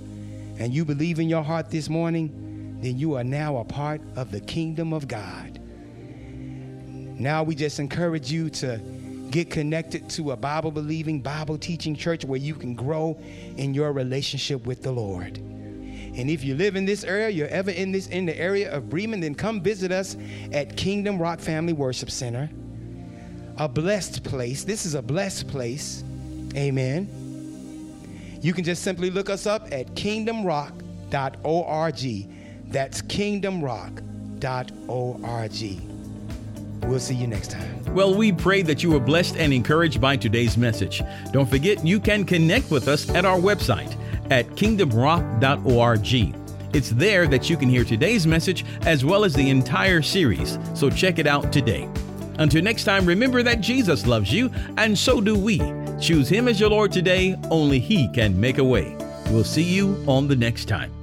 and 0.58 0.72
you 0.72 0.84
believe 0.84 1.18
in 1.18 1.28
your 1.28 1.42
heart 1.42 1.70
this 1.70 1.88
morning, 1.88 2.78
then 2.80 2.96
you 2.96 3.16
are 3.16 3.24
now 3.24 3.56
a 3.56 3.64
part 3.64 4.00
of 4.14 4.30
the 4.30 4.40
kingdom 4.40 4.92
of 4.92 5.08
God. 5.08 5.58
Now 7.18 7.42
we 7.42 7.56
just 7.56 7.80
encourage 7.80 8.30
you 8.30 8.48
to 8.50 8.80
get 9.30 9.50
connected 9.50 10.08
to 10.10 10.30
a 10.30 10.36
Bible 10.36 10.70
believing, 10.70 11.20
Bible 11.20 11.58
teaching 11.58 11.96
church 11.96 12.24
where 12.24 12.38
you 12.38 12.54
can 12.54 12.74
grow 12.74 13.20
in 13.56 13.74
your 13.74 13.92
relationship 13.92 14.64
with 14.66 14.84
the 14.84 14.92
Lord. 14.92 15.42
And 16.16 16.30
if 16.30 16.44
you 16.44 16.54
live 16.54 16.76
in 16.76 16.84
this 16.84 17.02
area, 17.04 17.28
you're 17.28 17.48
ever 17.48 17.70
in 17.70 17.92
this 17.92 18.08
in 18.08 18.26
the 18.26 18.38
area 18.38 18.72
of 18.72 18.88
Bremen, 18.88 19.20
then 19.20 19.34
come 19.34 19.60
visit 19.60 19.92
us 19.92 20.16
at 20.52 20.76
Kingdom 20.76 21.20
Rock 21.20 21.40
Family 21.40 21.72
Worship 21.72 22.10
Center. 22.10 22.50
A 23.58 23.68
blessed 23.68 24.24
place. 24.24 24.64
This 24.64 24.86
is 24.86 24.94
a 24.94 25.02
blessed 25.02 25.48
place. 25.48 26.02
Amen. 26.56 27.08
You 28.40 28.52
can 28.52 28.64
just 28.64 28.82
simply 28.82 29.10
look 29.10 29.30
us 29.30 29.46
up 29.46 29.68
at 29.72 29.94
kingdomrock.org. 29.94 32.28
That's 32.70 33.02
kingdomrock.org. 33.02 35.88
We'll 36.88 37.00
see 37.00 37.14
you 37.14 37.26
next 37.26 37.50
time. 37.50 37.94
Well, 37.94 38.14
we 38.14 38.32
pray 38.32 38.62
that 38.62 38.82
you 38.82 38.92
were 38.92 39.00
blessed 39.00 39.36
and 39.36 39.52
encouraged 39.52 40.00
by 40.00 40.16
today's 40.16 40.56
message. 40.56 41.02
Don't 41.32 41.50
forget, 41.50 41.84
you 41.84 42.00
can 42.00 42.24
connect 42.24 42.70
with 42.70 42.88
us 42.88 43.10
at 43.10 43.24
our 43.24 43.38
website 43.38 43.94
at 44.30 44.46
kingdomrock.org. 44.50 46.34
It's 46.74 46.90
there 46.90 47.26
that 47.26 47.48
you 47.48 47.56
can 47.56 47.68
hear 47.68 47.84
today's 47.84 48.26
message 48.26 48.64
as 48.82 49.04
well 49.04 49.24
as 49.24 49.34
the 49.34 49.48
entire 49.48 50.02
series, 50.02 50.58
so 50.74 50.90
check 50.90 51.18
it 51.18 51.26
out 51.26 51.52
today. 51.52 51.88
Until 52.38 52.62
next 52.62 52.84
time, 52.84 53.06
remember 53.06 53.42
that 53.42 53.60
Jesus 53.60 54.06
loves 54.06 54.32
you, 54.32 54.50
and 54.76 54.96
so 54.96 55.20
do 55.20 55.36
we. 55.36 55.58
Choose 56.00 56.28
Him 56.28 56.46
as 56.46 56.60
your 56.60 56.70
Lord 56.70 56.92
today, 56.92 57.36
only 57.50 57.78
He 57.80 58.08
can 58.12 58.38
make 58.38 58.58
a 58.58 58.64
way. 58.64 58.96
We'll 59.30 59.44
see 59.44 59.62
you 59.62 60.02
on 60.06 60.28
the 60.28 60.36
next 60.36 60.66
time. 60.66 60.97